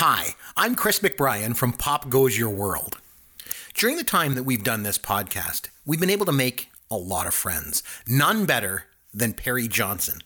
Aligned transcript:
Hi, 0.00 0.34
I'm 0.58 0.74
Chris 0.74 0.98
McBrien 0.98 1.56
from 1.56 1.72
Pop 1.72 2.10
Goes 2.10 2.36
Your 2.36 2.50
World. 2.50 2.98
During 3.72 3.96
the 3.96 4.04
time 4.04 4.34
that 4.34 4.42
we've 4.42 4.62
done 4.62 4.82
this 4.82 4.98
podcast, 4.98 5.70
we've 5.86 5.98
been 5.98 6.10
able 6.10 6.26
to 6.26 6.32
make 6.32 6.68
a 6.90 6.98
lot 6.98 7.26
of 7.26 7.32
friends. 7.32 7.82
None 8.06 8.44
better 8.44 8.88
than 9.14 9.32
Perry 9.32 9.68
Johnson. 9.68 10.18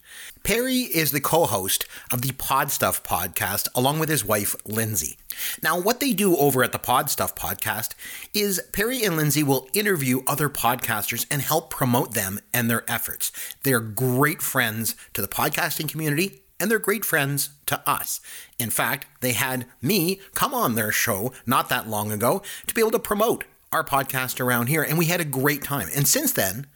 Perry 0.43 0.79
is 0.79 1.13
the 1.13 1.21
co 1.21 1.47
host 1.47 1.87
of 2.13 2.23
the 2.23 2.33
Pod 2.33 2.73
Stuff 2.73 3.05
podcast 3.05 3.69
along 3.77 4.01
with 4.01 4.09
his 4.09 4.25
wife, 4.25 4.57
Lindsay. 4.67 5.19
Now, 5.63 5.81
what 5.81 6.01
they 6.01 6.15
do 6.15 6.37
over 6.37 6.65
at 6.65 6.73
the 6.73 6.81
Pod 6.81 7.09
Stuff 7.09 7.37
podcast 7.37 7.91
is 8.35 8.61
Perry 8.73 9.05
and 9.05 9.17
Lindsay 9.17 9.45
will 9.45 9.69
interview 9.73 10.23
other 10.27 10.49
podcasters 10.49 11.27
and 11.31 11.43
help 11.43 11.71
promote 11.71 12.15
them 12.15 12.41
and 12.53 12.69
their 12.69 12.83
efforts. 12.91 13.31
They're 13.63 13.79
great 13.79 14.43
friends 14.43 14.97
to 15.15 15.23
the 15.23 15.29
podcasting 15.29 15.89
community 15.89 16.43
and 16.61 16.71
they're 16.71 16.79
great 16.79 17.05
friends 17.05 17.51
to 17.67 17.81
us. 17.89 18.21
In 18.59 18.71
fact, 18.71 19.07
they 19.21 19.33
had 19.33 19.67
me 19.83 20.21
come 20.35 20.55
on 20.55 20.75
their 20.75 20.93
show 20.93 21.33
not 21.47 21.69
that 21.71 21.89
long 21.89 22.13
ago 22.13 22.43
to 22.67 22.75
be 22.75 22.81
able 22.81 22.91
to 22.93 22.99
promote 22.99 23.45
our 23.73 23.83
podcast 23.83 24.41
around 24.41 24.67
here, 24.67 24.83
and 24.83 24.99
we 24.99 25.07
had 25.07 25.21
a 25.21 25.25
great 25.25 25.63
time. 25.63 25.89
And 25.95 26.07
since 26.07 26.33
then, 26.33 26.67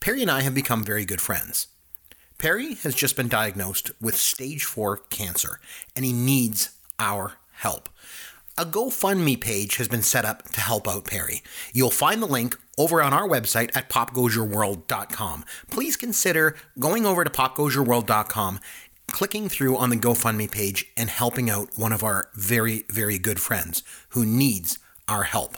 Perry 0.00 0.22
and 0.22 0.30
I 0.30 0.42
have 0.42 0.54
become 0.54 0.84
very 0.84 1.04
good 1.04 1.20
friends. 1.20 1.66
Perry 2.38 2.74
has 2.74 2.94
just 2.94 3.16
been 3.16 3.28
diagnosed 3.28 3.90
with 4.00 4.16
stage 4.16 4.64
4 4.64 4.98
cancer, 5.10 5.60
and 5.94 6.04
he 6.04 6.12
needs 6.12 6.70
our 6.98 7.34
help. 7.52 7.88
A 8.58 8.66
GoFundMe 8.66 9.40
page 9.40 9.76
has 9.76 9.88
been 9.88 10.02
set 10.02 10.26
up 10.26 10.42
to 10.50 10.60
help 10.60 10.86
out 10.86 11.06
Perry. 11.06 11.42
You'll 11.72 11.90
find 11.90 12.20
the 12.20 12.26
link 12.26 12.58
over 12.76 13.02
on 13.02 13.14
our 13.14 13.26
website 13.26 13.74
at 13.74 13.88
popgoesyourworld.com. 13.88 15.44
Please 15.70 15.96
consider 15.96 16.56
going 16.78 17.06
over 17.06 17.24
to 17.24 17.30
popgoesyourworld.com, 17.30 18.60
clicking 19.08 19.48
through 19.48 19.76
on 19.76 19.90
the 19.90 19.96
GoFundMe 19.96 20.50
page, 20.50 20.86
and 20.96 21.10
helping 21.10 21.50
out 21.50 21.76
one 21.76 21.92
of 21.92 22.02
our 22.02 22.28
very, 22.34 22.84
very 22.88 23.18
good 23.18 23.40
friends 23.40 23.82
who 24.10 24.24
needs 24.24 24.78
our 25.08 25.24
help. 25.24 25.56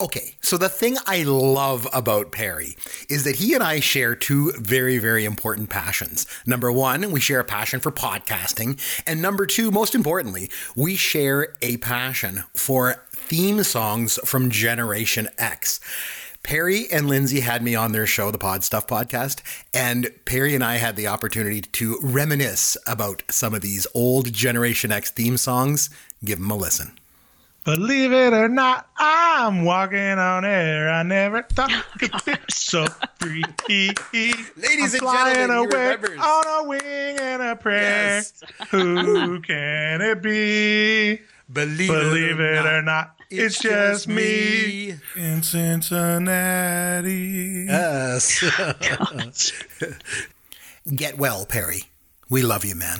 Okay, 0.00 0.36
so 0.40 0.56
the 0.56 0.68
thing 0.68 0.96
I 1.06 1.24
love 1.24 1.88
about 1.92 2.30
Perry 2.30 2.76
is 3.08 3.24
that 3.24 3.36
he 3.36 3.54
and 3.54 3.64
I 3.64 3.80
share 3.80 4.14
two 4.14 4.52
very, 4.52 4.98
very 4.98 5.24
important 5.24 5.70
passions. 5.70 6.24
Number 6.46 6.70
one, 6.70 7.10
we 7.10 7.18
share 7.18 7.40
a 7.40 7.44
passion 7.44 7.80
for 7.80 7.90
podcasting. 7.90 8.78
And 9.08 9.20
number 9.20 9.44
two, 9.44 9.72
most 9.72 9.96
importantly, 9.96 10.50
we 10.76 10.94
share 10.94 11.56
a 11.62 11.78
passion 11.78 12.44
for 12.54 13.06
theme 13.10 13.64
songs 13.64 14.20
from 14.24 14.50
Generation 14.52 15.28
X. 15.36 15.80
Perry 16.42 16.90
and 16.90 17.08
Lindsay 17.08 17.40
had 17.40 17.62
me 17.62 17.74
on 17.74 17.92
their 17.92 18.06
show, 18.06 18.30
the 18.30 18.38
Pod 18.38 18.64
Stuff 18.64 18.86
podcast, 18.86 19.42
and 19.74 20.10
Perry 20.24 20.54
and 20.54 20.64
I 20.64 20.76
had 20.76 20.96
the 20.96 21.06
opportunity 21.08 21.60
to 21.60 21.98
reminisce 22.02 22.76
about 22.86 23.22
some 23.28 23.54
of 23.54 23.60
these 23.60 23.86
old 23.94 24.32
Generation 24.32 24.90
X 24.90 25.10
theme 25.10 25.36
songs. 25.36 25.90
Give 26.24 26.38
them 26.38 26.50
a 26.50 26.56
listen. 26.56 26.92
Believe 27.64 28.12
it 28.12 28.32
or 28.32 28.48
not, 28.48 28.88
I'm 28.96 29.62
walking 29.62 29.98
on 29.98 30.46
air. 30.46 30.88
I 30.88 31.02
never 31.02 31.42
thought 31.52 31.70
oh, 31.70 31.84
I 31.94 31.98
could 31.98 32.24
be 32.24 32.34
so 32.48 32.86
free. 33.20 33.44
Ladies 33.68 34.94
I'm 35.02 35.06
and 35.06 35.36
gentlemen, 35.36 35.50
he 35.50 35.54
away 35.56 35.66
remembers. 35.66 36.18
on 36.18 36.44
a 36.46 36.68
wing 36.68 36.80
and 37.18 37.42
a 37.42 37.56
prayer. 37.56 37.82
Yes. 37.82 38.42
Who 38.70 39.40
can 39.42 40.00
it 40.00 40.22
be? 40.22 41.20
Believe, 41.50 41.88
Believe 41.88 42.40
it 42.40 42.66
or 42.66 42.82
not, 42.82 43.16
it's, 43.30 43.58
just 43.58 44.06
me 44.06 44.94
in 45.16 45.42
Cincinnati. 45.42 47.06
Yes. 47.66 48.44
Get 50.94 51.16
well, 51.16 51.46
Perry. 51.46 51.84
We 52.28 52.42
love 52.42 52.66
you, 52.66 52.74
man. 52.74 52.98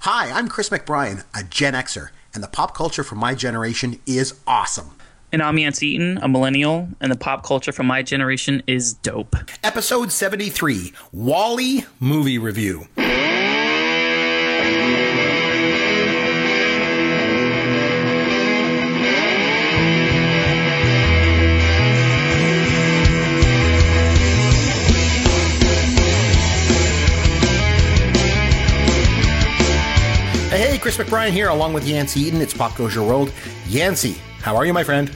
Hi, 0.00 0.30
I'm 0.30 0.46
Chris 0.46 0.68
McBrien, 0.68 1.24
a 1.34 1.42
Gen 1.42 1.74
Xer, 1.74 2.10
and 2.32 2.44
the 2.44 2.48
pop 2.48 2.76
culture 2.76 3.02
from 3.02 3.18
my 3.18 3.34
generation 3.34 3.98
is 4.06 4.38
awesome. 4.46 4.96
And 5.32 5.42
I'm 5.42 5.56
Yance 5.56 5.82
Eaton, 5.82 6.18
a 6.18 6.28
millennial, 6.28 6.90
and 7.00 7.10
the 7.10 7.16
pop 7.16 7.42
culture 7.44 7.72
from 7.72 7.86
my 7.86 8.02
generation 8.02 8.62
is 8.68 8.94
dope. 8.94 9.34
Episode 9.64 10.12
73 10.12 10.92
WALL-E 11.12 11.84
Movie 11.98 12.38
Review. 12.38 12.86
Chris 30.82 30.96
McBrien 30.98 31.30
here, 31.30 31.48
along 31.48 31.72
with 31.74 31.86
Yancey 31.86 32.22
Eden. 32.22 32.40
It's 32.40 32.52
Pop 32.52 32.76
Goes 32.76 32.92
Your 32.92 33.06
World. 33.06 33.32
Yancey, 33.68 34.16
how 34.40 34.56
are 34.56 34.66
you, 34.66 34.72
my 34.72 34.82
friend? 34.82 35.14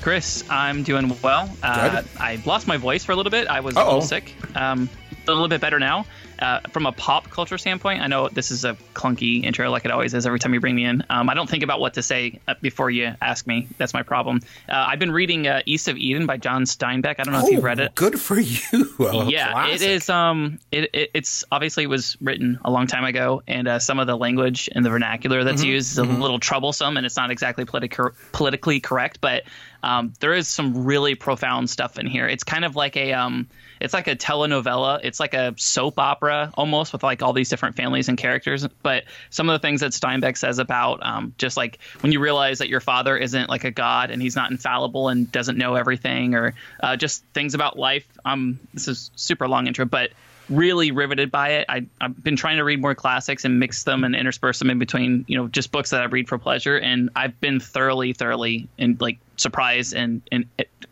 Chris, 0.00 0.42
I'm 0.50 0.82
doing 0.82 1.16
well. 1.22 1.48
Uh. 1.62 2.02
I 2.18 2.42
lost 2.44 2.66
my 2.66 2.76
voice 2.76 3.04
for 3.04 3.12
a 3.12 3.14
little 3.14 3.30
bit. 3.30 3.46
I 3.46 3.60
was 3.60 3.76
a 3.76 3.78
Uh-oh. 3.78 3.84
little 3.86 4.02
sick. 4.02 4.34
Um, 4.56 4.90
a 5.28 5.30
little 5.30 5.46
bit 5.46 5.60
better 5.60 5.78
now. 5.78 6.04
Uh, 6.38 6.60
from 6.70 6.86
a 6.86 6.92
pop 6.92 7.30
culture 7.30 7.58
standpoint, 7.58 8.00
I 8.02 8.06
know 8.06 8.28
this 8.28 8.50
is 8.50 8.64
a 8.64 8.74
clunky 8.94 9.42
intro, 9.44 9.70
like 9.70 9.84
it 9.84 9.90
always 9.90 10.14
is 10.14 10.26
every 10.26 10.38
time 10.38 10.54
you 10.54 10.60
bring 10.60 10.74
me 10.76 10.84
in. 10.84 11.02
Um, 11.10 11.28
I 11.28 11.34
don't 11.34 11.48
think 11.48 11.62
about 11.62 11.80
what 11.80 11.94
to 11.94 12.02
say 12.02 12.38
uh, 12.46 12.54
before 12.60 12.90
you 12.90 13.12
ask 13.20 13.46
me. 13.46 13.66
That's 13.78 13.92
my 13.94 14.02
problem. 14.02 14.40
Uh, 14.68 14.72
I've 14.88 14.98
been 14.98 15.10
reading 15.12 15.46
uh, 15.46 15.62
East 15.66 15.88
of 15.88 15.96
Eden 15.96 16.26
by 16.26 16.36
John 16.36 16.64
Steinbeck. 16.64 17.16
I 17.18 17.24
don't 17.24 17.32
know 17.32 17.40
if 17.44 17.50
you've 17.50 17.64
read 17.64 17.80
it. 17.80 17.90
Oh, 17.90 17.94
Good 17.94 18.20
for 18.20 18.38
you. 18.38 18.58
Yeah, 19.28 19.52
classic. 19.52 19.74
it 19.82 19.90
is. 19.90 20.08
Um, 20.10 20.58
it, 20.72 20.90
it 20.92 21.10
it's 21.14 21.44
obviously 21.52 21.86
was 21.86 22.16
written 22.20 22.58
a 22.64 22.70
long 22.70 22.86
time 22.86 23.04
ago, 23.04 23.42
and 23.48 23.66
uh, 23.68 23.78
some 23.78 23.98
of 23.98 24.06
the 24.06 24.16
language 24.16 24.68
and 24.74 24.84
the 24.84 24.90
vernacular 24.90 25.44
that's 25.44 25.62
Mm-hmm. 25.62 25.70
used 25.70 25.92
is 25.92 25.98
a 25.98 26.04
little 26.04 26.38
troublesome, 26.38 26.96
and 26.96 27.04
it's 27.04 27.16
not 27.16 27.30
exactly 27.30 27.64
politi- 27.64 28.12
politically 28.32 28.80
correct. 28.80 29.20
But 29.20 29.42
um, 29.82 30.12
there 30.20 30.34
is 30.34 30.46
some 30.48 30.84
really 30.84 31.14
profound 31.14 31.68
stuff 31.70 31.98
in 31.98 32.06
here. 32.06 32.26
It's 32.28 32.44
kind 32.44 32.64
of 32.64 32.76
like 32.76 32.96
a 32.96 33.12
um, 33.12 33.48
it's 33.80 33.94
like 33.94 34.08
a 34.08 34.16
telenovela. 34.16 35.00
It's 35.02 35.20
like 35.20 35.34
a 35.34 35.54
soap 35.56 35.98
opera 35.98 36.50
almost 36.54 36.92
with 36.92 37.02
like 37.02 37.22
all 37.22 37.32
these 37.32 37.48
different 37.48 37.76
families 37.76 38.08
and 38.08 38.18
characters. 38.18 38.66
But 38.82 39.04
some 39.30 39.48
of 39.48 39.60
the 39.60 39.66
things 39.66 39.80
that 39.80 39.92
Steinbeck 39.92 40.36
says 40.36 40.58
about 40.58 41.04
um, 41.04 41.34
just 41.38 41.56
like 41.56 41.78
when 42.00 42.12
you 42.12 42.20
realize 42.20 42.58
that 42.58 42.68
your 42.68 42.80
father 42.80 43.16
isn't 43.16 43.48
like 43.48 43.64
a 43.64 43.70
god 43.70 44.10
and 44.10 44.20
he's 44.20 44.36
not 44.36 44.50
infallible 44.50 45.08
and 45.08 45.30
doesn't 45.30 45.58
know 45.58 45.74
everything, 45.74 46.34
or 46.34 46.54
uh, 46.80 46.96
just 46.96 47.24
things 47.34 47.54
about 47.54 47.78
life. 47.78 48.06
Um, 48.24 48.58
this 48.74 48.88
is 48.88 49.10
super 49.16 49.48
long 49.48 49.66
intro, 49.66 49.84
but 49.84 50.10
really 50.48 50.90
riveted 50.90 51.30
by 51.30 51.50
it. 51.50 51.66
I, 51.68 51.86
I've 52.00 52.22
been 52.22 52.36
trying 52.36 52.56
to 52.56 52.64
read 52.64 52.80
more 52.80 52.94
classics 52.94 53.44
and 53.44 53.60
mix 53.60 53.84
them 53.84 54.04
and 54.04 54.14
intersperse 54.14 54.58
them 54.58 54.70
in 54.70 54.78
between, 54.78 55.24
you 55.28 55.36
know, 55.36 55.48
just 55.48 55.70
books 55.70 55.90
that 55.90 56.00
I 56.00 56.06
read 56.06 56.28
for 56.28 56.38
pleasure. 56.38 56.78
And 56.78 57.10
I've 57.14 57.38
been 57.40 57.60
thoroughly, 57.60 58.12
thoroughly 58.14 58.68
and 58.78 59.00
like 59.00 59.18
surprised 59.36 59.94
and, 59.94 60.22
and 60.32 60.46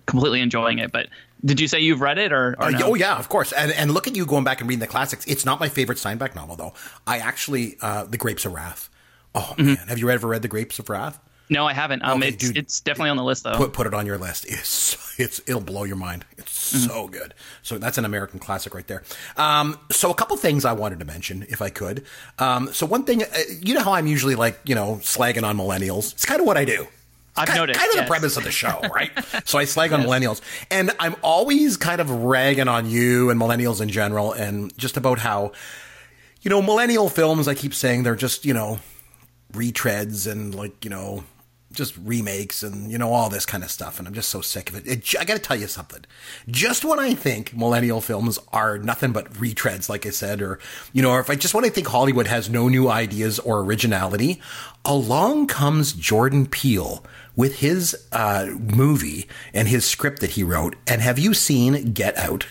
completely 0.04 0.40
enjoying 0.40 0.78
it. 0.78 0.92
But 0.92 1.06
did 1.46 1.60
you 1.60 1.68
say 1.68 1.80
you've 1.80 2.00
read 2.02 2.18
it 2.18 2.32
or, 2.32 2.54
or 2.58 2.64
Uh, 2.64 2.70
no? 2.70 2.86
Oh 2.88 2.94
yeah, 2.94 3.16
of 3.16 3.28
course. 3.30 3.52
And 3.52 3.72
and 3.72 3.92
look 3.94 4.06
at 4.06 4.14
you 4.16 4.26
going 4.26 4.44
back 4.44 4.60
and 4.60 4.68
reading 4.68 4.80
the 4.80 4.86
classics. 4.86 5.24
It's 5.26 5.46
not 5.46 5.60
my 5.60 5.68
favorite 5.70 5.96
Steinbeck 5.98 6.34
novel 6.34 6.56
though. 6.56 6.74
I 7.06 7.18
actually 7.18 7.76
uh, 7.80 8.04
The 8.04 8.18
Grapes 8.18 8.44
of 8.44 8.52
Wrath. 8.52 8.90
Oh 9.34 9.54
Mm-hmm. 9.56 9.66
man, 9.66 9.88
have 9.88 9.98
you 9.98 10.10
ever 10.10 10.26
read 10.28 10.42
The 10.42 10.48
Grapes 10.48 10.78
of 10.78 10.90
Wrath? 10.90 11.18
No, 11.48 11.64
I 11.64 11.74
haven't. 11.74 12.02
Um, 12.04 12.18
Okay, 12.18 12.30
it's 12.30 12.44
dude. 12.48 12.56
it's 12.56 12.80
definitely 12.80 13.10
on 13.10 13.16
the 13.16 13.22
list 13.22 13.44
though. 13.44 13.56
Put 13.56 13.72
put 13.72 13.86
it 13.86 13.94
on 13.94 14.04
your 14.04 14.18
list. 14.18 14.46
It's 14.48 14.96
it's 15.20 15.40
it'll 15.46 15.60
blow 15.60 15.84
your 15.84 15.96
mind. 15.96 16.24
It's 16.36 16.56
Mm-hmm. 16.66 16.88
so 16.90 17.06
good. 17.06 17.32
So 17.62 17.78
that's 17.78 17.96
an 17.96 18.04
American 18.04 18.40
classic 18.40 18.74
right 18.74 18.86
there. 18.88 19.04
Um, 19.36 19.78
so 19.92 20.10
a 20.10 20.14
couple 20.14 20.36
things 20.36 20.64
I 20.64 20.72
wanted 20.72 20.98
to 20.98 21.04
mention, 21.04 21.46
if 21.48 21.62
I 21.62 21.70
could. 21.70 22.04
Um, 22.40 22.72
so 22.72 22.84
one 22.86 23.04
thing, 23.04 23.22
uh, 23.22 23.26
you 23.62 23.74
know 23.74 23.82
how 23.82 23.92
I'm 23.92 24.08
usually 24.08 24.34
like 24.34 24.58
you 24.64 24.74
know 24.74 24.96
slagging 25.02 25.44
on 25.44 25.56
millennials. 25.56 26.12
It's 26.14 26.24
kind 26.26 26.40
of 26.40 26.46
what 26.46 26.56
I 26.56 26.64
do. 26.64 26.88
I've 27.36 27.48
kind, 27.48 27.58
noticed. 27.58 27.78
kind 27.78 27.90
of 27.90 27.96
yes. 27.96 28.04
the 28.04 28.08
premise 28.08 28.36
of 28.36 28.44
the 28.44 28.50
show, 28.50 28.80
right? 28.94 29.10
so 29.44 29.58
I 29.58 29.64
slag 29.64 29.92
on 29.92 30.02
millennials, 30.02 30.40
and 30.70 30.90
I'm 30.98 31.16
always 31.22 31.76
kind 31.76 32.00
of 32.00 32.10
ragging 32.10 32.68
on 32.68 32.88
you 32.88 33.30
and 33.30 33.40
millennials 33.40 33.80
in 33.80 33.88
general, 33.88 34.32
and 34.32 34.76
just 34.78 34.96
about 34.96 35.18
how, 35.18 35.52
you 36.42 36.50
know, 36.50 36.62
millennial 36.62 37.08
films. 37.08 37.48
I 37.48 37.54
keep 37.54 37.74
saying 37.74 38.02
they're 38.02 38.16
just 38.16 38.44
you 38.44 38.54
know, 38.54 38.78
retreads 39.52 40.30
and 40.30 40.54
like 40.54 40.84
you 40.84 40.90
know, 40.90 41.24
just 41.72 41.96
remakes 41.98 42.62
and 42.62 42.90
you 42.90 42.98
know 42.98 43.12
all 43.12 43.28
this 43.28 43.46
kind 43.46 43.62
of 43.62 43.70
stuff, 43.70 43.98
and 43.98 44.08
I'm 44.08 44.14
just 44.14 44.30
so 44.30 44.40
sick 44.40 44.70
of 44.70 44.76
it. 44.76 44.86
it 44.86 45.20
I 45.20 45.24
got 45.24 45.34
to 45.34 45.42
tell 45.42 45.56
you 45.56 45.66
something. 45.66 46.04
Just 46.48 46.84
when 46.84 46.98
I 46.98 47.14
think 47.14 47.54
millennial 47.54 48.00
films 48.00 48.38
are 48.52 48.78
nothing 48.78 49.12
but 49.12 49.32
retreads, 49.34 49.88
like 49.88 50.06
I 50.06 50.10
said, 50.10 50.40
or 50.40 50.58
you 50.92 51.02
know, 51.02 51.10
or 51.10 51.20
if 51.20 51.30
I 51.30 51.36
just 51.36 51.54
when 51.54 51.64
I 51.64 51.68
think 51.68 51.86
Hollywood 51.86 52.26
has 52.26 52.48
no 52.48 52.68
new 52.68 52.88
ideas 52.88 53.38
or 53.38 53.60
originality, 53.60 54.40
along 54.84 55.48
comes 55.48 55.92
Jordan 55.92 56.46
Peele 56.46 57.04
with 57.36 57.58
his 57.58 57.96
uh, 58.12 58.46
movie 58.58 59.28
and 59.54 59.68
his 59.68 59.84
script 59.84 60.20
that 60.20 60.30
he 60.30 60.42
wrote. 60.42 60.74
And 60.86 61.00
have 61.02 61.18
you 61.18 61.34
seen 61.34 61.92
Get 61.92 62.16
Out? 62.16 62.46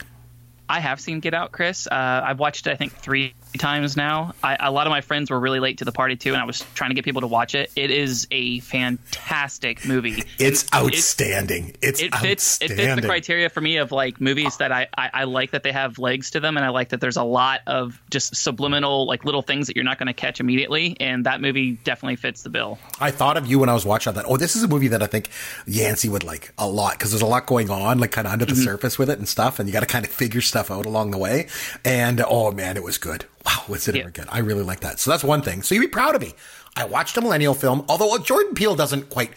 I 0.70 0.80
have 0.80 1.00
seen 1.00 1.20
Get 1.20 1.34
Out, 1.34 1.52
Chris. 1.52 1.88
Uh, 1.88 2.22
I've 2.24 2.40
watched 2.40 2.68
I 2.68 2.76
think, 2.76 2.94
three 2.94 3.34
times 3.58 3.98
now. 3.98 4.34
I, 4.44 4.58
a 4.60 4.72
lot 4.72 4.88
of 4.88 4.92
my 4.92 5.02
friends 5.02 5.30
were 5.30 5.40
really 5.40 5.60
late 5.60 5.80
to 5.80 5.86
the 5.86 5.92
party 5.92 6.16
too, 6.16 6.34
and 6.34 6.42
I 6.42 6.46
was 6.46 6.66
trying 6.74 6.90
to 6.90 6.96
get 6.96 7.06
people 7.06 7.22
to 7.22 7.28
watch 7.28 7.56
it. 7.56 7.72
It 7.76 7.92
is 7.92 8.28
a 8.32 8.60
fantastic 8.60 9.86
movie. 9.86 10.24
It's 10.40 10.66
outstanding. 10.74 11.70
It, 11.70 11.78
it's 11.82 12.02
it 12.02 12.16
fits 12.16 12.62
outstanding. 12.62 12.80
it 12.80 12.86
fits 12.86 13.02
the 13.02 13.08
criteria 13.08 13.50
for 13.50 13.62
me 13.62 13.78
of 13.78 13.92
like 13.92 14.20
movies 14.20 14.58
that 14.58 14.72
I, 14.72 14.88
I, 14.98 15.10
I 15.14 15.24
like 15.24 15.52
that 15.52 15.64
they 15.64 15.72
have 15.72 16.00
legs 16.00 16.32
to 16.32 16.40
them, 16.40 16.58
and 16.58 16.66
I 16.66 16.70
like 16.70 16.90
that 16.90 17.02
there's 17.02 17.18
a 17.18 17.24
lot 17.24 17.62
of 17.68 18.02
just 18.10 18.36
subliminal 18.36 19.08
like 19.08 19.26
little 19.26 19.42
things 19.42 19.68
that 19.68 19.76
you're 19.76 19.86
not 19.86 19.98
going 19.98 20.08
to 20.08 20.14
catch 20.14 20.40
immediately, 20.40 20.98
and 21.00 21.26
that 21.26 21.42
movie 21.42 21.74
definitely 21.84 22.16
fits 22.16 22.44
the 22.44 22.50
bill. 22.50 22.80
I 23.00 23.12
thought 23.12 23.38
of 23.38 23.48
you 23.48 23.60
when 23.60 23.70
I 23.70 23.74
was 23.74 23.86
watching 23.86 24.14
that. 24.14 24.26
Oh, 24.28 24.38
this 24.38 24.56
is 24.56 24.64
a 24.64 24.68
movie 24.68 24.88
that 24.90 25.02
I 25.02 25.08
think 25.08 25.30
Yancey 25.66 26.10
would 26.10 26.24
like 26.24 26.54
a 26.58 26.68
lot 26.68 26.94
because 26.94 27.12
there's 27.12 27.22
a 27.22 27.28
lot 27.28 27.46
going 27.46 27.70
on, 27.70 28.00
like 28.00 28.12
kind 28.12 28.28
of 28.28 28.34
under 28.34 28.46
the 28.46 28.54
mm-hmm. 28.54 28.64
surface 28.64 28.98
with 28.98 29.10
it 29.10 29.18
and 29.18 29.28
stuff, 29.28 29.60
and 29.60 29.68
you 29.68 29.74
got 29.74 29.82
to 29.82 29.86
kind 29.86 30.06
of 30.06 30.12
figure 30.12 30.42
stuff 30.42 30.72
out 30.72 30.86
along 30.86 31.12
the 31.12 31.18
way. 31.18 31.48
And 31.84 32.24
oh 32.28 32.52
man, 32.52 32.78
it 32.78 32.84
was 32.84 32.98
good. 32.98 33.26
Wow, 33.46 33.64
was 33.68 33.88
it 33.88 33.96
Yeah. 33.96 34.02
ever 34.02 34.12
good? 34.12 34.28
I 34.30 34.40
really 34.40 34.64
like 34.64 34.80
that. 34.82 35.00
So 35.00 35.12
that's 35.12 35.24
one 35.24 35.42
thing. 35.42 35.62
So 35.62 35.76
you'd 35.76 35.82
be 35.82 35.88
proud 35.88 36.16
of 36.16 36.22
me. 36.22 36.34
I 36.76 36.86
watched 36.86 37.16
a 37.18 37.22
millennial 37.22 37.54
film, 37.54 37.86
although 37.88 38.18
Jordan 38.18 38.54
Peele 38.56 38.76
doesn't 38.76 39.10
quite, 39.10 39.32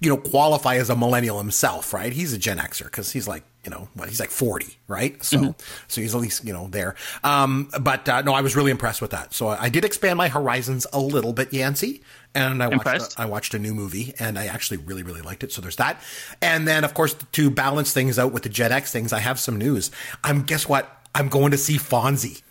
you 0.00 0.08
know, 0.10 0.16
qualify 0.16 0.76
as 0.76 0.90
a 0.90 0.96
millennial 0.96 1.38
himself, 1.38 1.92
right? 1.92 2.12
He's 2.12 2.32
a 2.32 2.38
Gen 2.38 2.58
Xer 2.58 2.84
because 2.84 3.12
he's 3.12 3.28
like, 3.28 3.44
you 3.64 3.70
know, 3.70 3.88
what, 3.94 4.08
he's 4.08 4.18
like 4.20 4.30
40, 4.30 4.78
right? 4.86 5.22
So, 5.22 5.54
so 5.88 6.00
he's 6.00 6.14
at 6.14 6.20
least, 6.20 6.44
you 6.44 6.52
know, 6.52 6.68
there. 6.68 6.94
Um, 7.22 7.68
but, 7.80 8.08
uh, 8.08 8.22
no, 8.22 8.32
I 8.32 8.40
was 8.40 8.56
really 8.56 8.70
impressed 8.70 9.02
with 9.02 9.10
that. 9.10 9.34
So 9.34 9.48
I, 9.48 9.64
I 9.64 9.68
did 9.68 9.84
expand 9.84 10.16
my 10.16 10.28
horizons 10.28 10.86
a 10.92 11.00
little 11.00 11.32
bit, 11.32 11.52
Yancey. 11.52 12.02
And 12.34 12.62
I 12.62 12.68
watched, 12.68 12.86
a, 13.18 13.22
I 13.22 13.24
watched 13.26 13.54
a 13.54 13.58
new 13.58 13.74
movie 13.74 14.14
and 14.18 14.38
I 14.38 14.46
actually 14.46 14.78
really, 14.78 15.02
really 15.02 15.20
liked 15.22 15.42
it. 15.44 15.52
So 15.52 15.60
there's 15.60 15.76
that. 15.76 16.00
And 16.40 16.66
then, 16.66 16.84
of 16.84 16.94
course, 16.94 17.14
to 17.32 17.50
balance 17.50 17.92
things 17.92 18.18
out 18.18 18.32
with 18.32 18.44
the 18.44 18.48
Gen 18.48 18.72
X 18.72 18.90
things, 18.92 19.12
I 19.12 19.18
have 19.20 19.38
some 19.38 19.56
news. 19.58 19.90
I'm, 20.24 20.42
guess 20.42 20.68
what? 20.68 20.90
I'm 21.14 21.28
going 21.28 21.50
to 21.50 21.58
see 21.58 21.76
Fonzie. 21.76 22.42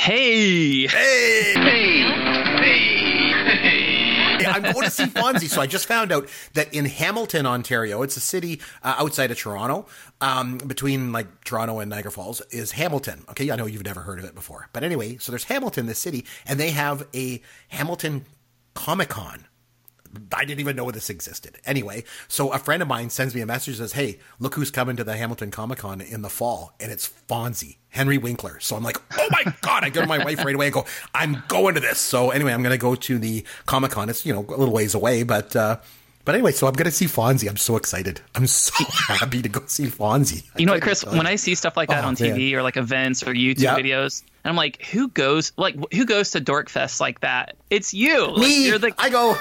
Hey, 0.00 0.86
Hey. 0.86 1.52
Hey. 1.52 2.00
Hey. 4.38 4.46
I'm 4.46 4.62
going 4.62 4.86
to 4.86 4.90
see 4.90 5.04
Fonzie. 5.04 5.46
So 5.46 5.60
I 5.60 5.66
just 5.66 5.84
found 5.86 6.10
out 6.10 6.26
that 6.54 6.72
in 6.72 6.86
Hamilton, 6.86 7.44
Ontario, 7.44 8.00
it's 8.00 8.16
a 8.16 8.20
city 8.20 8.62
uh, 8.82 8.94
outside 8.96 9.30
of 9.30 9.38
Toronto, 9.38 9.84
um, 10.22 10.56
between 10.56 11.12
like 11.12 11.44
Toronto 11.44 11.80
and 11.80 11.90
Niagara 11.90 12.10
Falls, 12.10 12.40
is 12.50 12.72
Hamilton. 12.72 13.24
Okay, 13.28 13.50
I 13.50 13.56
know 13.56 13.66
you've 13.66 13.84
never 13.84 14.00
heard 14.00 14.18
of 14.18 14.24
it 14.24 14.34
before, 14.34 14.70
but 14.72 14.84
anyway, 14.84 15.18
so 15.18 15.32
there's 15.32 15.44
Hamilton, 15.44 15.84
this 15.84 15.98
city, 15.98 16.24
and 16.46 16.58
they 16.58 16.70
have 16.70 17.06
a 17.14 17.42
Hamilton 17.68 18.24
Comic 18.72 19.10
Con. 19.10 19.44
I 20.32 20.46
didn't 20.46 20.60
even 20.60 20.76
know 20.76 20.90
this 20.90 21.10
existed. 21.10 21.58
Anyway, 21.66 22.04
so 22.26 22.54
a 22.54 22.58
friend 22.58 22.80
of 22.80 22.88
mine 22.88 23.10
sends 23.10 23.34
me 23.34 23.42
a 23.42 23.46
message 23.46 23.76
says, 23.76 23.92
"Hey, 23.92 24.18
look 24.38 24.54
who's 24.54 24.70
coming 24.70 24.96
to 24.96 25.04
the 25.04 25.18
Hamilton 25.18 25.50
Comic 25.50 25.80
Con 25.80 26.00
in 26.00 26.22
the 26.22 26.30
fall," 26.30 26.74
and 26.80 26.90
it's 26.90 27.06
Fonzie, 27.06 27.76
Henry 27.90 28.18
Winkler. 28.18 28.58
So 28.60 28.76
I'm 28.76 28.82
like, 28.82 28.96
"Oh 29.18 29.28
my 29.30 29.52
god!" 29.60 29.84
I 29.84 29.90
go 29.90 30.00
to 30.00 30.06
my 30.06 30.24
wife 30.24 30.44
right 30.44 30.54
away 30.54 30.66
and 30.66 30.74
go, 30.74 30.84
"I'm 31.14 31.42
going 31.48 31.74
to 31.74 31.80
this." 31.80 31.98
So 31.98 32.30
anyway, 32.30 32.52
I'm 32.52 32.62
going 32.62 32.72
to 32.72 32.78
go 32.78 32.94
to 32.94 33.18
the 33.18 33.44
Comic 33.66 33.92
Con. 33.92 34.08
It's 34.08 34.24
you 34.24 34.32
know 34.32 34.40
a 34.40 34.56
little 34.56 34.72
ways 34.72 34.94
away, 34.94 35.22
but 35.22 35.54
uh, 35.56 35.78
but 36.30 36.36
anyway, 36.36 36.52
so 36.52 36.68
I'm 36.68 36.74
going 36.74 36.84
to 36.84 36.92
see 36.92 37.06
Fonzie. 37.06 37.48
I'm 37.48 37.56
so 37.56 37.76
excited. 37.76 38.20
I'm 38.36 38.46
so 38.46 38.84
happy 39.08 39.42
to 39.42 39.48
go 39.48 39.62
see 39.66 39.86
Fonzie. 39.86 40.44
you 40.56 40.64
know 40.64 40.74
what, 40.74 40.82
Chris? 40.82 41.04
When 41.04 41.26
I 41.26 41.34
see 41.34 41.56
stuff 41.56 41.76
like 41.76 41.88
that 41.88 42.04
Oh, 42.04 42.06
on 42.06 42.14
TV 42.14 42.52
or 42.52 42.62
like 42.62 42.76
events 42.76 43.24
or 43.24 43.32
YouTube 43.34 43.58
Yeah. 43.62 43.76
videos, 43.76 44.22
and 44.44 44.50
I'm 44.50 44.56
like, 44.56 44.86
who 44.86 45.08
goes 45.08 45.52
like 45.56 45.74
who 45.92 46.06
goes 46.06 46.30
to 46.30 46.40
Dorkfest 46.40 47.00
like 47.00 47.18
that? 47.20 47.56
It's 47.68 47.92
you. 47.92 48.28
Like, 48.28 48.38
me, 48.42 48.66
you're 48.68 48.78
the 48.78 48.94
I 48.96 49.10
go. 49.10 49.36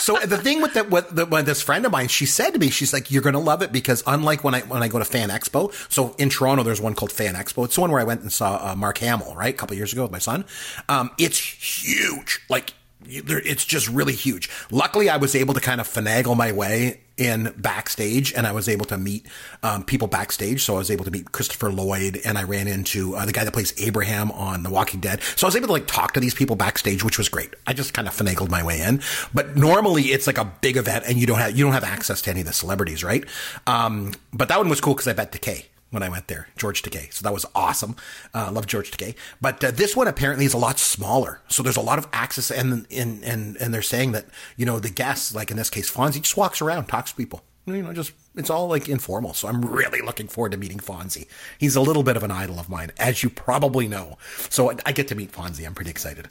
So 0.00 0.16
the 0.16 0.38
thing 0.38 0.60
with 0.62 0.72
that, 0.74 0.88
with, 0.90 1.10
the, 1.14 1.24
with 1.26 1.44
this 1.46 1.60
friend 1.62 1.84
of 1.86 1.92
mine, 1.92 2.08
she 2.08 2.24
said 2.26 2.50
to 2.54 2.58
me, 2.58 2.70
she's 2.70 2.92
like, 2.94 3.10
"You're 3.10 3.22
gonna 3.22 3.38
love 3.38 3.60
it 3.62 3.70
because 3.70 4.02
unlike 4.06 4.42
when 4.42 4.54
I 4.54 4.60
when 4.62 4.82
I 4.82 4.88
go 4.88 4.98
to 4.98 5.04
Fan 5.04 5.28
Expo, 5.28 5.72
so 5.92 6.16
in 6.18 6.30
Toronto, 6.30 6.62
there's 6.64 6.80
one 6.80 6.94
called 6.94 7.12
Fan 7.12 7.34
Expo. 7.34 7.66
It's 7.66 7.74
the 7.74 7.82
one 7.82 7.92
where 7.92 8.00
I 8.00 8.04
went 8.04 8.22
and 8.22 8.32
saw 8.32 8.70
uh, 8.72 8.74
Mark 8.74 8.98
Hamill, 8.98 9.34
right, 9.36 9.52
a 9.54 9.56
couple 9.56 9.76
years 9.76 9.92
ago 9.92 10.02
with 10.02 10.10
my 10.12 10.18
son. 10.18 10.44
Um, 10.88 11.10
it's 11.18 11.38
huge, 11.38 12.40
like 12.48 12.72
it's 13.06 13.64
just 13.64 13.88
really 13.88 14.12
huge. 14.12 14.50
Luckily, 14.70 15.08
I 15.08 15.16
was 15.16 15.34
able 15.34 15.54
to 15.54 15.60
kind 15.60 15.80
of 15.80 15.88
finagle 15.88 16.36
my 16.36 16.52
way 16.52 17.00
in 17.16 17.52
backstage, 17.56 18.32
and 18.32 18.46
I 18.46 18.52
was 18.52 18.68
able 18.68 18.86
to 18.86 18.96
meet 18.96 19.26
um, 19.62 19.84
people 19.84 20.08
backstage. 20.08 20.64
So 20.64 20.74
I 20.74 20.78
was 20.78 20.90
able 20.90 21.04
to 21.04 21.10
meet 21.10 21.32
Christopher 21.32 21.70
Lloyd, 21.70 22.20
and 22.24 22.38
I 22.38 22.44
ran 22.44 22.66
into 22.66 23.14
uh, 23.14 23.26
the 23.26 23.32
guy 23.32 23.44
that 23.44 23.52
plays 23.52 23.72
Abraham 23.80 24.30
on 24.32 24.62
The 24.62 24.70
Walking 24.70 25.00
Dead. 25.00 25.22
So 25.36 25.46
I 25.46 25.48
was 25.48 25.56
able 25.56 25.68
to 25.68 25.72
like 25.72 25.86
talk 25.86 26.12
to 26.14 26.20
these 26.20 26.34
people 26.34 26.56
backstage, 26.56 27.04
which 27.04 27.18
was 27.18 27.28
great. 27.28 27.54
I 27.66 27.72
just 27.72 27.94
kind 27.94 28.08
of 28.08 28.16
finagled 28.16 28.50
my 28.50 28.62
way 28.62 28.80
in. 28.80 29.02
But 29.34 29.56
normally, 29.56 30.04
it's 30.04 30.26
like 30.26 30.38
a 30.38 30.44
big 30.44 30.76
event, 30.76 31.04
and 31.06 31.18
you 31.18 31.26
don't 31.26 31.38
have 31.38 31.56
you 31.56 31.64
don't 31.64 31.74
have 31.74 31.84
access 31.84 32.22
to 32.22 32.30
any 32.30 32.40
of 32.40 32.46
the 32.46 32.52
celebrities, 32.52 33.04
right? 33.04 33.24
Um, 33.66 34.12
but 34.32 34.48
that 34.48 34.58
one 34.58 34.68
was 34.68 34.80
cool 34.80 34.94
because 34.94 35.08
I 35.08 35.14
met 35.14 35.32
Takei 35.32 35.64
when 35.90 36.02
I 36.02 36.08
went 36.08 36.28
there, 36.28 36.48
George 36.56 36.82
Takei. 36.82 37.12
So 37.12 37.22
that 37.24 37.32
was 37.32 37.44
awesome. 37.54 37.96
Uh, 38.32 38.50
love 38.52 38.66
George 38.66 38.90
Takei. 38.90 39.14
But 39.40 39.62
uh, 39.62 39.70
this 39.70 39.96
one 39.96 40.08
apparently 40.08 40.44
is 40.44 40.54
a 40.54 40.58
lot 40.58 40.78
smaller. 40.78 41.40
So 41.48 41.62
there's 41.62 41.76
a 41.76 41.80
lot 41.82 41.98
of 41.98 42.06
access, 42.12 42.50
and 42.50 42.86
and 42.90 43.22
and 43.24 43.56
and 43.56 43.74
they're 43.74 43.82
saying 43.82 44.12
that 44.12 44.26
you 44.56 44.66
know 44.66 44.78
the 44.78 44.90
guests, 44.90 45.34
like 45.34 45.50
in 45.50 45.56
this 45.56 45.70
case, 45.70 45.90
Fonzie, 45.90 46.22
just 46.22 46.36
walks 46.36 46.60
around, 46.60 46.86
talks 46.86 47.10
to 47.10 47.16
people. 47.16 47.42
You 47.66 47.82
know, 47.82 47.92
just 47.92 48.12
it's 48.36 48.50
all 48.50 48.68
like 48.68 48.88
informal. 48.88 49.34
So 49.34 49.48
I'm 49.48 49.60
really 49.62 50.00
looking 50.00 50.28
forward 50.28 50.52
to 50.52 50.58
meeting 50.58 50.78
Fonzie. 50.78 51.26
He's 51.58 51.76
a 51.76 51.80
little 51.80 52.02
bit 52.02 52.16
of 52.16 52.22
an 52.22 52.30
idol 52.30 52.58
of 52.58 52.68
mine, 52.68 52.90
as 52.98 53.22
you 53.22 53.30
probably 53.30 53.86
know. 53.86 54.16
So 54.48 54.70
I, 54.70 54.76
I 54.86 54.92
get 54.92 55.08
to 55.08 55.14
meet 55.14 55.32
Fonzie. 55.32 55.66
I'm 55.66 55.74
pretty 55.74 55.90
excited. 55.90 56.28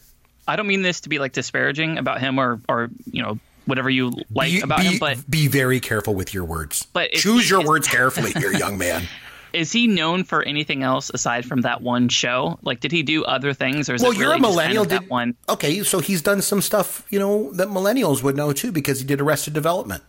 I 0.47 0.55
don't 0.55 0.67
mean 0.67 0.81
this 0.81 1.01
to 1.01 1.09
be 1.09 1.19
like 1.19 1.33
disparaging 1.33 1.97
about 1.97 2.19
him 2.19 2.39
or 2.39 2.59
or 2.67 2.89
you 3.11 3.21
know 3.21 3.39
whatever 3.65 3.89
you 3.89 4.11
like 4.33 4.51
Be, 4.51 4.61
about 4.61 4.79
be, 4.79 4.85
him, 4.85 4.97
but 4.99 5.29
be 5.29 5.47
very 5.47 5.79
careful 5.79 6.15
with 6.15 6.33
your 6.33 6.43
words. 6.43 6.87
But 6.91 7.11
choose 7.11 7.49
your 7.49 7.63
words 7.63 7.87
carefully, 7.87 8.31
here, 8.31 8.51
young 8.51 8.77
man. 8.77 9.03
is 9.53 9.71
he 9.71 9.87
known 9.87 10.23
for 10.23 10.41
anything 10.43 10.83
else 10.83 11.09
aside 11.13 11.45
from 11.45 11.61
that 11.61 11.81
one 11.81 12.09
show? 12.09 12.59
Like, 12.61 12.79
did 12.79 12.91
he 12.91 13.03
do 13.03 13.23
other 13.23 13.53
things, 13.53 13.89
or 13.89 13.95
is 13.95 14.01
Well, 14.01 14.11
it 14.11 14.17
you're 14.17 14.29
really 14.29 14.39
a 14.39 14.41
millennial. 14.41 14.85
Kind 14.85 14.93
of 14.93 15.01
did, 15.01 15.09
that 15.09 15.11
one? 15.11 15.35
Okay, 15.47 15.83
so 15.83 15.99
he's 15.99 16.21
done 16.21 16.41
some 16.41 16.61
stuff, 16.61 17.05
you 17.09 17.19
know, 17.19 17.51
that 17.53 17.67
millennials 17.67 18.23
would 18.23 18.35
know 18.35 18.53
too, 18.53 18.71
because 18.71 18.99
he 18.99 19.05
did 19.05 19.21
Arrested 19.21 19.53
Development. 19.53 20.03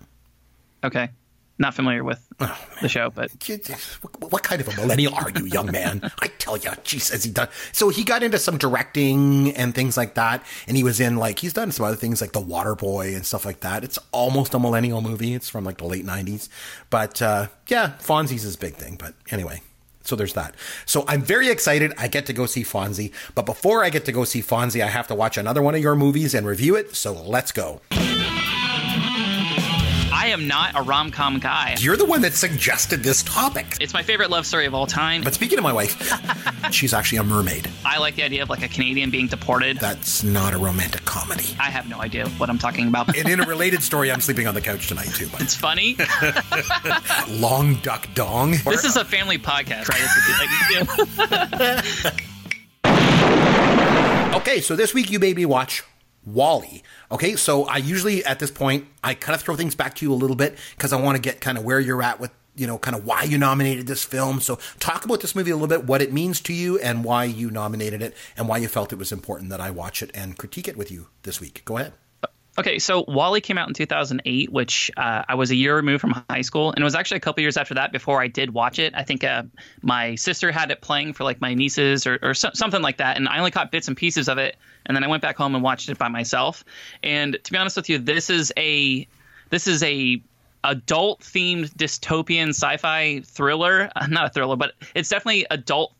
Okay, 0.82 1.10
not 1.60 1.74
familiar 1.74 2.02
with 2.02 2.26
Oh, 2.40 2.58
the 2.80 2.88
show, 2.88 3.10
but 3.10 3.30
What 4.18 4.42
kind 4.42 4.60
of 4.62 4.68
a 4.68 4.76
millennial 4.80 5.14
are 5.14 5.30
you, 5.30 5.44
young 5.44 5.70
man? 5.70 6.10
I 6.20 6.28
tell 6.38 6.56
you, 6.56 6.70
has 6.70 7.22
he 7.22 7.30
done? 7.30 7.48
So 7.72 7.90
he 7.90 8.02
got 8.02 8.22
into 8.22 8.38
some 8.38 8.56
directing 8.56 9.54
and 9.54 9.74
things 9.74 9.96
like 9.96 10.14
that, 10.14 10.42
and 10.66 10.76
he 10.76 10.82
was 10.82 11.00
in 11.00 11.16
like 11.16 11.38
he's 11.38 11.52
done 11.52 11.70
some 11.70 11.84
other 11.84 11.96
things 11.96 12.20
like 12.20 12.32
The 12.32 12.40
Water 12.40 12.74
Boy 12.74 13.14
and 13.14 13.26
stuff 13.26 13.44
like 13.44 13.60
that. 13.60 13.84
It's 13.84 13.98
almost 14.10 14.54
a 14.54 14.58
millennial 14.58 15.02
movie. 15.02 15.34
It's 15.34 15.50
from 15.50 15.64
like 15.64 15.76
the 15.76 15.84
late 15.84 16.06
'90s, 16.06 16.48
but 16.88 17.20
uh, 17.20 17.48
yeah, 17.68 17.92
Fonzie's 18.00 18.42
his 18.42 18.56
big 18.56 18.74
thing. 18.74 18.96
But 18.98 19.14
anyway. 19.30 19.60
So 20.02 20.16
there's 20.16 20.32
that. 20.32 20.54
So 20.86 21.04
I'm 21.06 21.20
very 21.20 21.50
excited. 21.50 21.92
I 21.98 22.08
get 22.08 22.24
to 22.26 22.32
go 22.32 22.46
see 22.46 22.62
Fonzie. 22.64 23.12
But 23.34 23.44
before 23.44 23.84
I 23.84 23.90
get 23.90 24.06
to 24.06 24.12
go 24.12 24.24
see 24.24 24.40
Fonzie, 24.40 24.82
I 24.82 24.88
have 24.88 25.06
to 25.08 25.14
watch 25.14 25.36
another 25.36 25.60
one 25.60 25.74
of 25.74 25.82
your 25.82 25.94
movies 25.94 26.34
and 26.34 26.46
review 26.46 26.74
it. 26.74 26.96
So 26.96 27.12
let's 27.12 27.52
go. 27.52 27.82
I 30.30 30.32
am 30.32 30.46
not 30.46 30.76
a 30.78 30.82
rom 30.82 31.10
com 31.10 31.40
guy. 31.40 31.74
You're 31.80 31.96
the 31.96 32.04
one 32.04 32.22
that 32.22 32.34
suggested 32.34 33.02
this 33.02 33.24
topic. 33.24 33.66
It's 33.80 33.92
my 33.92 34.04
favorite 34.04 34.30
love 34.30 34.46
story 34.46 34.64
of 34.64 34.74
all 34.76 34.86
time. 34.86 35.24
But 35.24 35.34
speaking 35.34 35.58
of 35.58 35.64
my 35.64 35.72
wife, 35.72 36.00
she's 36.70 36.94
actually 36.94 37.18
a 37.18 37.24
mermaid. 37.24 37.68
I 37.84 37.98
like 37.98 38.14
the 38.14 38.22
idea 38.22 38.44
of 38.44 38.48
like 38.48 38.62
a 38.62 38.68
Canadian 38.68 39.10
being 39.10 39.26
deported. 39.26 39.78
That's 39.80 40.22
not 40.22 40.54
a 40.54 40.58
romantic 40.58 41.04
comedy. 41.04 41.56
I 41.58 41.64
have 41.70 41.88
no 41.88 42.00
idea 42.00 42.28
what 42.28 42.48
I'm 42.48 42.58
talking 42.58 42.86
about. 42.86 43.16
And 43.18 43.28
in 43.28 43.40
a 43.40 43.44
related 43.48 43.82
story, 43.82 44.12
I'm 44.12 44.20
sleeping 44.20 44.46
on 44.46 44.54
the 44.54 44.60
couch 44.60 44.86
tonight 44.86 45.08
too. 45.08 45.26
But 45.32 45.40
It's 45.40 45.56
funny. 45.56 45.96
Long 47.28 47.74
Duk 47.82 48.06
Dong. 48.14 48.52
this 48.66 48.84
is 48.84 48.94
a 48.96 49.04
family 49.04 49.36
podcast, 49.36 49.88
right? 49.88 50.00
Okay, 54.36 54.60
so 54.60 54.76
this 54.76 54.94
week 54.94 55.10
you 55.10 55.18
made 55.18 55.34
me 55.34 55.44
watch 55.44 55.82
WALL-E. 56.32 56.82
Okay, 57.10 57.36
so 57.36 57.64
I 57.64 57.78
usually 57.78 58.24
at 58.24 58.38
this 58.38 58.50
point 58.50 58.86
I 59.02 59.14
kind 59.14 59.34
of 59.34 59.42
throw 59.42 59.56
things 59.56 59.74
back 59.74 59.94
to 59.96 60.06
you 60.06 60.12
a 60.12 60.14
little 60.14 60.36
bit 60.36 60.58
because 60.76 60.92
I 60.92 61.00
want 61.00 61.16
to 61.16 61.22
get 61.22 61.40
kind 61.40 61.58
of 61.58 61.64
where 61.64 61.80
you're 61.80 62.02
at 62.02 62.20
with 62.20 62.30
you 62.56 62.66
know 62.66 62.78
kind 62.78 62.96
of 62.96 63.06
why 63.06 63.22
you 63.22 63.38
nominated 63.38 63.86
this 63.86 64.04
film. 64.04 64.40
So 64.40 64.58
talk 64.78 65.04
about 65.04 65.20
this 65.20 65.34
movie 65.34 65.50
a 65.50 65.54
little 65.54 65.68
bit, 65.68 65.84
what 65.86 66.02
it 66.02 66.12
means 66.12 66.40
to 66.42 66.52
you, 66.52 66.78
and 66.78 67.04
why 67.04 67.24
you 67.24 67.50
nominated 67.50 68.02
it, 68.02 68.14
and 68.36 68.48
why 68.48 68.58
you 68.58 68.68
felt 68.68 68.92
it 68.92 68.98
was 68.98 69.12
important 69.12 69.50
that 69.50 69.60
I 69.60 69.70
watch 69.70 70.02
it 70.02 70.10
and 70.14 70.36
critique 70.36 70.68
it 70.68 70.76
with 70.76 70.90
you 70.90 71.08
this 71.22 71.40
week. 71.40 71.62
Go 71.64 71.78
ahead. 71.78 71.92
Okay, 72.58 72.78
so 72.78 73.04
WALL-E 73.06 73.40
came 73.40 73.58
out 73.58 73.68
in 73.68 73.74
2008, 73.74 74.50
which 74.50 74.90
uh, 74.96 75.22
I 75.28 75.34
was 75.36 75.50
a 75.50 75.54
year 75.54 75.76
removed 75.76 76.00
from 76.00 76.24
high 76.28 76.42
school, 76.42 76.72
and 76.72 76.80
it 76.80 76.84
was 76.84 76.94
actually 76.94 77.18
a 77.18 77.20
couple 77.20 77.42
years 77.42 77.56
after 77.56 77.74
that 77.74 77.92
before 77.92 78.20
I 78.20 78.26
did 78.26 78.52
watch 78.52 78.78
it. 78.78 78.92
I 78.94 79.04
think 79.04 79.22
uh, 79.22 79.44
my 79.82 80.16
sister 80.16 80.50
had 80.50 80.70
it 80.70 80.80
playing 80.80 81.12
for 81.12 81.24
like 81.24 81.40
my 81.40 81.54
nieces 81.54 82.06
or, 82.06 82.18
or 82.20 82.34
so, 82.34 82.50
something 82.52 82.82
like 82.82 82.98
that, 82.98 83.16
and 83.16 83.28
I 83.28 83.38
only 83.38 83.52
caught 83.52 83.70
bits 83.70 83.88
and 83.88 83.96
pieces 83.96 84.28
of 84.28 84.38
it, 84.38 84.56
and 84.84 84.96
then 84.96 85.04
I 85.04 85.06
went 85.06 85.22
back 85.22 85.36
home 85.36 85.54
and 85.54 85.62
watched 85.62 85.88
it 85.88 85.98
by 85.98 86.08
myself. 86.08 86.64
And 87.02 87.38
to 87.42 87.52
be 87.52 87.56
honest 87.56 87.76
with 87.76 87.88
you, 87.88 87.98
this 87.98 88.30
is 88.30 88.52
a 88.56 89.06
this 89.50 89.66
is 89.66 89.82
a 89.84 90.20
adult 90.64 91.20
themed 91.20 91.72
dystopian 91.74 92.48
sci-fi 92.48 93.20
thriller, 93.20 93.90
not 94.08 94.26
a 94.26 94.28
thriller, 94.30 94.56
but 94.56 94.74
it's 94.94 95.08
definitely 95.08 95.46
adult 95.50 95.94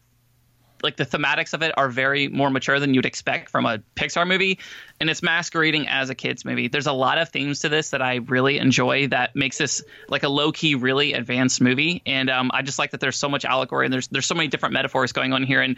like 0.83 0.97
the 0.97 1.07
thematics 1.07 1.55
of 1.55 1.63
it 1.63 1.73
are 1.77 1.89
very 1.89 2.29
more 2.29 2.51
mature 2.51 2.81
than 2.81 2.95
you'd 2.95 3.07
expect 3.07 3.49
from 3.51 3.67
a 3.67 3.79
Pixar 3.97 4.27
movie, 4.27 4.59
and 5.01 5.11
it's 5.11 5.23
masquerading 5.23 5.89
as 5.89 6.11
a 6.11 6.15
kids 6.15 6.45
movie. 6.45 6.69
There's 6.69 6.87
a 6.87 6.93
lot 6.93 7.19
of 7.19 7.29
themes 7.29 7.61
to 7.61 7.69
this 7.69 7.91
that 7.91 8.03
I 8.03 8.17
really 8.17 8.59
enjoy 8.59 9.09
that 9.09 9.37
makes 9.37 9.59
this 9.59 9.83
like 10.09 10.23
a 10.23 10.29
low 10.29 10.53
key, 10.53 10.75
really 10.75 11.13
advanced 11.13 11.61
movie, 11.61 12.03
and 12.07 12.31
um, 12.31 12.51
I 12.53 12.63
just 12.63 12.79
like 12.79 12.93
that 12.93 13.01
there's 13.01 13.19
so 13.19 13.29
much 13.29 13.45
allegory 13.45 13.87
and 13.87 13.93
there's 13.93 14.09
there's 14.09 14.27
so 14.27 14.35
many 14.35 14.49
different 14.49 14.73
metaphors 14.73 15.13
going 15.13 15.33
on 15.33 15.43
here, 15.43 15.61
and 15.61 15.77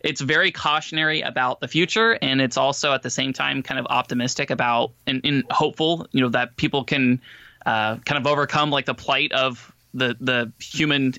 it's 0.00 0.20
very 0.20 0.50
cautionary 0.50 1.20
about 1.20 1.60
the 1.60 1.68
future, 1.68 2.18
and 2.20 2.40
it's 2.40 2.56
also 2.56 2.92
at 2.92 3.02
the 3.02 3.10
same 3.10 3.32
time 3.32 3.62
kind 3.62 3.78
of 3.78 3.86
optimistic 3.86 4.50
about 4.50 4.92
and, 5.06 5.20
and 5.24 5.44
hopeful, 5.50 6.06
you 6.12 6.22
know, 6.22 6.30
that 6.30 6.56
people 6.56 6.84
can 6.84 7.20
uh, 7.66 7.96
kind 7.98 8.18
of 8.18 8.26
overcome 8.26 8.70
like 8.70 8.86
the 8.86 8.94
plight 8.94 9.32
of 9.32 9.72
the 9.92 10.16
the 10.20 10.52
human 10.60 11.14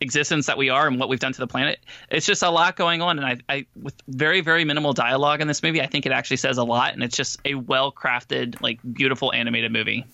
existence 0.00 0.46
that 0.46 0.58
we 0.58 0.68
are 0.68 0.86
and 0.86 0.98
what 0.98 1.08
we've 1.08 1.20
done 1.20 1.32
to 1.32 1.40
the 1.40 1.46
planet. 1.46 1.78
It's 2.10 2.26
just 2.26 2.42
a 2.42 2.50
lot 2.50 2.76
going 2.76 3.02
on, 3.02 3.18
and 3.18 3.26
I, 3.26 3.54
I 3.54 3.66
with 3.80 3.94
very 4.08 4.40
very 4.40 4.64
minimal 4.64 4.92
dialogue 4.92 5.40
in 5.40 5.48
this 5.48 5.62
movie, 5.62 5.80
I 5.80 5.86
think 5.86 6.06
it 6.06 6.12
actually 6.12 6.38
says 6.38 6.58
a 6.58 6.64
lot, 6.64 6.94
and 6.94 7.02
it's 7.02 7.16
just 7.16 7.38
a 7.44 7.54
well 7.54 7.92
crafted, 7.92 8.60
like 8.60 8.80
beautiful 8.92 9.32
animated 9.32 9.72
movie. 9.72 10.04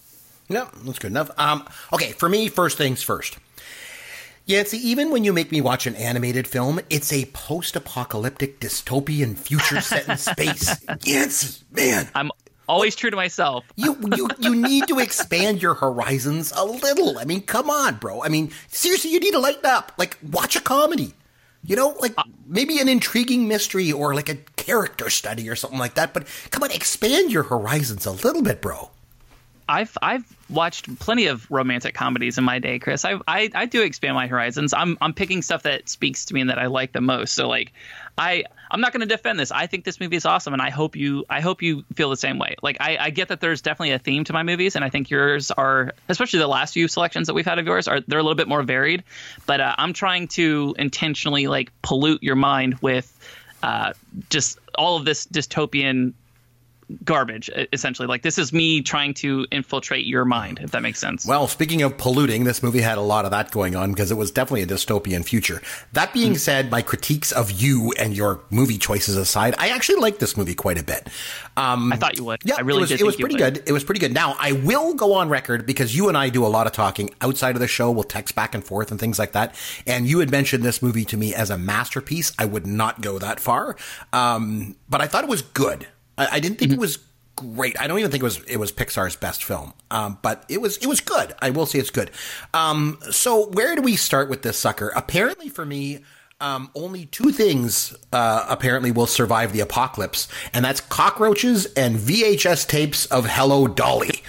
No, 0.48 0.68
that's 0.84 0.98
good 0.98 1.10
enough. 1.10 1.30
Um, 1.38 1.66
okay, 1.92 2.12
for 2.12 2.28
me, 2.28 2.48
first 2.48 2.76
things 2.76 3.02
first. 3.02 3.38
Yeah, 4.44 4.64
see, 4.64 4.78
even 4.78 5.10
when 5.12 5.22
you 5.22 5.32
make 5.32 5.52
me 5.52 5.60
watch 5.60 5.86
an 5.86 5.94
animated 5.94 6.48
film, 6.48 6.80
it's 6.90 7.12
a 7.12 7.26
post-apocalyptic 7.26 8.58
dystopian 8.58 9.38
future 9.38 9.80
set 9.80 10.08
in 10.08 10.16
space. 10.18 10.84
Yancey, 11.04 11.64
man, 11.70 12.08
I'm 12.14 12.32
always 12.72 12.96
true 12.96 13.10
to 13.10 13.16
myself. 13.16 13.64
you 13.76 13.96
you 14.16 14.28
you 14.38 14.54
need 14.56 14.88
to 14.88 14.98
expand 14.98 15.62
your 15.62 15.74
horizons 15.74 16.52
a 16.56 16.64
little. 16.64 17.18
I 17.18 17.24
mean, 17.24 17.42
come 17.42 17.68
on, 17.70 17.96
bro. 17.96 18.22
I 18.22 18.28
mean, 18.28 18.50
seriously, 18.68 19.10
you 19.12 19.20
need 19.20 19.32
to 19.32 19.38
lighten 19.38 19.66
up. 19.66 19.92
Like, 19.98 20.18
watch 20.32 20.56
a 20.56 20.60
comedy. 20.60 21.14
You 21.64 21.76
know, 21.76 21.94
like 22.00 22.14
uh, 22.18 22.24
maybe 22.46 22.80
an 22.80 22.88
intriguing 22.88 23.46
mystery 23.46 23.92
or 23.92 24.14
like 24.14 24.28
a 24.28 24.34
character 24.56 25.08
study 25.10 25.48
or 25.48 25.54
something 25.54 25.78
like 25.78 25.94
that. 25.94 26.12
But 26.12 26.26
come 26.50 26.64
on, 26.64 26.72
expand 26.72 27.30
your 27.30 27.44
horizons 27.44 28.04
a 28.04 28.10
little 28.10 28.42
bit, 28.42 28.60
bro. 28.60 28.90
I've 29.68 29.96
I've 30.02 30.24
watched 30.50 30.98
plenty 30.98 31.26
of 31.26 31.50
romantic 31.50 31.94
comedies 31.94 32.38
in 32.38 32.44
my 32.44 32.58
day, 32.58 32.78
Chris. 32.78 33.04
I 33.04 33.18
I, 33.26 33.50
I 33.54 33.66
do 33.66 33.82
expand 33.82 34.14
my 34.14 34.26
horizons. 34.26 34.72
I'm 34.72 34.98
I'm 35.00 35.14
picking 35.14 35.42
stuff 35.42 35.64
that 35.64 35.88
speaks 35.88 36.26
to 36.26 36.34
me 36.34 36.40
and 36.40 36.50
that 36.50 36.58
I 36.58 36.66
like 36.66 36.92
the 36.92 37.00
most. 37.00 37.34
So 37.34 37.48
like, 37.48 37.72
I 38.18 38.44
I'm 38.70 38.80
not 38.80 38.92
going 38.92 39.00
to 39.00 39.06
defend 39.06 39.38
this. 39.38 39.52
I 39.52 39.66
think 39.66 39.84
this 39.84 40.00
movie 40.00 40.16
is 40.16 40.24
awesome, 40.24 40.52
and 40.52 40.62
I 40.62 40.70
hope 40.70 40.96
you 40.96 41.24
I 41.28 41.40
hope 41.40 41.62
you 41.62 41.84
feel 41.94 42.10
the 42.10 42.16
same 42.16 42.38
way. 42.38 42.56
Like 42.62 42.78
I, 42.80 42.96
I 42.98 43.10
get 43.10 43.28
that 43.28 43.40
there's 43.40 43.62
definitely 43.62 43.92
a 43.92 43.98
theme 43.98 44.24
to 44.24 44.32
my 44.32 44.42
movies, 44.42 44.76
and 44.76 44.84
I 44.84 44.88
think 44.88 45.10
yours 45.10 45.50
are, 45.50 45.92
especially 46.08 46.40
the 46.40 46.48
last 46.48 46.74
few 46.74 46.88
selections 46.88 47.26
that 47.26 47.34
we've 47.34 47.46
had 47.46 47.58
of 47.58 47.66
yours, 47.66 47.88
are 47.88 48.00
they're 48.00 48.18
a 48.18 48.22
little 48.22 48.36
bit 48.36 48.48
more 48.48 48.62
varied. 48.62 49.04
But 49.46 49.60
uh, 49.60 49.74
I'm 49.78 49.92
trying 49.92 50.28
to 50.28 50.74
intentionally 50.78 51.46
like 51.48 51.70
pollute 51.82 52.22
your 52.22 52.36
mind 52.36 52.78
with 52.80 53.08
uh, 53.62 53.92
just 54.30 54.58
all 54.74 54.96
of 54.96 55.04
this 55.04 55.26
dystopian 55.26 56.14
garbage 57.04 57.50
essentially 57.72 58.06
like 58.06 58.22
this 58.22 58.38
is 58.38 58.52
me 58.52 58.82
trying 58.82 59.14
to 59.14 59.46
infiltrate 59.50 60.04
your 60.06 60.24
mind 60.24 60.58
if 60.62 60.70
that 60.72 60.82
makes 60.82 60.98
sense 60.98 61.26
Well, 61.26 61.48
speaking 61.48 61.82
of 61.82 61.96
polluting, 61.96 62.44
this 62.44 62.62
movie 62.62 62.80
had 62.80 62.98
a 62.98 63.02
lot 63.02 63.24
of 63.24 63.30
that 63.30 63.50
going 63.50 63.76
on 63.76 63.92
because 63.92 64.10
it 64.10 64.16
was 64.16 64.30
definitely 64.30 64.62
a 64.62 64.66
dystopian 64.66 65.24
future. 65.24 65.62
That 65.92 66.12
being 66.12 66.36
said, 66.36 66.70
my 66.70 66.82
critiques 66.82 67.32
of 67.32 67.50
you 67.50 67.92
and 67.98 68.16
your 68.16 68.40
movie 68.50 68.78
choices 68.78 69.16
aside, 69.16 69.54
I 69.58 69.68
actually 69.68 70.00
like 70.00 70.18
this 70.18 70.36
movie 70.36 70.54
quite 70.54 70.78
a 70.78 70.82
bit. 70.82 71.08
Um, 71.56 71.92
i 71.92 71.96
thought 71.96 72.16
you 72.16 72.24
would 72.24 72.40
yeah, 72.44 72.56
i 72.56 72.60
really 72.60 72.78
it 72.78 72.80
was, 72.80 72.90
did 72.90 73.00
it 73.00 73.04
was 73.04 73.16
pretty 73.16 73.36
good. 73.36 73.62
It 73.66 73.72
was 73.72 73.84
pretty 73.84 74.00
good. 74.00 74.14
Now, 74.14 74.36
I 74.38 74.52
will 74.52 74.94
go 74.94 75.14
on 75.14 75.28
record 75.28 75.66
because 75.66 75.94
you 75.94 76.08
and 76.08 76.16
I 76.16 76.28
do 76.28 76.46
a 76.46 76.48
lot 76.48 76.66
of 76.66 76.72
talking 76.72 77.14
outside 77.20 77.54
of 77.56 77.60
the 77.60 77.68
show. 77.68 77.90
We'll 77.90 78.04
text 78.04 78.34
back 78.34 78.54
and 78.54 78.64
forth 78.64 78.90
and 78.90 78.98
things 78.98 79.18
like 79.18 79.32
that. 79.32 79.54
And 79.86 80.06
you 80.06 80.20
had 80.20 80.30
mentioned 80.30 80.62
this 80.62 80.82
movie 80.82 81.04
to 81.06 81.16
me 81.16 81.34
as 81.34 81.50
a 81.50 81.58
masterpiece. 81.58 82.32
I 82.38 82.46
would 82.46 82.66
not 82.66 83.00
go 83.00 83.18
that 83.18 83.40
far, 83.40 83.76
um, 84.12 84.76
but 84.88 85.00
I 85.00 85.06
thought 85.06 85.24
it 85.24 85.30
was 85.30 85.42
good. 85.42 85.86
I, 86.22 86.36
I 86.36 86.40
didn't 86.40 86.58
think 86.58 86.70
Mm-hmm. 86.72 86.78
it 86.78 86.80
was 86.80 86.98
great. 87.36 87.80
I 87.80 87.86
don't 87.86 87.98
even 87.98 88.10
think 88.10 88.22
it 88.22 88.24
was 88.24 88.40
it 88.44 88.58
was 88.58 88.72
Pixar's 88.72 89.16
best 89.16 89.42
film, 89.44 89.72
um, 89.90 90.18
but 90.22 90.44
it 90.48 90.60
was 90.60 90.76
it 90.78 90.86
was 90.86 91.00
good. 91.00 91.32
I 91.40 91.50
will 91.50 91.66
say 91.66 91.78
it's 91.78 91.90
good. 91.90 92.10
Um, 92.54 92.98
so 93.10 93.48
where 93.50 93.74
do 93.76 93.82
we 93.82 93.96
start 93.96 94.28
with 94.28 94.42
this 94.42 94.58
sucker? 94.58 94.92
Apparently, 94.94 95.48
for 95.48 95.64
me. 95.66 96.00
Um, 96.40 96.72
only 96.74 97.06
two 97.06 97.30
things 97.30 97.96
uh, 98.12 98.44
apparently 98.48 98.90
will 98.90 99.06
survive 99.06 99.52
the 99.52 99.60
apocalypse, 99.60 100.26
and 100.52 100.64
that's 100.64 100.80
cockroaches 100.80 101.66
and 101.74 101.94
VHS 101.96 102.66
tapes 102.66 103.06
of 103.06 103.26
Hello 103.26 103.68
Dolly, 103.68 104.08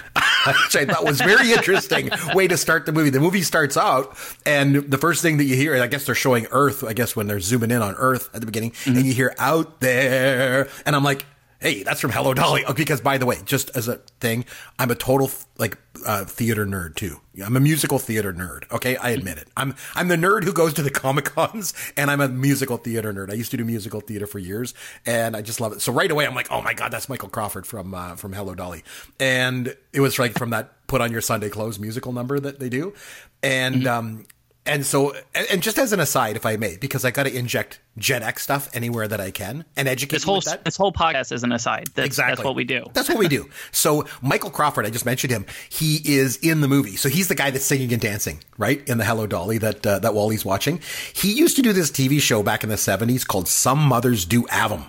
which 0.46 0.76
I 0.76 0.86
thought 0.86 1.06
was 1.06 1.20
very 1.20 1.52
interesting 1.54 2.12
way 2.36 2.48
to 2.48 2.56
start 2.56 2.86
the 2.86 2.92
movie. 2.92 3.10
The 3.10 3.20
movie 3.20 3.42
starts 3.42 3.78
out, 3.78 4.16
and 4.46 4.76
the 4.76 5.00
first 5.00 5.24
thing 5.24 5.38
that 5.38 5.46
you 5.46 5.56
hear, 5.56 5.76
I 5.82 5.88
guess 5.88 6.06
they're 6.06 6.14
showing 6.14 6.46
Earth. 6.52 6.84
I 6.84 6.94
guess 6.94 7.16
when 7.16 7.26
they're 7.26 7.40
zooming 7.40 7.72
in 7.72 7.82
on 7.82 7.96
Earth 7.96 8.30
at 8.36 8.42
the 8.42 8.46
beginning, 8.46 8.74
and 8.86 9.04
you 9.04 9.12
hear 9.12 9.34
"out 9.40 9.80
there," 9.80 10.68
and 10.86 10.96
I'm 10.96 11.04
like, 11.04 11.26
Hey, 11.64 11.82
that's 11.82 12.02
from 12.02 12.12
Hello 12.12 12.34
Dolly. 12.34 12.66
Oh, 12.66 12.74
because 12.74 13.00
by 13.00 13.18
the 13.18 13.26
way, 13.26 13.38
just 13.46 13.74
as 13.74 13.88
a 13.88 13.96
thing, 14.20 14.44
I'm 14.78 14.92
a 14.92 14.96
total 14.96 15.32
like 15.58 15.78
uh, 16.06 16.26
theater 16.26 16.66
nerd 16.66 16.96
too. 16.96 17.22
I'm 17.42 17.56
a 17.56 17.62
musical 17.62 18.00
theater 18.00 18.34
nerd. 18.34 18.70
Okay, 18.70 18.98
I 18.98 19.12
admit 19.12 19.38
it. 19.38 19.48
I'm 19.56 19.74
I'm 19.96 20.10
the 20.10 20.18
nerd 20.18 20.44
who 20.44 20.52
goes 20.52 20.74
to 20.74 20.84
the 20.84 20.90
comic 20.92 21.24
cons, 21.24 21.74
and 21.96 22.12
I'm 22.12 22.20
a 22.20 22.28
musical 22.28 22.76
theater 22.76 23.14
nerd. 23.14 23.32
I 23.32 23.36
used 23.36 23.50
to 23.52 23.56
do 23.56 23.64
musical 23.64 24.02
theater 24.02 24.28
for 24.28 24.40
years, 24.40 24.74
and 25.06 25.38
I 25.38 25.42
just 25.42 25.62
love 25.62 25.72
it. 25.72 25.82
So 25.82 25.94
right 25.94 26.12
away, 26.12 26.28
I'm 26.28 26.36
like, 26.36 26.52
oh 26.52 26.62
my 26.62 26.74
god, 26.74 26.92
that's 26.92 27.08
Michael 27.08 27.30
Crawford 27.30 27.66
from 27.66 27.94
uh, 27.94 28.18
from 28.18 28.34
Hello 28.34 28.56
Dolly, 28.56 28.84
and 29.18 29.74
it 29.94 30.02
was 30.02 30.20
like 30.20 30.38
from 30.38 30.50
that 30.50 30.86
"Put 30.88 31.00
on 31.00 31.14
Your 31.14 31.22
Sunday 31.22 31.48
Clothes" 31.48 31.80
musical 31.80 32.12
number 32.12 32.42
that 32.42 32.60
they 32.60 32.68
do, 32.68 32.94
and 33.42 33.88
um, 33.88 34.26
and 34.66 34.86
so, 34.86 35.14
and, 35.34 35.62
just 35.62 35.78
as 35.78 35.92
an 35.92 36.00
aside, 36.00 36.36
if 36.38 36.46
I 36.46 36.56
may, 36.56 36.78
because 36.78 37.04
I 37.04 37.12
got 37.12 37.24
to 37.24 37.36
inject 37.38 37.80
Gen 37.98 38.24
X 38.24 38.44
stuff 38.44 38.70
anywhere 38.74 39.08
that 39.10 39.20
I 39.20 39.30
can 39.30 39.66
and 39.76 39.88
educate 39.90 40.16
this 40.16 40.24
whole 40.24 40.40
this 40.42 40.78
whole 40.78 40.94
podcast 40.94 41.32
is 41.34 41.44
an 41.44 41.52
aside 41.52 41.88
that's, 41.96 42.06
Exactly. 42.06 42.36
that's 42.36 42.46
what 42.46 42.56
we 42.56 42.64
do 42.64 42.86
That's 42.94 43.10
what 43.10 43.18
we 43.18 43.28
do. 43.28 43.50
So 43.72 44.06
Michael 44.22 44.50
Crawford, 44.50 44.86
I 44.86 44.90
just 44.90 45.06
mentioned 45.06 45.32
him. 45.32 45.46
He 45.70 46.00
is 46.06 46.38
in 46.38 46.62
the 46.62 46.68
movie. 46.70 46.96
So 46.96 47.10
he's 47.10 47.28
the 47.28 47.36
guy 47.36 47.52
that's 47.52 47.66
singing 47.66 47.92
and 47.92 48.02
dancing, 48.02 48.40
right? 48.58 48.82
In 48.88 48.98
the 48.98 49.06
Hello 49.06 49.28
Dolly 49.28 49.58
that 49.58 49.86
uh, 49.86 50.00
that 50.00 50.14
WALL-E's 50.14 50.46
watching. 50.46 50.80
He 51.14 51.34
used 51.34 51.56
to 51.58 51.62
do 51.62 51.74
this 51.74 51.92
TV 51.92 52.22
show 52.22 52.42
back 52.42 52.64
in 52.64 52.70
the 52.70 52.76
70s 52.76 53.28
called 53.28 53.48
Some 53.50 53.80
Mothers 53.80 54.24
Do 54.26 54.48
'Ave 54.50 54.76
'Em. 54.76 54.84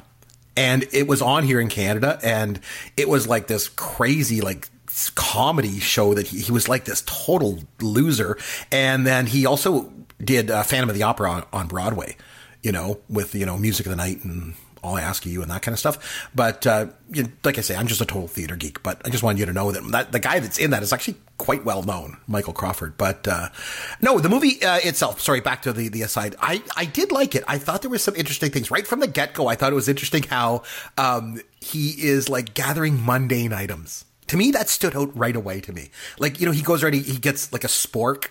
And 0.57 0.87
it 0.93 1.09
was 1.09 1.21
on 1.21 1.43
here 1.43 1.61
in 1.61 1.69
Canada 1.69 2.21
and 2.23 2.61
it 2.97 3.09
was 3.09 3.26
like 3.26 3.49
this 3.49 3.69
crazy 3.69 4.40
like 4.40 4.69
comedy 5.14 5.80
show 5.80 6.14
that 6.14 6.28
he, 6.28 6.40
he 6.40 6.52
was 6.52 6.68
like 6.68 6.84
this 6.84 7.02
total 7.06 7.58
loser. 7.80 8.38
And 8.70 9.06
then 9.06 9.26
he 9.26 9.46
also 9.46 9.92
did 10.22 10.50
uh, 10.50 10.62
Phantom 10.62 10.88
of 10.88 10.94
the 10.94 11.02
Opera 11.02 11.30
on, 11.30 11.44
on 11.52 11.66
Broadway, 11.66 12.16
you 12.62 12.72
know, 12.72 13.00
with, 13.08 13.34
you 13.34 13.46
know, 13.46 13.58
Music 13.58 13.86
of 13.86 13.90
the 13.90 13.96
Night 13.96 14.24
and 14.24 14.54
all 14.84 14.96
I 14.96 15.00
ask 15.00 15.24
you 15.24 15.42
and 15.42 15.50
that 15.50 15.62
kind 15.62 15.72
of 15.72 15.78
stuff. 15.78 16.28
But 16.34 16.66
uh, 16.66 16.86
you 17.10 17.32
like 17.42 17.58
I 17.58 17.62
say, 17.62 17.74
I'm 17.74 17.86
just 17.86 18.00
a 18.00 18.04
total 18.04 18.28
theater 18.28 18.54
geek. 18.54 18.82
But 18.82 19.00
I 19.04 19.08
just 19.08 19.22
wanted 19.22 19.40
you 19.40 19.46
to 19.46 19.52
know 19.52 19.72
that, 19.72 19.82
that 19.90 20.12
the 20.12 20.20
guy 20.20 20.38
that's 20.40 20.58
in 20.58 20.70
that 20.70 20.82
is 20.82 20.92
actually 20.92 21.16
quite 21.38 21.64
well 21.64 21.82
known, 21.82 22.18
Michael 22.26 22.52
Crawford. 22.52 22.96
But 22.96 23.26
uh, 23.26 23.48
no, 24.00 24.18
the 24.18 24.28
movie 24.28 24.62
uh, 24.62 24.78
itself. 24.78 25.20
Sorry, 25.20 25.40
back 25.40 25.62
to 25.62 25.72
the 25.72 25.88
the 25.88 26.02
aside. 26.02 26.36
I 26.40 26.62
I 26.76 26.84
did 26.84 27.10
like 27.10 27.34
it. 27.34 27.44
I 27.48 27.58
thought 27.58 27.82
there 27.82 27.90
was 27.90 28.02
some 28.02 28.14
interesting 28.14 28.50
things 28.50 28.70
right 28.70 28.86
from 28.86 29.00
the 29.00 29.08
get 29.08 29.34
go. 29.34 29.48
I 29.48 29.54
thought 29.56 29.72
it 29.72 29.76
was 29.76 29.88
interesting 29.88 30.22
how 30.24 30.62
um, 30.98 31.40
he 31.60 31.90
is 31.90 32.28
like 32.28 32.54
gathering 32.54 33.04
mundane 33.04 33.52
items. 33.52 34.04
To 34.28 34.37
me, 34.37 34.50
that 34.52 34.69
stood 34.69 34.97
out 34.97 35.16
right 35.16 35.37
away. 35.37 35.61
To 35.61 35.73
me, 35.73 35.90
like 36.19 36.40
you 36.40 36.47
know, 36.47 36.52
he 36.52 36.62
goes 36.62 36.83
right. 36.83 36.95
He, 36.95 37.00
he 37.00 37.19
gets 37.19 37.52
like 37.52 37.64
a 37.64 37.69
spork 37.69 38.31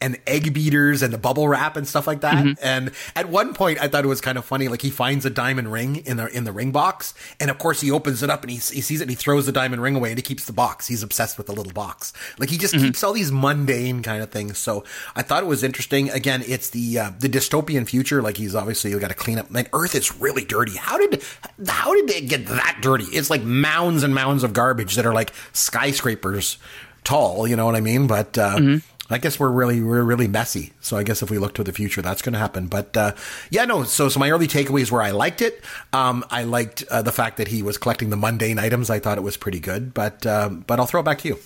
and 0.00 0.18
egg 0.26 0.54
beaters 0.54 1.02
and 1.02 1.12
the 1.12 1.18
bubble 1.18 1.48
wrap 1.48 1.76
and 1.76 1.86
stuff 1.86 2.06
like 2.06 2.20
that. 2.20 2.56
And 2.62 2.92
at 3.16 3.28
one 3.28 3.52
point, 3.52 3.80
I 3.82 3.88
thought 3.88 4.04
it 4.04 4.08
was 4.08 4.20
kind 4.20 4.38
of 4.38 4.44
funny. 4.44 4.68
Like 4.68 4.80
he 4.82 4.90
finds 4.90 5.26
a 5.26 5.30
diamond 5.30 5.72
ring 5.72 5.96
in 5.96 6.16
the 6.18 6.26
in 6.26 6.44
the 6.44 6.52
ring 6.52 6.70
box, 6.70 7.14
and 7.40 7.50
of 7.50 7.58
course 7.58 7.80
he 7.80 7.90
opens 7.90 8.22
it 8.22 8.30
up 8.30 8.42
and 8.42 8.50
he, 8.50 8.56
he 8.58 8.80
sees 8.80 9.00
it 9.00 9.04
and 9.04 9.10
he 9.10 9.16
throws 9.16 9.46
the 9.46 9.52
diamond 9.52 9.82
ring 9.82 9.96
away 9.96 10.10
and 10.10 10.18
he 10.18 10.22
keeps 10.22 10.44
the 10.44 10.52
box. 10.52 10.86
He's 10.86 11.02
obsessed 11.02 11.36
with 11.36 11.48
the 11.48 11.52
little 11.52 11.72
box. 11.72 12.12
Like 12.38 12.48
he 12.48 12.58
just 12.58 12.74
keeps 12.74 13.02
all 13.02 13.12
these 13.12 13.32
mundane 13.32 14.02
kind 14.02 14.22
of 14.22 14.30
things. 14.30 14.58
So 14.58 14.84
I 15.16 15.22
thought 15.22 15.42
it 15.42 15.46
was 15.46 15.64
interesting. 15.64 16.10
Again, 16.10 16.44
it's 16.46 16.70
the 16.70 16.98
uh, 16.98 17.10
the 17.18 17.28
dystopian 17.28 17.86
future. 17.88 18.22
Like 18.22 18.36
he's 18.36 18.54
obviously 18.54 18.96
got 18.98 19.08
to 19.08 19.14
clean 19.14 19.38
up. 19.38 19.48
Like 19.50 19.68
Earth 19.72 19.94
is 19.94 20.16
really 20.20 20.44
dirty. 20.44 20.76
How 20.76 20.96
did 20.96 21.22
how 21.66 21.94
did 21.94 22.08
it 22.10 22.28
get 22.28 22.46
that 22.46 22.78
dirty? 22.82 23.04
It's 23.04 23.30
like 23.30 23.42
mounds 23.42 24.04
and 24.04 24.14
mounds 24.14 24.44
of 24.44 24.52
garbage 24.52 24.94
that 24.94 25.06
are 25.06 25.14
like 25.14 25.32
skyscrapers 25.52 26.58
tall. 27.02 27.48
You 27.48 27.56
know 27.56 27.66
what 27.66 27.74
I 27.74 27.80
mean? 27.80 28.06
But. 28.06 28.38
Uh, 28.38 28.78
I 29.10 29.18
guess 29.18 29.40
we're 29.40 29.50
really 29.50 29.80
we're 29.80 30.02
really 30.02 30.28
messy. 30.28 30.72
So 30.80 30.96
I 30.96 31.02
guess 31.02 31.22
if 31.22 31.30
we 31.30 31.38
look 31.38 31.54
to 31.54 31.64
the 31.64 31.72
future, 31.72 32.02
that's 32.02 32.20
going 32.20 32.34
to 32.34 32.38
happen. 32.38 32.66
But 32.66 32.96
uh, 32.96 33.12
yeah, 33.50 33.64
no. 33.64 33.84
So 33.84 34.08
so 34.08 34.20
my 34.20 34.30
early 34.30 34.46
takeaways 34.46 34.90
were 34.90 35.02
I 35.02 35.12
liked 35.12 35.40
it. 35.40 35.62
Um, 35.92 36.24
I 36.30 36.44
liked 36.44 36.84
uh, 36.90 37.02
the 37.02 37.12
fact 37.12 37.38
that 37.38 37.48
he 37.48 37.62
was 37.62 37.78
collecting 37.78 38.10
the 38.10 38.16
mundane 38.16 38.58
items. 38.58 38.90
I 38.90 38.98
thought 38.98 39.16
it 39.18 39.22
was 39.22 39.36
pretty 39.36 39.60
good. 39.60 39.94
But 39.94 40.26
um, 40.26 40.64
but 40.66 40.78
I'll 40.78 40.86
throw 40.86 41.00
it 41.00 41.04
back 41.04 41.18
to 41.20 41.28
you. 41.28 41.38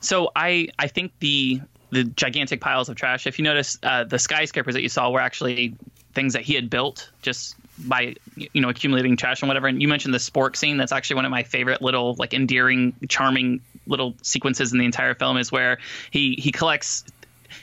So 0.00 0.30
I 0.34 0.68
I 0.78 0.88
think 0.88 1.12
the 1.20 1.60
the 1.90 2.04
gigantic 2.04 2.60
piles 2.60 2.88
of 2.88 2.96
trash. 2.96 3.26
If 3.26 3.38
you 3.38 3.44
notice, 3.44 3.78
uh, 3.82 4.04
the 4.04 4.18
skyscrapers 4.18 4.74
that 4.74 4.82
you 4.82 4.88
saw 4.88 5.10
were 5.10 5.20
actually 5.20 5.76
things 6.12 6.32
that 6.32 6.42
he 6.42 6.54
had 6.54 6.70
built 6.70 7.10
just 7.22 7.56
by 7.78 8.14
you 8.36 8.60
know 8.60 8.68
accumulating 8.68 9.16
trash 9.16 9.42
and 9.42 9.48
whatever. 9.48 9.68
And 9.68 9.80
you 9.80 9.88
mentioned 9.88 10.12
the 10.12 10.18
spork 10.18 10.56
scene. 10.56 10.76
That's 10.76 10.92
actually 10.92 11.16
one 11.16 11.24
of 11.24 11.30
my 11.30 11.44
favorite 11.44 11.82
little 11.82 12.14
like 12.18 12.34
endearing, 12.34 12.94
charming 13.08 13.60
little 13.86 14.14
sequences 14.22 14.72
in 14.72 14.78
the 14.78 14.84
entire 14.84 15.14
film. 15.14 15.36
Is 15.36 15.50
where 15.52 15.78
he 16.10 16.34
he 16.38 16.50
collects 16.52 17.04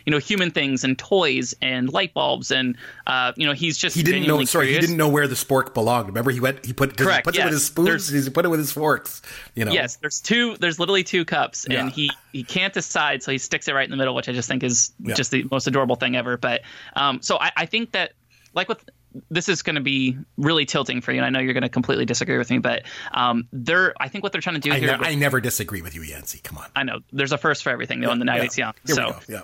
you 0.06 0.12
know 0.12 0.20
human 0.20 0.52
things 0.52 0.86
and 0.86 0.98
toys 0.98 1.54
and 1.62 1.92
light 1.92 2.14
bulbs 2.14 2.50
and 2.50 2.78
uh, 3.08 3.34
you 3.36 3.46
know 3.46 3.52
he's 3.54 3.78
just 3.78 3.96
he 3.96 4.02
didn't 4.04 4.26
know. 4.26 4.44
Sorry, 4.46 4.74
he 4.74 4.80
didn't 4.80 4.96
know 4.98 5.10
where 5.10 5.28
the 5.28 5.36
spork 5.36 5.74
belonged. 5.74 6.08
Remember, 6.08 6.32
he 6.32 6.40
went. 6.40 6.66
He 6.66 6.72
put. 6.74 6.98
Correct, 6.98 7.26
He 7.28 7.32
puts 7.32 7.38
it 7.38 7.44
with 7.44 7.54
his 7.54 7.66
spoons. 7.66 8.10
There's- 8.10 8.26
He 8.26 8.30
put 8.32 8.46
it 8.46 8.48
with 8.50 8.60
his 8.62 8.72
forks. 8.72 9.22
You 9.54 9.66
know. 9.66 9.72
Yes, 9.72 9.98
there's 9.98 10.22
two. 10.22 10.56
There's 10.58 10.80
literally 10.80 11.04
two 11.04 11.26
cups, 11.26 11.66
and 11.66 11.74
Yeah. 11.74 11.90
he 11.90 12.12
he 12.32 12.44
can't 12.44 12.74
decide, 12.74 13.22
so 13.22 13.32
he 13.32 13.38
sticks 13.38 13.68
it 13.68 13.74
right 13.74 13.84
in 13.84 13.92
the 13.92 13.98
middle, 13.98 14.16
which 14.16 14.30
I 14.30 14.32
just 14.34 14.48
think 14.48 14.64
is 14.64 14.94
Yeah. 15.04 15.14
just 15.16 15.30
the 15.32 15.46
most 15.52 15.68
adorable 15.68 15.98
thing 15.98 16.16
ever. 16.16 16.38
But 16.38 16.62
um, 16.96 17.22
so 17.22 17.38
I, 17.40 17.52
I 17.58 17.66
think 17.66 17.92
that 17.92 18.14
like 18.54 18.70
with 18.70 18.84
this 19.30 19.50
is 19.50 19.62
going 19.62 19.76
to 19.76 19.82
be 19.82 20.18
really 20.38 20.66
tilting 20.66 21.02
for 21.02 21.12
you, 21.12 21.18
and 21.20 21.26
I 21.26 21.30
know 21.30 21.40
you're 21.40 21.54
going 21.54 21.64
to 21.64 21.70
completely 21.70 22.06
disagree 22.06 22.38
with 22.38 22.50
me, 22.50 22.60
but 22.60 22.84
um, 23.14 23.48
they're 23.52 23.94
I 24.00 24.08
think 24.08 24.24
what 24.24 24.32
they're 24.32 24.42
trying 24.42 24.56
to 24.56 24.62
do 24.62 24.72
I, 24.72 24.80
here. 24.80 24.92
ne- 24.92 24.98
with- 24.98 25.08
I 25.08 25.16
never 25.16 25.42
disagree 25.42 25.82
with 25.82 25.96
you, 25.96 26.02
Yancey. 26.02 26.40
Come 26.44 26.58
on. 26.58 26.68
I 26.76 26.84
know 26.84 27.00
there's 27.12 27.32
a 27.32 27.38
first 27.38 27.64
for 27.64 27.70
everything 27.70 28.02
though, 28.02 28.12
and 28.12 28.22
the 28.22 28.26
night 28.26 28.58
Yeah. 28.58 28.66
young. 28.66 28.74
Here 28.86 28.96
so 28.96 29.06
we 29.06 29.12
go. 29.12 29.20
Yeah. 29.28 29.42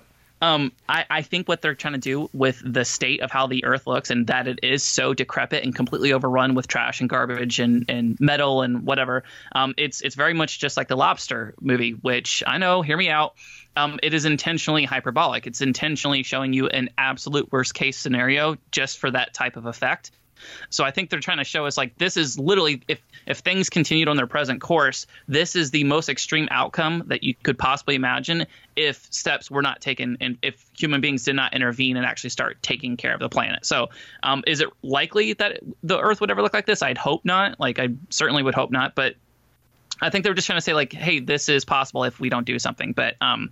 um, 0.54 0.72
I, 0.88 1.06
I 1.10 1.22
think 1.24 1.48
what 1.50 1.62
they're 1.62 1.74
trying 1.76 1.94
to 1.96 2.00
do 2.00 2.30
with 2.34 2.62
the 2.64 2.86
state 2.86 3.22
of 3.22 3.32
how 3.32 3.48
the 3.48 3.66
Earth 3.66 3.88
looks 3.88 4.10
and 4.12 4.28
that 4.28 4.48
it 4.48 4.60
is 4.64 4.84
so 4.84 5.14
decrepit 5.14 5.64
and 5.64 5.74
completely 5.76 6.14
overrun 6.14 6.54
with 6.54 6.68
trash 6.68 7.02
and 7.02 7.10
garbage 7.10 7.60
and, 7.60 7.86
and 7.90 8.18
metal 8.20 8.62
and 8.62 8.84
whatever, 8.86 9.24
um, 9.54 9.74
it's 9.78 10.02
it's 10.02 10.16
very 10.16 10.34
much 10.34 10.60
just 10.60 10.78
like 10.78 10.88
the 10.88 10.96
Lobster 10.98 11.56
movie, 11.60 11.92
which 11.92 12.44
I 12.46 12.58
know, 12.60 12.82
hear 12.84 12.98
me 12.98 13.10
out. 13.10 13.34
Um, 13.78 14.00
it 14.02 14.14
is 14.14 14.26
intentionally 14.26 14.86
hyperbolic. 14.86 15.48
It's 15.48 15.62
intentionally 15.62 16.24
showing 16.24 16.52
you 16.52 16.68
an 16.68 16.90
absolute 16.98 17.52
worst 17.52 17.74
case 17.74 17.98
scenario 17.98 18.58
just 18.72 18.98
for 18.98 19.12
that 19.12 19.34
type 19.34 19.56
of 19.56 19.68
effect. 19.68 20.12
So 20.70 20.84
I 20.84 20.92
think 20.92 21.10
they're 21.10 21.20
trying 21.20 21.38
to 21.38 21.44
show 21.44 21.66
us 21.66 21.78
like 21.78 21.98
this 21.98 22.18
is 22.18 22.38
literally 22.38 22.82
if 22.88 23.02
if 23.26 23.40
things 23.40 23.70
continued 23.70 24.08
on 24.08 24.18
their 24.18 24.28
present 24.28 24.62
course, 24.62 25.06
this 25.28 25.56
is 25.56 25.72
the 25.72 25.84
most 25.84 26.10
extreme 26.10 26.48
outcome 26.52 27.04
that 27.08 27.24
you 27.24 27.36
could 27.44 27.58
possibly 27.58 27.96
imagine 27.96 28.46
if 28.76 29.08
steps 29.12 29.52
were 29.52 29.62
not 29.62 29.82
taken 29.82 30.18
and 30.22 30.38
if 30.42 30.66
human 30.78 31.02
beings 31.02 31.24
did 31.24 31.36
not 31.36 31.54
intervene 31.54 31.98
and 31.98 32.06
actually 32.06 32.30
start 32.30 32.62
taking 32.62 32.98
care 32.98 33.14
of 33.14 33.20
the 33.20 33.30
planet. 33.30 33.66
So 33.66 33.90
um, 34.24 34.44
is 34.48 34.62
it 34.62 34.70
likely 34.82 35.34
that 35.34 35.60
the 35.84 36.00
Earth 36.00 36.22
would 36.22 36.32
ever 36.32 36.42
look 36.42 36.54
like 36.54 36.66
this? 36.66 36.82
I'd 36.82 36.98
hope 36.98 37.26
not. 37.26 37.60
Like 37.60 37.80
I 37.80 37.90
certainly 38.10 38.44
would 38.44 38.56
hope 38.56 38.72
not, 38.72 38.96
but 38.96 39.16
I 40.02 40.10
think 40.10 40.24
they 40.24 40.30
were 40.30 40.36
just 40.36 40.46
trying 40.46 40.58
to 40.58 40.62
say 40.62 40.74
like, 40.74 40.94
hey, 40.94 41.20
this 41.20 41.50
is 41.50 41.66
possible 41.66 42.04
if 42.04 42.20
we 42.20 42.30
don't 42.30 42.46
do 42.46 42.60
something. 42.60 42.94
But 42.94 43.16
um, 43.22 43.52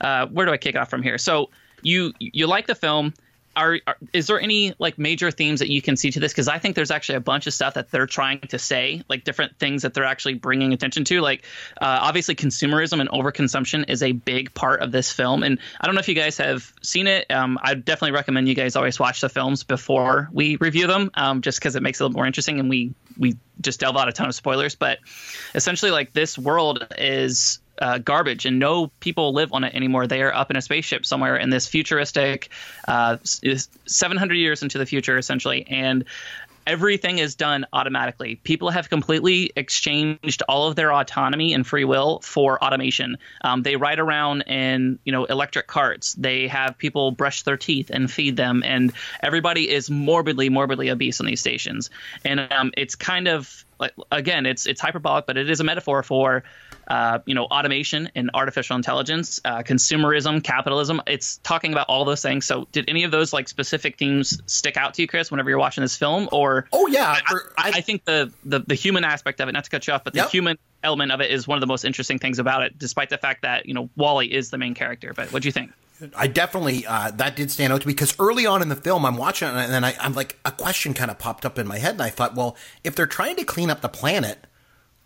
uh, 0.00 0.26
where 0.26 0.46
do 0.46 0.52
I 0.52 0.56
kick 0.56 0.76
off 0.76 0.90
from 0.90 1.02
here? 1.02 1.18
So 1.18 1.50
you 1.82 2.12
you 2.18 2.46
like 2.46 2.66
the 2.66 2.74
film. 2.74 3.14
Are, 3.56 3.78
are 3.86 3.96
is 4.12 4.26
there 4.26 4.40
any 4.40 4.74
like 4.78 4.98
major 4.98 5.30
themes 5.30 5.60
that 5.60 5.70
you 5.70 5.82
can 5.82 5.96
see 5.96 6.10
to 6.10 6.20
this? 6.20 6.32
Because 6.32 6.48
I 6.48 6.58
think 6.58 6.76
there's 6.76 6.90
actually 6.90 7.16
a 7.16 7.20
bunch 7.20 7.46
of 7.46 7.54
stuff 7.54 7.74
that 7.74 7.90
they're 7.90 8.06
trying 8.06 8.40
to 8.40 8.58
say, 8.58 9.02
like 9.08 9.24
different 9.24 9.58
things 9.58 9.82
that 9.82 9.94
they're 9.94 10.04
actually 10.04 10.34
bringing 10.34 10.72
attention 10.72 11.04
to. 11.04 11.20
Like 11.20 11.44
uh, 11.80 11.98
obviously, 12.02 12.34
consumerism 12.34 13.00
and 13.00 13.08
overconsumption 13.10 13.88
is 13.88 14.02
a 14.02 14.12
big 14.12 14.54
part 14.54 14.82
of 14.82 14.92
this 14.92 15.12
film. 15.12 15.42
And 15.42 15.58
I 15.80 15.86
don't 15.86 15.94
know 15.94 16.00
if 16.00 16.08
you 16.08 16.14
guys 16.14 16.38
have 16.38 16.72
seen 16.82 17.06
it. 17.06 17.30
Um, 17.30 17.58
I 17.62 17.74
definitely 17.74 18.12
recommend 18.12 18.48
you 18.48 18.54
guys 18.54 18.76
always 18.76 18.98
watch 18.98 19.20
the 19.20 19.28
films 19.28 19.64
before 19.64 20.28
we 20.32 20.56
review 20.56 20.86
them, 20.86 21.10
um, 21.14 21.40
just 21.40 21.58
because 21.58 21.76
it 21.76 21.82
makes 21.82 22.00
it 22.00 22.04
a 22.04 22.06
little 22.06 22.16
more 22.16 22.26
interesting. 22.26 22.60
And 22.60 22.68
we 22.68 22.94
we 23.18 23.36
just 23.60 23.80
delve 23.80 23.96
out 23.96 24.08
a 24.08 24.12
ton 24.12 24.28
of 24.28 24.34
spoilers. 24.34 24.74
But 24.74 24.98
essentially, 25.54 25.90
like 25.90 26.12
this 26.12 26.38
world 26.38 26.86
is 26.98 27.60
uh, 27.82 27.98
garbage 27.98 28.46
and 28.46 28.58
no 28.58 28.86
people 29.00 29.34
live 29.34 29.52
on 29.52 29.64
it 29.64 29.74
anymore. 29.74 30.06
They 30.06 30.22
are 30.22 30.32
up 30.32 30.50
in 30.50 30.56
a 30.56 30.62
spaceship 30.62 31.04
somewhere 31.04 31.36
in 31.36 31.50
this 31.50 31.66
futuristic, 31.66 32.48
uh, 32.86 33.16
700 33.22 34.34
years 34.34 34.62
into 34.62 34.78
the 34.78 34.86
future, 34.86 35.18
essentially. 35.18 35.66
And 35.68 36.04
everything 36.64 37.18
is 37.18 37.34
done 37.34 37.66
automatically. 37.72 38.36
People 38.36 38.70
have 38.70 38.88
completely 38.88 39.52
exchanged 39.56 40.44
all 40.48 40.68
of 40.68 40.76
their 40.76 40.92
autonomy 40.92 41.52
and 41.54 41.66
free 41.66 41.84
will 41.84 42.20
for 42.20 42.62
automation. 42.62 43.18
Um, 43.40 43.62
they 43.62 43.74
ride 43.74 43.98
around 43.98 44.42
in 44.42 45.00
you 45.04 45.10
know 45.10 45.24
electric 45.24 45.66
carts. 45.66 46.14
They 46.14 46.46
have 46.46 46.78
people 46.78 47.10
brush 47.10 47.42
their 47.42 47.56
teeth 47.56 47.90
and 47.92 48.08
feed 48.08 48.36
them, 48.36 48.62
and 48.64 48.92
everybody 49.24 49.68
is 49.68 49.90
morbidly, 49.90 50.48
morbidly 50.50 50.88
obese 50.88 51.18
on 51.18 51.26
these 51.26 51.40
stations. 51.40 51.90
And 52.24 52.40
um, 52.52 52.70
it's 52.76 52.94
kind 52.94 53.26
of 53.26 53.64
like 53.80 53.92
again, 54.12 54.46
it's 54.46 54.66
it's 54.66 54.80
hyperbolic, 54.80 55.26
but 55.26 55.36
it 55.36 55.50
is 55.50 55.58
a 55.58 55.64
metaphor 55.64 56.04
for 56.04 56.44
uh, 56.92 57.18
you 57.24 57.34
know 57.34 57.44
automation 57.46 58.10
and 58.14 58.30
artificial 58.34 58.76
intelligence, 58.76 59.40
uh, 59.46 59.62
consumerism, 59.62 60.44
capitalism. 60.44 61.00
It's 61.06 61.38
talking 61.38 61.72
about 61.72 61.86
all 61.88 62.04
those 62.04 62.20
things. 62.20 62.44
So, 62.44 62.68
did 62.70 62.84
any 62.88 63.04
of 63.04 63.10
those 63.10 63.32
like 63.32 63.48
specific 63.48 63.96
themes 63.96 64.42
stick 64.44 64.76
out 64.76 64.92
to 64.94 65.02
you, 65.02 65.08
Chris, 65.08 65.30
whenever 65.30 65.48
you're 65.48 65.58
watching 65.58 65.82
this 65.82 65.96
film, 65.96 66.28
or 66.32 66.66
Oh 66.70 66.86
yeah. 66.88 67.16
I, 67.26 67.34
I, 67.56 67.68
I 67.76 67.80
think 67.80 68.04
the, 68.04 68.30
the 68.44 68.58
the 68.58 68.74
human 68.74 69.04
aspect 69.04 69.40
of 69.40 69.48
it, 69.48 69.52
not 69.52 69.64
to 69.64 69.70
cut 69.70 69.86
you 69.86 69.94
off, 69.94 70.04
but 70.04 70.12
the 70.12 70.18
Yep. 70.18 70.30
human 70.30 70.58
element 70.84 71.12
of 71.12 71.20
it 71.22 71.30
is 71.30 71.48
one 71.48 71.56
of 71.56 71.60
the 71.60 71.66
most 71.66 71.84
interesting 71.84 72.18
things 72.18 72.38
about 72.38 72.62
it, 72.62 72.78
despite 72.78 73.08
the 73.08 73.18
fact 73.18 73.42
that 73.42 73.64
you 73.66 73.72
know 73.72 73.88
WALL-E 73.96 74.26
is 74.26 74.50
the 74.50 74.58
main 74.58 74.74
character. 74.74 75.14
But 75.16 75.32
what 75.32 75.40
do 75.42 75.48
you 75.48 75.52
think? 75.52 75.72
I 76.16 76.26
definitely 76.26 76.84
uh, 76.84 77.12
that 77.12 77.36
did 77.36 77.50
stand 77.50 77.72
out 77.72 77.80
to 77.80 77.86
me 77.86 77.94
because 77.94 78.14
early 78.18 78.44
on 78.44 78.60
in 78.60 78.68
the 78.68 78.76
film, 78.76 79.06
I'm 79.06 79.16
watching 79.16 79.48
it 79.48 79.52
and 79.54 79.72
then 79.72 79.84
I, 79.84 79.94
I'm 80.00 80.12
like 80.14 80.36
a 80.44 80.50
question 80.52 80.92
kind 80.92 81.10
of 81.10 81.18
popped 81.18 81.46
up 81.46 81.58
in 81.58 81.66
my 81.66 81.78
head, 81.78 81.92
and 81.92 82.02
I 82.02 82.10
thought, 82.10 82.34
well, 82.34 82.56
if 82.84 82.94
they're 82.96 83.06
trying 83.06 83.36
to 83.36 83.44
clean 83.44 83.70
up 83.70 83.80
the 83.80 83.88
planet, 83.88 84.46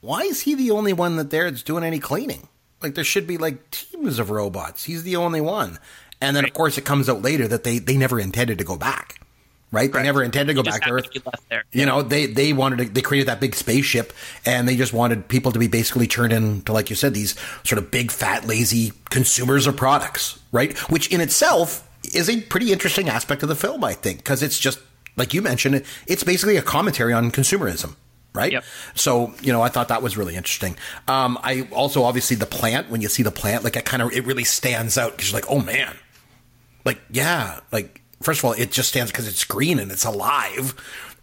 why 0.00 0.22
is 0.22 0.42
he 0.42 0.54
the 0.54 0.70
only 0.70 0.92
one 0.92 1.16
that 1.16 1.30
there 1.30 1.50
that's 1.50 1.62
doing 1.62 1.84
any 1.84 1.98
cleaning? 1.98 2.48
Like 2.82 2.94
there 2.94 3.04
should 3.04 3.26
be 3.26 3.38
like 3.38 3.70
teams 3.70 4.18
of 4.18 4.30
robots. 4.30 4.84
He's 4.84 5.02
the 5.02 5.16
only 5.16 5.40
one. 5.40 5.78
And 6.21 6.36
then 6.36 6.44
of 6.44 6.52
course 6.54 6.78
it 6.78 6.84
comes 6.84 7.08
out 7.08 7.23
later 7.23 7.49
that 7.49 7.64
they 7.64 7.78
they 7.78 7.97
never 7.97 8.21
intended 8.21 8.58
to 8.58 8.64
go 8.64 8.76
back. 8.76 9.21
Right? 9.73 9.92
They 9.92 10.04
never 10.04 10.23
intended 10.23 10.54
to 10.54 10.62
go 10.62 10.71
back 10.71 10.82
to 10.82 10.92
Earth. 10.92 11.08
there. 11.50 11.64
You 11.73 11.86
know, 11.86 12.00
they 12.00 12.26
they 12.26 12.52
wanted 12.52 12.78
to, 12.78 12.84
they 12.84 13.02
created 13.02 13.28
that 13.28 13.40
big 13.40 13.54
spaceship, 13.54 14.12
and 14.47 14.68
they 14.68 14.76
just 14.76 14.92
wanted 14.92 15.26
people 15.28 15.50
to 15.52 15.58
be 15.58 15.66
basically 15.66 16.06
turned 16.06 16.32
into, 16.32 16.73
like 16.73 16.88
you 16.88 16.97
said, 16.97 17.14
these 17.14 17.34
sort 17.64 17.78
of 17.78 17.90
big, 17.90 18.12
fat, 18.12 18.47
lazy 18.47 18.92
consumers 19.10 19.66
of 19.66 19.76
products, 19.76 20.38
right? 20.52 20.78
Which 20.88 21.12
in 21.12 21.21
itself 21.21 21.86
is 22.14 22.30
a 22.30 22.40
pretty 22.42 22.73
interesting 22.73 23.08
aspect 23.08 23.42
of 23.42 23.49
the 23.49 23.56
film, 23.56 23.82
I 23.82 23.94
think, 23.94 24.18
because 24.18 24.42
it's 24.42 24.58
just 24.58 24.78
like 25.16 25.34
you 25.34 25.42
mentioned, 25.42 25.82
it's 26.06 26.23
basically 26.23 26.56
a 26.56 26.62
commentary 26.62 27.12
on 27.12 27.32
consumerism. 27.32 27.97
Right, 28.36 28.52
Yep. 28.52 28.64
so 28.94 29.32
you 29.42 29.52
know, 29.52 29.62
I 29.62 29.68
thought 29.68 29.88
that 29.88 30.02
was 30.02 30.16
really 30.16 30.36
interesting. 30.36 30.76
Um, 31.08 31.38
I 31.42 31.66
also 31.72 32.04
obviously 32.04 32.36
the 32.36 32.46
plant 32.46 32.90
when 32.90 33.00
you 33.00 33.08
see 33.08 33.22
the 33.22 33.30
plant, 33.32 33.64
like 33.64 33.76
it 33.76 33.84
kind 33.84 34.02
of 34.02 34.12
it 34.12 34.25
really 34.26 34.44
stands 34.44 34.96
out 34.99 35.12
because 35.16 35.30
you're 35.32 35.40
like, 35.40 35.50
oh 35.50 35.60
man, 35.60 35.96
like 36.84 37.00
yeah 37.10 37.60
like 37.72 38.00
first 38.22 38.40
of 38.40 38.44
all 38.44 38.52
it 38.52 38.70
just 38.70 38.88
stands 38.88 39.10
because 39.10 39.26
it's 39.26 39.44
green 39.44 39.78
and 39.78 39.90
it's 39.90 40.04
alive. 40.04 40.75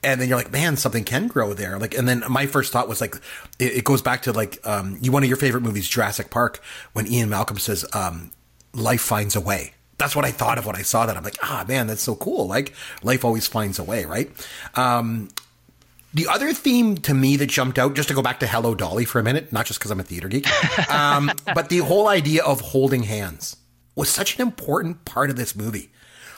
And 0.06 0.20
then 0.20 0.28
you're 0.28 0.38
like 0.38 0.52
man 0.52 0.76
something 0.76 1.06
can 1.06 1.28
grow 1.28 1.54
there. 1.54 1.80
Like 1.80 1.98
and 1.98 2.08
then 2.10 2.24
my 2.30 2.46
first 2.46 2.74
thought 2.74 2.90
was 2.90 3.00
like 3.00 3.16
it, 3.60 3.78
it 3.78 3.84
goes 3.86 4.02
back 4.02 4.24
to 4.24 4.34
like 4.34 4.60
um 4.68 4.98
you 5.02 5.12
one 5.12 5.24
of 5.24 5.30
your 5.30 5.38
favorite 5.38 5.62
movies 5.62 5.88
jurassic 5.88 6.30
park 6.30 6.62
when 6.92 7.08
ian 7.08 7.30
malcolm 7.30 7.58
says 7.58 7.86
um 7.94 8.32
life 8.74 9.02
finds 9.02 9.36
a 9.38 9.42
way. 9.42 9.74
That's 9.98 10.16
what 10.16 10.26
i 10.26 10.32
thought 10.32 10.58
of 10.58 10.66
when 10.66 10.76
i 10.76 10.82
saw 10.82 11.06
that. 11.06 11.16
I'm 11.16 11.24
like 11.24 11.38
ah 11.42 11.64
man 11.68 11.88
that's 11.88 12.02
so 12.02 12.16
cool. 12.16 12.48
Like 12.48 12.74
life 13.02 13.24
always 13.24 13.48
finds 13.48 13.80
a 13.80 13.84
way 13.86 14.04
right? 14.04 14.30
Um 14.76 15.30
the 16.14 16.28
other 16.28 16.54
theme 16.54 16.98
to 16.98 17.14
me 17.14 17.38
that 17.38 17.48
jumped 17.48 17.80
out, 17.80 17.96
just 17.96 18.10
to 18.10 18.14
go 18.14 18.22
back 18.22 18.40
to 18.42 18.48
Hello 18.48 18.76
Dolly 18.76 19.06
for 19.06 19.20
a 19.20 19.24
minute, 19.24 19.52
not 19.52 19.66
just 19.66 19.80
because 19.80 19.92
I'm 19.92 20.00
a 20.00 20.04
theater 20.04 20.28
geek, 20.28 20.48
um, 20.92 21.32
but 21.54 21.70
the 21.70 21.80
whole 21.80 22.08
idea 22.08 22.44
of 22.44 22.62
holding 22.62 23.04
hands 23.04 23.58
was 23.96 24.10
such 24.10 24.36
an 24.36 24.42
important 24.42 25.06
part 25.06 25.30
of 25.30 25.36
this 25.36 25.56
movie 25.56 25.92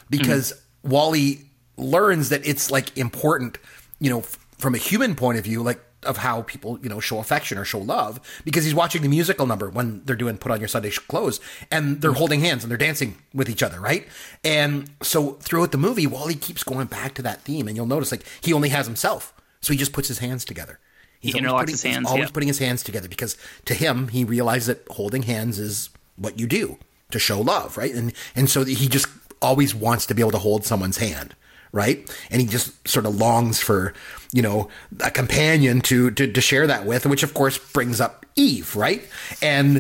because 0.10 0.54
WALL-E 0.84 1.42
learns 1.78 2.30
that 2.30 2.46
it's 2.46 2.72
like 2.72 2.98
important, 2.98 3.58
you 4.00 4.10
know, 4.10 4.20
f- 4.20 4.38
from 4.58 4.76
a 4.76 4.78
human 4.78 5.16
point 5.16 5.38
of 5.38 5.44
view, 5.44 5.62
like 5.62 5.82
of 6.04 6.18
how 6.18 6.44
people, 6.44 6.80
you 6.82 6.90
know, 6.90 7.00
show 7.00 7.20
affection 7.20 7.58
or 7.58 7.66
show 7.66 7.80
love 7.80 8.20
because 8.46 8.64
he's 8.64 8.76
watching 8.76 9.02
the 9.02 9.08
musical 9.08 9.48
number 9.48 9.70
when 9.70 10.04
they're 10.06 10.16
doing 10.16 10.38
put 10.38 10.52
on 10.52 10.60
your 10.60 10.68
Sunday 10.68 10.92
clothes 10.92 11.40
and 11.72 12.02
they're 12.02 12.14
holding 12.14 12.42
hands 12.42 12.64
and 12.64 12.70
they're 12.70 12.78
dancing 12.78 13.18
with 13.34 13.50
each 13.50 13.64
other, 13.64 13.80
right? 13.80 14.08
And 14.44 14.90
so 15.02 15.34
throughout 15.34 15.72
the 15.72 15.78
movie, 15.78 16.08
WALL-E 16.08 16.36
keeps 16.36 16.64
going 16.64 16.88
back 16.88 17.16
to 17.16 17.22
that 17.24 17.42
theme 17.42 17.68
and 17.68 17.76
you'll 17.76 17.88
notice 17.88 18.12
like 18.12 18.24
he 18.42 18.54
only 18.54 18.70
has 18.70 18.86
himself. 18.86 19.34
So 19.66 19.74
he 19.74 19.80
just 19.80 19.94
puts 19.94 20.08
his 20.08 20.20
hands 20.20 20.46
together. 20.46 20.80
He's 21.20 21.34
He 21.34 21.40
always 21.40 21.50
interlocks 21.50 21.60
putting- 21.60 21.74
his 21.74 21.82
he's 21.82 21.94
hands, 21.96 22.08
always 22.08 22.22
yeah. 22.26 22.34
putting 22.34 22.48
his 22.48 22.60
hands 22.60 22.84
together 22.84 23.08
because 23.08 23.36
to 23.66 23.74
him, 23.74 24.10
he 24.10 24.24
realized 24.24 24.68
that 24.68 24.86
holding 24.92 25.24
hands 25.24 25.58
is 25.58 25.90
what 26.18 26.40
you 26.40 26.46
do 26.46 26.78
to 27.10 27.18
show 27.18 27.42
love, 27.42 27.76
right? 27.78 27.94
And 27.94 28.14
and 28.36 28.48
so 28.48 28.64
he 28.64 28.88
just 28.88 29.08
always 29.42 29.74
wants 29.74 30.06
to 30.06 30.14
be 30.14 30.22
able 30.22 30.32
to 30.32 30.38
hold 30.38 30.66
someone's 30.66 30.98
hand, 30.98 31.36
right? 31.72 32.08
And 32.30 32.42
he 32.42 32.48
just 32.48 32.88
sort 32.88 33.08
of 33.08 33.16
longs 33.16 33.60
for, 33.60 33.94
you 34.32 34.44
know, 34.44 34.70
a 35.00 35.10
companion 35.10 35.82
to 35.82 36.12
to, 36.12 36.32
to 36.32 36.42
share 36.42 36.68
that 36.68 36.86
with, 36.86 37.08
which 37.08 37.24
of 37.24 37.34
course 37.34 37.58
brings 37.58 38.00
up 38.00 38.24
Eve, 38.36 38.76
right? 38.76 39.02
And 39.42 39.78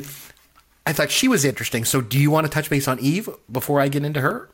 I 0.88 0.93
thought 0.93 1.12
she 1.12 1.28
was 1.28 1.45
interesting. 1.45 1.86
So 1.86 2.02
do 2.02 2.17
you 2.17 2.32
want 2.32 2.48
to 2.48 2.52
touch 2.52 2.69
base 2.71 2.88
on 2.88 3.00
Eve 3.00 3.30
before 3.52 3.80
I 3.82 3.88
get 3.88 4.04
into 4.04 4.21
her? 4.21 4.50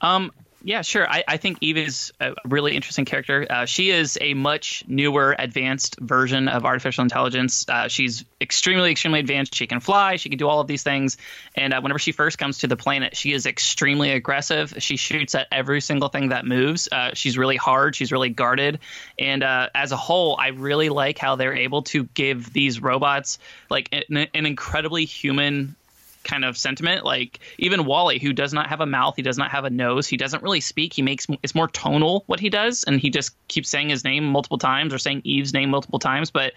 Um, 0.00 0.30
yeah, 0.62 0.82
sure. 0.82 1.08
I, 1.08 1.24
I 1.26 1.36
think 1.38 1.58
Eve 1.60 1.78
is 1.78 2.12
a 2.20 2.34
really 2.44 2.76
interesting 2.76 3.04
character. 3.04 3.46
Uh, 3.48 3.64
she 3.64 3.90
is 3.90 4.18
a 4.20 4.34
much 4.34 4.84
newer, 4.86 5.34
advanced 5.38 5.98
version 6.00 6.48
of 6.48 6.66
artificial 6.66 7.02
intelligence. 7.02 7.66
Uh, 7.68 7.88
she's 7.88 8.24
extremely, 8.40 8.90
extremely 8.90 9.20
advanced. 9.20 9.54
She 9.54 9.66
can 9.66 9.80
fly. 9.80 10.16
She 10.16 10.28
can 10.28 10.38
do 10.38 10.48
all 10.48 10.60
of 10.60 10.66
these 10.66 10.82
things. 10.82 11.16
And 11.54 11.72
uh, 11.72 11.80
whenever 11.80 11.98
she 11.98 12.12
first 12.12 12.38
comes 12.38 12.58
to 12.58 12.66
the 12.66 12.76
planet, 12.76 13.16
she 13.16 13.32
is 13.32 13.46
extremely 13.46 14.10
aggressive. 14.12 14.74
She 14.78 14.96
shoots 14.96 15.34
at 15.34 15.48
every 15.50 15.80
single 15.80 16.08
thing 16.08 16.28
that 16.28 16.44
moves. 16.44 16.88
Uh, 16.90 17.10
she's 17.14 17.38
really 17.38 17.56
hard. 17.56 17.96
She's 17.96 18.12
really 18.12 18.30
guarded. 18.30 18.80
And 19.18 19.42
uh, 19.42 19.70
as 19.74 19.92
a 19.92 19.96
whole, 19.96 20.36
I 20.38 20.48
really 20.48 20.90
like 20.90 21.18
how 21.18 21.36
they're 21.36 21.56
able 21.56 21.82
to 21.84 22.04
give 22.04 22.52
these 22.52 22.82
robots 22.82 23.38
like 23.70 23.88
an, 23.92 24.28
an 24.34 24.46
incredibly 24.46 25.06
human 25.06 25.76
kind 26.24 26.44
of 26.44 26.56
sentiment. 26.56 27.04
Like 27.04 27.40
even 27.58 27.84
WALL-E, 27.84 28.18
who 28.18 28.32
does 28.32 28.52
not 28.52 28.68
have 28.68 28.80
a 28.80 28.86
mouth, 28.86 29.14
he 29.16 29.22
does 29.22 29.38
not 29.38 29.50
have 29.50 29.64
a 29.64 29.70
nose, 29.70 30.06
he 30.06 30.16
doesn't 30.16 30.42
really 30.42 30.60
speak. 30.60 30.92
He 30.92 31.02
makes 31.02 31.26
it's 31.42 31.54
more 31.54 31.68
tonal 31.68 32.24
what 32.26 32.40
he 32.40 32.50
does, 32.50 32.84
and 32.84 33.00
he 33.00 33.10
just 33.10 33.34
keeps 33.48 33.68
saying 33.68 33.88
his 33.88 34.04
name 34.04 34.24
multiple 34.24 34.58
times 34.58 34.92
or 34.92 34.98
saying 34.98 35.22
Eve's 35.24 35.52
name 35.52 35.70
multiple 35.70 35.98
times. 35.98 36.30
But 36.30 36.52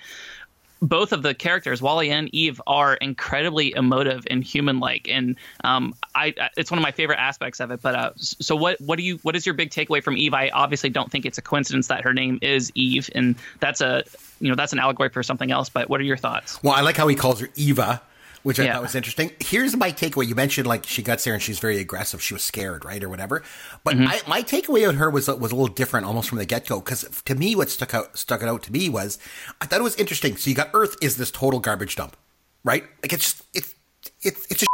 both 0.84 1.13
of 1.13 1.23
the 1.23 1.34
characters, 1.34 1.82
WALL-E 1.82 2.10
and 2.10 2.30
Eve, 2.36 2.62
are 2.67 2.95
incredibly 2.95 3.73
emotive 3.73 4.28
and 4.30 4.43
human-like, 4.43 5.08
and 5.10 5.38
um, 5.63 5.95
I, 6.13 6.34
it's 6.58 6.69
one 6.69 6.78
of 6.78 6.84
my 6.84 6.91
favorite 6.91 7.19
aspects 7.19 7.62
of 7.62 7.71
it. 7.71 7.82
But 7.82 7.95
uh, 7.95 8.12
so, 8.17 8.56
what 8.56 8.82
what 8.82 8.97
do 8.97 9.04
you 9.04 9.17
what 9.23 9.36
is 9.36 9.45
your 9.45 9.56
big 9.56 9.69
takeaway 9.69 10.04
from 10.04 10.17
Eve? 10.17 10.34
I 10.34 10.49
obviously 10.49 10.89
don't 10.89 11.10
think 11.10 11.26
it's 11.26 11.38
a 11.38 11.41
coincidence 11.41 11.88
that 11.88 12.04
her 12.04 12.13
name 12.13 12.38
is 12.41 12.71
Eve, 12.76 13.10
and 13.15 13.36
that's 13.62 13.80
a 13.80 14.04
you 14.41 14.49
know 14.49 14.56
that's 14.56 14.73
an 14.73 14.80
allegory 14.80 15.10
for 15.10 15.23
something 15.23 15.52
else. 15.52 15.69
But 15.69 15.89
what 15.89 16.02
are 16.02 16.04
your 16.04 16.17
thoughts? 16.17 16.62
Well, 16.62 16.73
I 16.73 16.82
like 16.82 16.97
how 16.97 17.08
he 17.08 17.15
calls 17.15 17.39
her 17.39 17.49
Eva 17.56 18.02
which 18.43 18.60
I 18.60 18.65
yeah. 18.65 18.73
thought 18.73 18.84
was 18.84 18.95
interesting. 18.95 19.32
Here's 19.39 19.75
my 19.75 19.91
takeaway. 19.91 20.27
You 20.27 20.36
mentioned 20.36 20.67
like 20.67 20.86
she 20.86 21.01
gets 21.01 21.23
there 21.23 21.34
and 21.34 21.41
she's 21.41 21.60
very 21.60 21.79
aggressive. 21.79 22.21
She 22.21 22.34
was 22.34 22.43
scared, 22.43 22.86
right, 22.86 23.03
or 23.03 23.10
whatever. 23.10 23.41
But 23.84 23.95
mm-hmm. 23.95 24.08
I, 24.08 24.21
my 24.27 24.43
takeaway 24.43 24.88
on 24.88 24.95
her 24.95 25.10
was 25.10 25.27
was 25.27 25.51
a 25.51 25.56
little 25.56 25.73
different, 25.73 26.06
almost 26.06 26.29
from 26.29 26.38
the 26.38 26.45
get 26.45 26.67
go. 26.67 26.79
Because 26.79 27.21
to 27.25 27.36
me, 27.36 27.56
what 27.56 27.69
stuck 27.69 27.93
out 27.93 28.17
stuck 28.17 28.43
it 28.43 28.49
out 28.49 28.62
to 28.63 28.71
me 28.71 28.89
was 28.89 29.17
I 29.62 29.65
thought 29.65 29.79
it 29.79 29.84
was 29.84 29.95
interesting. 29.95 30.38
So 30.38 30.49
you 30.49 30.56
got 30.56 30.69
Earth 30.73 30.95
is 31.01 31.17
this 31.17 31.32
total 31.32 31.60
garbage 31.60 31.95
dump, 31.95 32.17
right? 32.63 32.84
Like 33.01 33.13
it's 33.13 33.34
just 33.34 33.43
it's 33.53 33.75
it's 34.21 34.45
it's 34.51 34.63
a 34.63 34.65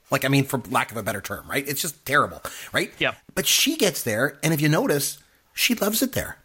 like 0.10 0.24
I 0.24 0.28
mean, 0.28 0.44
for 0.44 0.62
lack 0.70 0.90
of 0.90 0.96
a 0.96 1.02
better 1.02 1.20
term, 1.20 1.48
right? 1.48 1.66
It's 1.68 1.82
just 1.82 2.04
terrible, 2.06 2.42
right? 2.72 2.92
Yeah. 2.98 3.14
But 3.34 3.46
she 3.46 3.76
gets 3.76 4.02
there, 4.02 4.38
and 4.42 4.54
if 4.54 4.60
you 4.60 4.68
notice, 4.68 5.18
she 5.52 5.74
loves 5.74 6.02
it 6.02 6.12
there. 6.12 6.38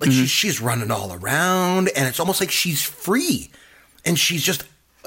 Like 0.00 0.10
mm-hmm. 0.10 0.22
she, 0.22 0.26
she's 0.26 0.60
running 0.60 0.90
all 0.90 1.12
around, 1.12 1.88
and 1.96 2.08
it's 2.08 2.18
almost 2.18 2.40
like 2.40 2.50
she's 2.50 2.82
free, 2.82 3.50
and 4.04 4.18
she's 4.18 4.42
just 4.42 4.64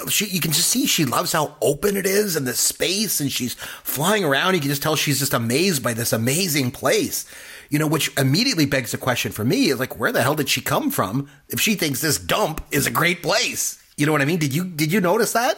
she, 0.10 0.26
you 0.26 0.40
can 0.40 0.52
just 0.52 0.70
see 0.70 0.86
she 0.86 1.06
loves 1.06 1.32
how 1.32 1.56
open 1.62 1.98
it 1.98 2.06
is 2.06 2.36
and 2.36 2.48
the 2.48 2.54
space 2.54 3.20
and 3.20 3.32
she's 3.32 3.56
flying 3.84 4.24
around. 4.24 4.54
You 4.54 4.60
can 4.60 4.70
just 4.70 4.84
tell 4.84 4.96
she's 4.96 5.20
just 5.20 5.34
amazed 5.34 5.84
by 5.84 5.94
this 5.94 6.14
amazing 6.14 6.72
place, 6.72 7.26
you 7.70 7.80
know, 7.80 7.88
which 7.88 8.16
immediately 8.18 8.66
begs 8.66 8.92
the 8.92 8.98
question 8.98 9.32
for 9.32 9.44
me 9.44 9.70
is 9.70 9.80
like, 9.80 10.00
where 10.00 10.12
the 10.12 10.22
hell 10.22 10.36
did 10.36 10.50
she 10.50 10.62
come 10.62 10.92
from 10.92 11.30
if 11.50 11.60
she 11.60 11.76
thinks 11.76 12.02
this 12.02 12.20
dump 12.20 12.64
is 12.72 12.86
a 12.86 12.92
great 12.92 13.24
place? 13.24 13.82
You 13.98 14.06
know 14.06 14.12
what 14.12 14.22
I 14.22 14.26
mean? 14.26 14.40
Did 14.40 14.54
you, 14.54 14.66
did 14.66 14.92
you 14.92 15.02
notice 15.02 15.34
that? 15.34 15.58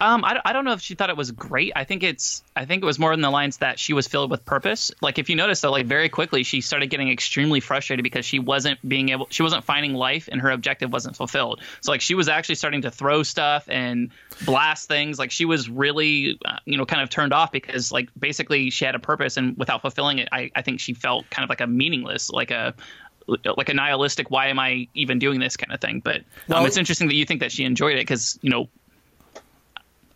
Um, 0.00 0.24
I, 0.24 0.40
I 0.44 0.52
don't 0.54 0.64
know 0.64 0.72
if 0.72 0.80
she 0.80 0.94
thought 0.94 1.10
it 1.10 1.16
was 1.16 1.30
great. 1.30 1.72
I 1.76 1.84
think 1.84 2.02
it's 2.02 2.42
I 2.56 2.64
think 2.64 2.82
it 2.82 2.86
was 2.86 2.98
more 2.98 3.12
in 3.12 3.20
the 3.20 3.30
lines 3.30 3.58
that 3.58 3.78
she 3.78 3.92
was 3.92 4.08
filled 4.08 4.30
with 4.30 4.46
purpose. 4.46 4.90
Like 5.02 5.18
if 5.18 5.28
you 5.28 5.36
notice 5.36 5.60
though, 5.60 5.70
like 5.70 5.86
very 5.86 6.08
quickly 6.08 6.42
she 6.42 6.62
started 6.62 6.88
getting 6.88 7.10
extremely 7.10 7.60
frustrated 7.60 8.02
because 8.02 8.24
she 8.24 8.38
wasn't 8.38 8.86
being 8.86 9.10
able 9.10 9.28
she 9.30 9.42
wasn't 9.42 9.64
finding 9.64 9.92
life 9.92 10.28
and 10.32 10.40
her 10.40 10.50
objective 10.50 10.90
wasn't 10.90 11.16
fulfilled. 11.16 11.60
So 11.82 11.92
like 11.92 12.00
she 12.00 12.14
was 12.14 12.28
actually 12.28 12.54
starting 12.54 12.82
to 12.82 12.90
throw 12.90 13.22
stuff 13.22 13.68
and 13.68 14.10
blast 14.46 14.88
things. 14.88 15.18
Like 15.18 15.30
she 15.30 15.44
was 15.44 15.68
really 15.68 16.38
uh, 16.46 16.56
you 16.64 16.78
know 16.78 16.86
kind 16.86 17.02
of 17.02 17.10
turned 17.10 17.34
off 17.34 17.52
because 17.52 17.92
like 17.92 18.08
basically 18.18 18.70
she 18.70 18.86
had 18.86 18.94
a 18.94 19.00
purpose 19.00 19.36
and 19.36 19.56
without 19.58 19.82
fulfilling 19.82 20.18
it, 20.18 20.28
I, 20.32 20.50
I 20.54 20.62
think 20.62 20.80
she 20.80 20.94
felt 20.94 21.28
kind 21.28 21.44
of 21.44 21.50
like 21.50 21.60
a 21.60 21.66
meaningless 21.66 22.30
like 22.30 22.50
a 22.50 22.74
like 23.26 23.68
a 23.68 23.74
nihilistic 23.74 24.30
why 24.30 24.48
am 24.48 24.58
i 24.58 24.88
even 24.94 25.18
doing 25.18 25.38
this 25.38 25.56
kind 25.56 25.72
of 25.72 25.80
thing 25.80 26.00
but 26.00 26.16
um, 26.16 26.24
well, 26.48 26.64
it's 26.64 26.76
interesting 26.76 27.06
that 27.06 27.14
you 27.14 27.24
think 27.24 27.40
that 27.40 27.52
she 27.52 27.64
enjoyed 27.64 27.92
it 27.92 28.00
because 28.00 28.38
you 28.42 28.50
know 28.50 28.68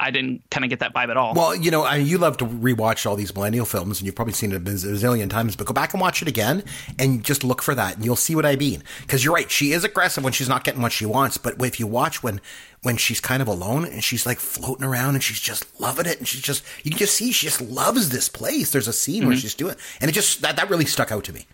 I 0.05 0.11
didn't 0.11 0.43
kind 0.51 0.65
of 0.65 0.71
get 0.71 0.81
that 0.81 0.93
vibe 0.93 1.09
at 1.09 1.17
all. 1.17 1.33
Well, 1.33 1.57
you 1.57 1.71
know, 1.71 1.83
I 1.83 1.97
you 1.97 2.19
love 2.19 2.37
to 2.37 2.45
rewatch 2.45 3.07
all 3.07 3.17
these 3.17 3.35
millennial 3.35 3.65
films, 3.65 3.99
and 4.01 4.07
you've 4.07 4.15
probably 4.15 4.35
seen 4.35 4.53
it 4.53 4.57
a 4.57 4.61
bazillion 4.61 5.31
times. 5.31 5.57
But 5.57 5.67
go 5.67 5.73
back 5.73 5.95
and 5.95 6.01
watch 6.01 6.21
it 6.21 6.29
again, 6.29 6.63
and 6.99 7.25
just 7.25 7.43
look 7.43 7.63
for 7.63 7.75
that, 7.75 7.97
and 7.97 8.05
you'll 8.05 8.15
see 8.15 8.37
what 8.37 8.45
I 8.45 8.57
mean. 8.57 8.83
Because 9.01 9.25
you're 9.25 9.33
right, 9.33 9.51
she 9.51 9.73
is 9.73 9.83
aggressive 9.83 10.23
when 10.23 10.35
she's 10.35 10.49
not 10.49 10.63
getting 10.63 10.83
what 10.83 10.93
she 10.93 11.07
wants. 11.07 11.39
But 11.39 11.61
if 11.63 11.81
you 11.81 11.87
watch 11.87 12.23
when 12.23 12.43
when 12.83 12.99
she's 12.99 13.19
kind 13.19 13.41
of 13.41 13.49
alone 13.49 13.87
and 13.87 14.05
she's 14.05 14.27
like 14.27 14.39
floating 14.39 14.85
around 14.85 15.15
and 15.15 15.25
she's 15.25 15.41
just 15.41 15.81
loving 15.81 16.05
it, 16.05 16.19
and 16.19 16.29
she's 16.29 16.43
just 16.43 16.63
you 16.83 16.91
can 16.91 16.99
just 16.99 17.15
see 17.15 17.33
she 17.33 17.47
just 17.47 17.63
loves 17.63 18.11
this 18.11 18.29
place. 18.29 18.73
There's 18.73 18.89
a 18.89 18.93
scene 18.93 19.21
mm-hmm. 19.21 19.29
where 19.29 19.37
she's 19.39 19.55
doing, 19.55 19.77
and 20.03 20.11
it 20.11 20.13
just 20.13 20.43
that 20.43 20.57
that 20.57 20.69
really 20.69 20.85
stuck 20.85 21.11
out 21.13 21.25
to 21.25 21.33
me. 21.33 21.47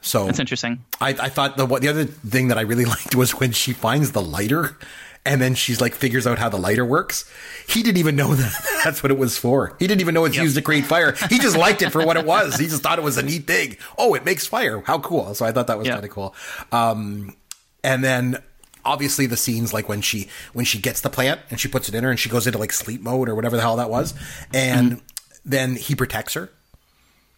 So 0.00 0.26
that's 0.26 0.40
interesting. 0.40 0.84
I, 1.00 1.10
I 1.10 1.28
thought 1.28 1.56
the 1.56 1.66
what 1.66 1.82
the 1.82 1.88
other 1.88 2.04
thing 2.04 2.48
that 2.48 2.58
I 2.58 2.62
really 2.62 2.84
liked 2.96 3.14
was 3.14 3.38
when 3.38 3.52
she 3.52 3.72
finds 3.72 4.10
the 4.10 4.22
lighter 4.22 4.76
and 5.24 5.40
then 5.40 5.54
she's 5.54 5.80
like 5.80 5.94
figures 5.94 6.26
out 6.26 6.38
how 6.38 6.48
the 6.48 6.58
lighter 6.58 6.84
works. 6.84 7.30
He 7.68 7.82
didn't 7.82 7.98
even 7.98 8.16
know 8.16 8.34
that 8.34 8.80
that's 8.84 9.02
what 9.02 9.10
it 9.10 9.18
was 9.18 9.38
for. 9.38 9.76
He 9.78 9.86
didn't 9.86 10.00
even 10.00 10.14
know 10.14 10.24
it's 10.24 10.36
yep. 10.36 10.44
used 10.44 10.56
to 10.56 10.62
create 10.62 10.84
fire. 10.84 11.12
He 11.28 11.38
just 11.38 11.56
liked 11.56 11.82
it 11.82 11.90
for 11.90 12.04
what 12.04 12.16
it 12.16 12.26
was. 12.26 12.56
He 12.56 12.66
just 12.66 12.82
thought 12.82 12.98
it 12.98 13.04
was 13.04 13.18
a 13.18 13.22
neat 13.22 13.46
thing. 13.46 13.76
Oh, 13.96 14.14
it 14.14 14.24
makes 14.24 14.46
fire. 14.46 14.80
How 14.80 14.98
cool. 14.98 15.34
So 15.34 15.46
I 15.46 15.52
thought 15.52 15.68
that 15.68 15.78
was 15.78 15.86
yep. 15.86 15.96
kind 15.96 16.04
of 16.04 16.10
cool. 16.10 16.34
Um, 16.72 17.36
and 17.84 18.02
then 18.02 18.42
obviously 18.84 19.26
the 19.26 19.36
scenes 19.36 19.72
like 19.72 19.88
when 19.88 20.00
she 20.00 20.28
when 20.52 20.64
she 20.64 20.78
gets 20.78 21.00
the 21.00 21.10
plant 21.10 21.40
and 21.50 21.60
she 21.60 21.68
puts 21.68 21.88
it 21.88 21.94
in 21.94 22.04
her 22.04 22.10
and 22.10 22.18
she 22.18 22.28
goes 22.28 22.46
into 22.46 22.58
like 22.58 22.72
sleep 22.72 23.00
mode 23.00 23.28
or 23.28 23.34
whatever 23.34 23.56
the 23.56 23.62
hell 23.62 23.76
that 23.76 23.90
was 23.90 24.14
and 24.52 24.92
mm-hmm. 24.92 25.04
then 25.44 25.76
he 25.76 25.94
protects 25.94 26.34
her 26.34 26.50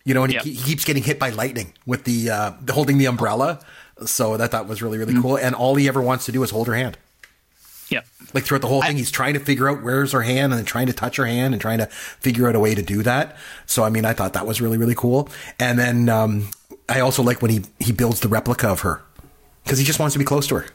you 0.04 0.14
know 0.14 0.24
and 0.24 0.32
yep. 0.32 0.42
he, 0.42 0.52
he, 0.52 0.62
keeps 0.62 0.84
getting 0.84 1.02
hit 1.02 1.18
by 1.18 1.30
lightning 1.30 1.74
with 1.84 2.04
the 2.04 2.30
uh 2.30 2.52
holding 2.70 2.96
the 2.96 3.06
umbrella 3.06 3.60
so 4.06 4.36
that 4.36 4.52
that 4.52 4.66
was 4.66 4.82
really 4.82 4.96
really 4.96 5.12
mm-hmm. 5.12 5.22
cool 5.22 5.36
and 5.36 5.54
all 5.54 5.74
he 5.74 5.86
ever 5.86 6.00
wants 6.00 6.24
to 6.24 6.32
do 6.32 6.42
is 6.42 6.50
hold 6.50 6.66
her 6.66 6.74
hand 6.74 6.96
yeah. 7.88 8.00
Like 8.32 8.44
throughout 8.44 8.62
the 8.62 8.68
whole 8.68 8.82
thing, 8.82 8.96
I, 8.96 8.98
he's 8.98 9.10
trying 9.10 9.34
to 9.34 9.40
figure 9.40 9.68
out 9.68 9.82
where's 9.82 10.12
her 10.12 10.22
hand 10.22 10.52
and 10.52 10.58
then 10.58 10.64
trying 10.64 10.86
to 10.86 10.92
touch 10.92 11.16
her 11.16 11.26
hand 11.26 11.54
and 11.54 11.60
trying 11.60 11.78
to 11.78 11.86
figure 11.86 12.48
out 12.48 12.54
a 12.54 12.60
way 12.60 12.74
to 12.74 12.82
do 12.82 13.02
that. 13.02 13.36
So, 13.66 13.84
I 13.84 13.90
mean, 13.90 14.04
I 14.04 14.12
thought 14.12 14.32
that 14.32 14.46
was 14.46 14.60
really, 14.60 14.78
really 14.78 14.94
cool. 14.94 15.28
And 15.58 15.78
then, 15.78 16.08
um, 16.08 16.50
I 16.88 17.00
also 17.00 17.22
like 17.22 17.40
when 17.40 17.50
he, 17.50 17.62
he 17.78 17.92
builds 17.92 18.20
the 18.20 18.28
replica 18.28 18.68
of 18.68 18.80
her 18.80 19.02
because 19.62 19.78
he 19.78 19.84
just 19.84 19.98
wants 19.98 20.12
to 20.14 20.18
be 20.18 20.24
close 20.24 20.46
to 20.48 20.56
her. 20.56 20.66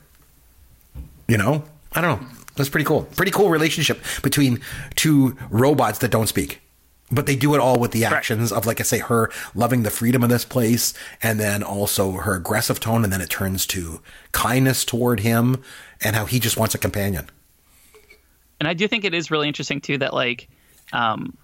You 1.28 1.38
know? 1.38 1.63
I 1.93 2.02
don't 2.02 2.22
know. 2.22 2.28
That's 2.56 2.69
pretty 2.69 2.86
cool. 2.86 3.04
Pretty 3.15 3.32
cool 3.32 3.50
relationship 3.50 4.02
between 4.24 4.60
two 4.95 5.38
robots 5.50 6.00
that 6.00 6.12
don't 6.12 6.28
speak 6.28 6.62
but 7.12 7.26
they 7.26 7.36
do 7.36 7.54
it 7.56 7.60
all 7.60 7.80
with 7.80 7.91
the 7.91 8.06
actions 8.06 8.52
right. 8.52 8.58
of 8.58 8.65
like 8.65 8.80
i 8.80 8.84
say 8.84 9.00
her 9.00 9.30
loving 9.56 9.84
the 9.84 9.89
freedom 9.89 10.24
of 10.24 10.30
this 10.30 10.45
place 10.45 10.93
and 11.22 11.39
then 11.39 11.63
also 11.63 12.13
her 12.13 12.36
aggressive 12.36 12.80
tone 12.80 13.04
and 13.04 13.12
then 13.12 13.22
it 13.22 13.30
turns 13.30 13.65
to 13.65 14.02
kindness 14.32 14.86
toward 14.86 15.22
him 15.22 15.62
and 16.02 16.15
how 16.15 16.26
he 16.26 16.39
just 16.39 16.58
wants 16.58 16.76
a 16.76 16.78
companion. 16.78 17.30
And 18.60 18.67
i 18.67 18.74
do 18.74 18.88
think 18.88 19.04
it 19.04 19.13
is 19.13 19.32
really 19.32 19.48
interesting 19.48 19.82
too 19.82 19.98
that 19.98 20.13
like 20.13 20.48
um, 20.91 21.38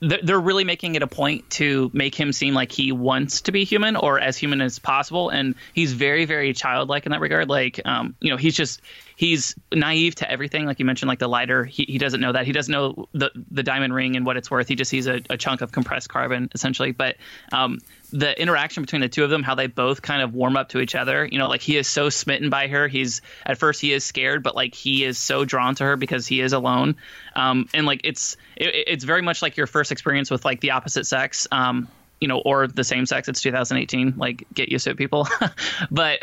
they're 0.00 0.40
really 0.40 0.64
making 0.64 0.94
it 0.94 1.02
a 1.02 1.06
point 1.06 1.48
to 1.50 1.90
make 1.92 2.14
him 2.14 2.32
seem 2.32 2.54
like 2.54 2.72
he 2.72 2.90
wants 2.90 3.42
to 3.42 3.52
be 3.52 3.64
human 3.64 3.96
or 3.96 4.18
as 4.18 4.36
human 4.36 4.62
as 4.62 4.78
possible. 4.78 5.28
And 5.28 5.54
he's 5.74 5.92
very 5.92 6.24
very 6.24 6.54
childlike 6.54 7.04
in 7.04 7.12
that 7.12 7.20
regard. 7.20 7.48
Like 7.48 7.80
um, 7.84 8.14
you 8.20 8.30
know 8.30 8.36
he's 8.36 8.56
just 8.56 8.80
he's 9.20 9.54
naive 9.70 10.14
to 10.14 10.30
everything. 10.30 10.64
Like 10.64 10.78
you 10.78 10.86
mentioned, 10.86 11.10
like 11.10 11.18
the 11.18 11.28
lighter, 11.28 11.62
he, 11.62 11.84
he 11.86 11.98
doesn't 11.98 12.22
know 12.22 12.32
that. 12.32 12.46
He 12.46 12.52
doesn't 12.52 12.72
know 12.72 13.06
the 13.12 13.30
the 13.50 13.62
diamond 13.62 13.92
ring 13.92 14.16
and 14.16 14.24
what 14.24 14.38
it's 14.38 14.50
worth. 14.50 14.66
He 14.66 14.76
just 14.76 14.88
sees 14.88 15.06
a, 15.06 15.20
a 15.28 15.36
chunk 15.36 15.60
of 15.60 15.72
compressed 15.72 16.08
carbon 16.08 16.48
essentially. 16.54 16.92
But 16.92 17.16
um, 17.52 17.80
the 18.14 18.40
interaction 18.40 18.82
between 18.82 19.02
the 19.02 19.10
two 19.10 19.22
of 19.22 19.28
them, 19.28 19.42
how 19.42 19.54
they 19.54 19.66
both 19.66 20.00
kind 20.00 20.22
of 20.22 20.32
warm 20.32 20.56
up 20.56 20.70
to 20.70 20.80
each 20.80 20.94
other. 20.94 21.28
You 21.30 21.38
know, 21.38 21.48
like 21.48 21.60
he 21.60 21.76
is 21.76 21.86
so 21.86 22.08
smitten 22.08 22.48
by 22.48 22.68
her. 22.68 22.88
He's 22.88 23.20
at 23.44 23.58
first 23.58 23.82
he 23.82 23.92
is 23.92 24.04
scared, 24.04 24.42
but 24.42 24.56
like 24.56 24.74
he 24.74 25.04
is 25.04 25.18
so 25.18 25.44
drawn 25.44 25.74
to 25.74 25.84
her 25.84 25.96
because 25.98 26.26
he 26.26 26.40
is 26.40 26.54
alone. 26.54 26.96
Um, 27.36 27.68
and 27.74 27.84
like 27.84 28.00
it's 28.04 28.38
it, 28.56 28.74
it's 28.86 29.04
very 29.04 29.20
much 29.20 29.42
like 29.42 29.58
your 29.58 29.66
first 29.66 29.92
experience 29.92 30.30
with 30.30 30.46
like 30.46 30.62
the 30.62 30.70
opposite 30.70 31.06
sex. 31.06 31.46
Um, 31.52 31.88
you 32.22 32.28
know, 32.28 32.38
or 32.38 32.66
the 32.66 32.84
same 32.84 33.06
sex. 33.06 33.28
It's 33.28 33.40
2018. 33.40 34.14
Like, 34.18 34.44
get 34.52 34.68
used 34.68 34.84
to 34.84 34.90
it, 34.90 34.98
people. 34.98 35.26
but 35.90 36.18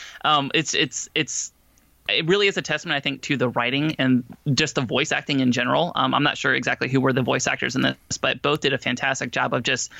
um, 0.24 0.50
it's 0.54 0.72
it's 0.72 1.10
it's 1.14 1.52
it 2.08 2.26
really 2.26 2.46
is 2.46 2.56
a 2.56 2.62
testament, 2.62 2.96
I 2.96 3.00
think, 3.00 3.22
to 3.22 3.36
the 3.36 3.48
writing 3.50 3.96
and 3.98 4.24
just 4.54 4.74
the 4.74 4.80
voice 4.80 5.12
acting 5.12 5.40
in 5.40 5.52
general. 5.52 5.92
Um, 5.94 6.14
I'm 6.14 6.22
not 6.22 6.38
sure 6.38 6.54
exactly 6.54 6.88
who 6.88 7.00
were 7.00 7.12
the 7.12 7.22
voice 7.22 7.46
actors 7.46 7.76
in 7.76 7.82
this, 7.82 8.18
but 8.18 8.42
both 8.42 8.60
did 8.60 8.72
a 8.72 8.78
fantastic 8.78 9.30
job 9.30 9.52
of 9.52 9.62
just, 9.62 9.92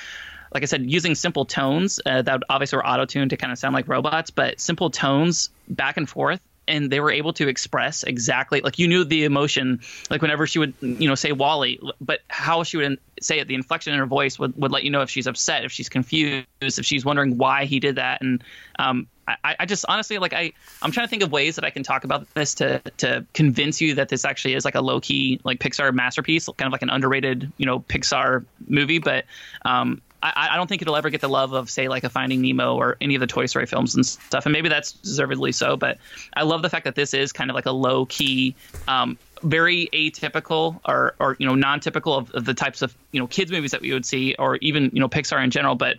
like 0.53 0.63
I 0.63 0.65
said, 0.65 0.89
using 0.89 1.15
simple 1.15 1.45
tones 1.45 1.99
uh, 2.05 2.21
that 2.23 2.41
obviously 2.49 2.77
were 2.77 2.87
auto 2.87 3.05
tuned 3.05 3.29
to 3.29 3.37
kind 3.37 3.53
of 3.53 3.59
sound 3.59 3.73
like 3.73 3.87
robots, 3.87 4.31
but 4.31 4.59
simple 4.59 4.89
tones 4.89 5.49
back 5.67 5.97
and 5.97 6.09
forth. 6.09 6.41
And 6.67 6.91
they 6.91 6.99
were 6.99 7.11
able 7.11 7.33
to 7.33 7.47
express 7.47 8.03
exactly 8.03 8.61
like 8.61 8.77
you 8.77 8.87
knew 8.87 9.03
the 9.03 9.23
emotion, 9.23 9.81
like 10.11 10.21
whenever 10.21 10.45
she 10.45 10.59
would, 10.59 10.75
you 10.81 11.07
know, 11.07 11.15
say 11.15 11.31
WALL-E, 11.31 11.79
but 11.99 12.19
how 12.27 12.61
she 12.61 12.77
would 12.77 12.99
say 13.19 13.39
it, 13.39 13.47
the 13.47 13.55
inflection 13.55 13.91
in 13.91 13.97
her 13.97 14.05
voice 14.05 14.37
would, 14.37 14.55
would 14.55 14.71
let 14.71 14.83
you 14.83 14.91
know 14.91 15.01
if 15.01 15.09
she's 15.09 15.25
upset, 15.25 15.65
if 15.65 15.71
she's 15.71 15.89
confused, 15.89 16.45
if 16.61 16.85
she's 16.85 17.03
wondering 17.03 17.39
why 17.39 17.65
he 17.65 17.79
did 17.79 17.95
that. 17.95 18.21
And 18.21 18.43
um, 18.77 19.07
I, 19.43 19.55
I 19.59 19.65
just 19.65 19.85
honestly 19.87 20.17
like 20.17 20.33
I 20.33 20.51
I'm 20.81 20.91
trying 20.91 21.05
to 21.05 21.09
think 21.09 21.23
of 21.23 21.31
ways 21.31 21.55
that 21.55 21.65
I 21.65 21.69
can 21.69 21.83
talk 21.83 22.03
about 22.03 22.31
this 22.33 22.53
to 22.55 22.79
to 22.97 23.25
convince 23.33 23.81
you 23.81 23.95
that 23.95 24.09
this 24.09 24.25
actually 24.25 24.53
is 24.53 24.65
like 24.65 24.75
a 24.75 24.81
low 24.81 24.99
key 24.99 25.39
like 25.43 25.59
Pixar 25.59 25.93
masterpiece, 25.93 26.47
kind 26.57 26.67
of 26.67 26.71
like 26.71 26.81
an 26.81 26.89
underrated 26.89 27.51
you 27.57 27.65
know 27.65 27.79
Pixar 27.79 28.45
movie, 28.67 28.99
but 28.99 29.25
um, 29.65 30.01
I, 30.21 30.49
I, 30.51 30.57
don't 30.57 30.67
think 30.67 30.81
it'll 30.81 30.95
ever 30.95 31.09
get 31.09 31.21
the 31.21 31.29
love 31.29 31.53
of 31.53 31.69
say 31.69 31.87
like 31.87 32.03
a 32.03 32.09
Finding 32.09 32.41
Nemo 32.41 32.75
or 32.75 32.97
any 32.99 33.15
of 33.15 33.21
the 33.21 33.27
Toy 33.27 33.45
Story 33.45 33.65
films 33.65 33.95
and 33.95 34.05
stuff, 34.05 34.45
and 34.45 34.53
maybe 34.53 34.67
that's 34.67 34.93
deservedly 34.93 35.51
so. 35.51 35.77
But 35.77 35.97
I 36.33 36.43
love 36.43 36.61
the 36.61 36.69
fact 36.69 36.85
that 36.85 36.95
this 36.95 37.13
is 37.13 37.31
kind 37.31 37.49
of 37.49 37.55
like 37.55 37.65
a 37.65 37.71
low 37.71 38.05
key, 38.05 38.55
um, 38.87 39.17
very 39.43 39.89
atypical 39.93 40.79
or 40.85 41.15
or 41.19 41.37
you 41.39 41.47
know 41.47 41.55
non 41.55 41.79
typical 41.79 42.15
of, 42.15 42.31
of, 42.31 42.45
the 42.45 42.53
types 42.53 42.81
of 42.81 42.95
you 43.11 43.19
know 43.19 43.27
kids 43.27 43.51
movies 43.51 43.71
that 43.71 43.81
we 43.81 43.93
would 43.93 44.05
see, 44.05 44.35
or 44.37 44.57
even 44.57 44.89
you 44.93 44.99
know 44.99 45.07
Pixar 45.07 45.41
in 45.43 45.51
general. 45.51 45.75
But 45.75 45.97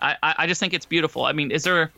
I, 0.00 0.16
I 0.22 0.46
just 0.46 0.60
think 0.60 0.74
it's 0.74 0.86
beautiful. 0.86 1.24
I 1.24 1.32
mean, 1.32 1.50
is 1.50 1.62
there 1.62 1.90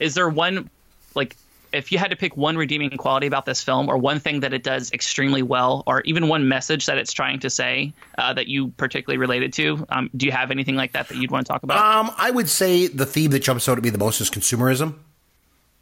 is 0.00 0.14
there 0.14 0.28
one 0.28 0.70
like 1.14 1.36
if 1.74 1.90
you 1.90 1.98
had 1.98 2.10
to 2.10 2.16
pick 2.16 2.36
one 2.36 2.56
redeeming 2.56 2.90
quality 2.90 3.26
about 3.26 3.44
this 3.44 3.62
film, 3.62 3.88
or 3.88 3.98
one 3.98 4.20
thing 4.20 4.40
that 4.40 4.54
it 4.54 4.62
does 4.62 4.92
extremely 4.92 5.42
well, 5.42 5.82
or 5.86 6.00
even 6.02 6.28
one 6.28 6.48
message 6.48 6.86
that 6.86 6.98
it's 6.98 7.12
trying 7.12 7.40
to 7.40 7.50
say 7.50 7.92
uh, 8.16 8.32
that 8.32 8.46
you 8.46 8.68
particularly 8.68 9.18
related 9.18 9.52
to, 9.54 9.84
um, 9.90 10.08
do 10.16 10.26
you 10.26 10.32
have 10.32 10.50
anything 10.50 10.76
like 10.76 10.92
that 10.92 11.08
that 11.08 11.16
you'd 11.16 11.30
want 11.30 11.46
to 11.46 11.52
talk 11.52 11.62
about? 11.62 11.78
Um, 11.78 12.14
I 12.16 12.30
would 12.30 12.48
say 12.48 12.86
the 12.86 13.06
theme 13.06 13.32
that 13.32 13.40
jumps 13.40 13.68
out 13.68 13.76
at 13.76 13.84
me 13.84 13.90
the 13.90 13.98
most 13.98 14.20
is 14.20 14.30
consumerism. 14.30 14.94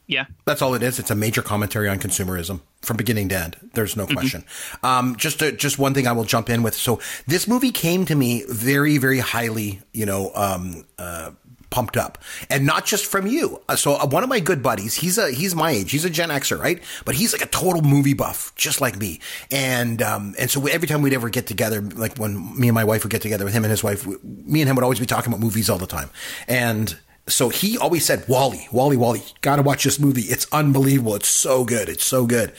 Yeah, 0.09 0.25
that's 0.45 0.61
all 0.61 0.75
it 0.75 0.83
is. 0.83 0.99
It's 0.99 1.11
a 1.11 1.15
major 1.15 1.43
commentary 1.43 1.89
on 1.89 1.99
consumerism 1.99 2.61
from 2.83 2.97
beginning 2.97 3.29
to 3.29 3.37
end. 3.37 3.57
There's 3.75 3.97
no 3.97 4.05
mm-hmm. 4.05 4.15
question. 4.15 4.43
Mm-hmm. 4.43 4.87
Um, 4.87 5.17
just 5.17 5.39
to, 5.39 5.53
just 5.53 5.79
one 5.79 5.95
thing 5.95 6.07
I 6.07 6.13
will 6.13 6.25
jump 6.25 6.51
in 6.51 6.63
with. 6.63 6.75
So 6.75 7.01
this 7.27 7.47
movie 7.47 7.71
came 7.71 8.05
to 8.07 8.15
me 8.15 8.45
very 8.49 8.99
very 8.99 9.21
highly, 9.21 9.81
you 9.93 10.05
know, 10.05 10.33
um, 10.35 10.85
uh, 10.99 11.31
pumped 11.73 11.97
up, 11.97 12.19
and 12.49 12.65
not 12.65 12.87
just 12.87 13.07
from 13.07 13.27
you. 13.27 13.61
Uh, 13.69 13.75
so 13.75 13.95
uh, 13.95 14.07
one 14.07 14.23
of 14.23 14.29
my 14.29 14.39
good 14.39 14.63
buddies, 14.63 14.95
he's 14.95 15.19
a 15.19 15.33
he's 15.33 15.55
my 15.57 15.73
age, 15.73 15.91
he's 15.91 16.05
a 16.05 16.11
Gen 16.11 16.29
Xer, 16.29 16.61
right? 16.61 16.81
But 17.05 17.17
he's 17.17 17.33
like 17.33 17.43
a 17.43 17.49
total 17.49 17.83
movie 17.83 18.15
buff, 18.15 18.53
just 18.55 18.81
like 18.81 18.97
me. 18.97 19.19
And 19.51 20.01
um, 20.03 20.35
and 20.39 20.49
so 20.51 20.65
every 20.67 20.87
time 20.87 21.03
we'd 21.03 21.15
ever 21.15 21.31
get 21.31 21.49
together, 21.49 21.81
like 21.81 22.19
when 22.19 22.57
me 22.57 22.69
and 22.69 22.75
my 22.75 22.85
wife 22.85 23.03
would 23.03 23.11
get 23.11 23.23
together 23.23 23.45
with 23.45 23.55
him 23.55 23.65
and 23.65 23.71
his 23.71 23.83
wife, 23.83 24.07
me 24.23 24.61
and 24.61 24.69
him 24.69 24.77
would 24.77 24.85
always 24.85 25.01
be 25.01 25.07
talking 25.07 25.33
about 25.33 25.41
movies 25.41 25.69
all 25.69 25.79
the 25.79 25.87
time, 25.87 26.11
and 26.47 26.97
so 27.29 27.51
he 27.51 27.79
always 27.79 28.05
said, 28.05 28.27
WALL-E, 28.29 28.67
WALL-E, 28.73 28.97
WALL-E, 28.97 29.23
gotta 29.43 29.63
watch 29.63 29.85
this 29.85 30.01
movie. 30.01 30.23
It's 30.23 30.47
unbelievable. 30.53 31.15
It's 31.15 31.29
so 31.29 31.65
good. 31.65 31.89
It's 31.89 32.05
so 32.05 32.27
good. 32.27 32.53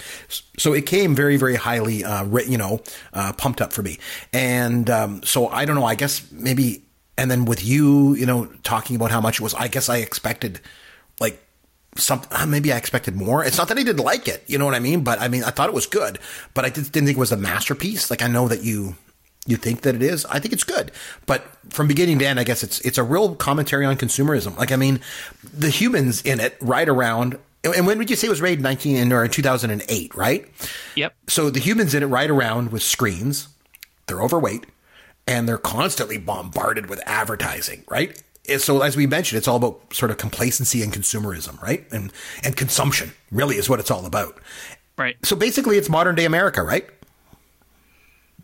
So 0.58 0.72
it 0.72 0.86
came 0.86 1.16
very, 1.16 1.36
very 1.36 1.56
highly, 1.56 2.06
uh, 2.06 2.26
you 2.48 2.58
know, 2.58 2.82
uh, 3.12 3.34
pumped 3.34 3.60
up 3.62 3.74
for 3.74 3.84
me. 3.84 4.00
And, 4.32 4.90
um, 4.90 5.22
so 5.24 5.50
I 5.50 5.66
don't 5.66 5.76
know, 5.76 5.84
I 5.84 5.96
guess 5.96 6.32
maybe 6.32 6.83
and 7.18 7.30
then 7.30 7.46
with 7.46 7.64
you, 7.64 8.16
you 8.16 8.26
know, 8.26 8.46
talking 8.64 8.96
about 8.96 9.12
how 9.12 9.22
much 9.22 9.40
it 9.40 9.42
was, 9.42 9.54
I 9.54 9.68
guess 9.68 9.90
I 9.90 9.98
expected 9.98 10.60
like 11.20 11.42
some, 11.96 12.22
uh, 12.32 12.46
maybe 12.46 12.74
I 12.74 12.78
expected 12.78 13.16
more. 13.16 13.44
It's 13.46 13.58
not 13.58 13.68
that 13.68 13.78
I 13.78 13.84
didn't 13.84 14.04
like 14.04 14.28
it, 14.28 14.44
you 14.48 14.58
know 14.58 14.66
what 14.66 14.74
I 14.74 14.80
mean? 14.80 15.04
But 15.04 15.22
I 15.22 15.28
mean, 15.28 15.44
I 15.44 15.52
thought 15.52 15.70
it 15.70 15.76
was 15.76 15.86
good, 15.86 16.20
but 16.54 16.66
I 16.66 16.70
just 16.70 16.92
didn't 16.92 17.08
think 17.08 17.18
it 17.18 17.20
was 17.20 17.32
a 17.32 17.38
masterpiece. 17.38 18.10
Like 18.10 18.22
I 18.22 18.28
know 18.28 18.48
that 18.48 18.64
you, 18.64 18.96
you 19.46 19.58
think 19.58 19.82
that 19.82 19.94
it 19.94 20.02
is. 20.02 20.26
I 20.26 20.40
think 20.40 20.54
it's 20.54 20.64
good, 20.64 20.92
but 21.26 21.44
from 21.70 21.88
beginning 21.88 22.18
to 22.20 22.26
end, 22.26 22.40
I 22.40 22.46
guess 22.46 22.64
it's 22.64 22.80
it's 22.80 22.98
a 22.98 23.04
real 23.04 23.36
commentary 23.36 23.86
on 23.86 23.98
consumerism. 23.98 24.58
Like 24.58 24.72
I 24.72 24.78
mean, 24.78 25.02
the 25.44 25.70
humans 25.70 26.22
in 26.22 26.40
it 26.40 26.56
ride 26.62 26.88
around. 26.88 27.38
And 27.66 27.86
when 27.86 27.98
did 27.98 28.10
you 28.10 28.16
say 28.16 28.28
it 28.28 28.30
was 28.30 28.42
made? 28.42 28.62
Nineteen 28.62 29.12
or 29.12 29.24
in 29.26 29.32
two 29.32 29.42
thousand 29.42 29.72
and 29.72 29.84
eight, 29.90 30.16
right? 30.16 30.50
Yep. 30.96 31.14
So 31.28 31.50
the 31.50 31.60
humans 31.60 31.94
in 31.94 32.04
it 32.04 32.06
ride 32.06 32.30
around 32.30 32.72
with 32.72 32.84
screens. 32.84 33.50
They're 34.08 34.22
overweight 34.22 34.66
and 35.28 35.48
they're 35.48 35.58
constantly 35.58 36.18
bombarded 36.18 36.90
with 36.90 37.02
advertising, 37.06 37.84
right? 37.90 38.22
And 38.50 38.60
so 38.60 38.82
as 38.82 38.98
we 38.98 39.08
mentioned, 39.08 39.38
it's 39.38 39.48
all 39.48 39.56
about 39.56 39.94
sort 39.94 40.12
of 40.12 40.18
complacency 40.18 40.82
and 40.84 40.92
consumerism, 40.92 41.62
right? 41.62 41.86
And 41.92 42.12
and 42.44 42.56
consumption 42.56 43.14
really 43.32 43.56
is 43.56 43.70
what 43.70 43.80
it's 43.80 43.92
all 43.92 44.06
about. 44.06 44.40
Right. 44.98 45.16
So 45.24 45.36
basically 45.36 45.78
it's 45.78 45.90
modern 45.90 46.16
day 46.16 46.26
America, 46.26 46.62
right? 46.62 46.90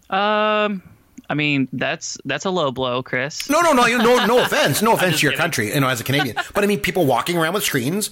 Um 0.09 0.81
I 1.29 1.35
mean, 1.35 1.67
that's 1.73 2.17
that's 2.25 2.45
a 2.45 2.49
low 2.49 2.71
blow, 2.71 3.03
Chris. 3.03 3.49
No, 3.49 3.61
no, 3.61 3.71
no, 3.71 3.85
no, 3.85 4.25
no 4.25 4.39
offense, 4.43 4.81
no 4.81 4.93
offense 4.93 5.19
to 5.19 5.23
your 5.23 5.31
kidding. 5.33 5.41
country, 5.41 5.73
you 5.73 5.79
know, 5.79 5.87
as 5.87 6.01
a 6.01 6.03
Canadian. 6.03 6.35
but 6.53 6.63
I 6.63 6.67
mean, 6.67 6.79
people 6.79 7.05
walking 7.05 7.37
around 7.37 7.53
with 7.53 7.63
screens, 7.63 8.09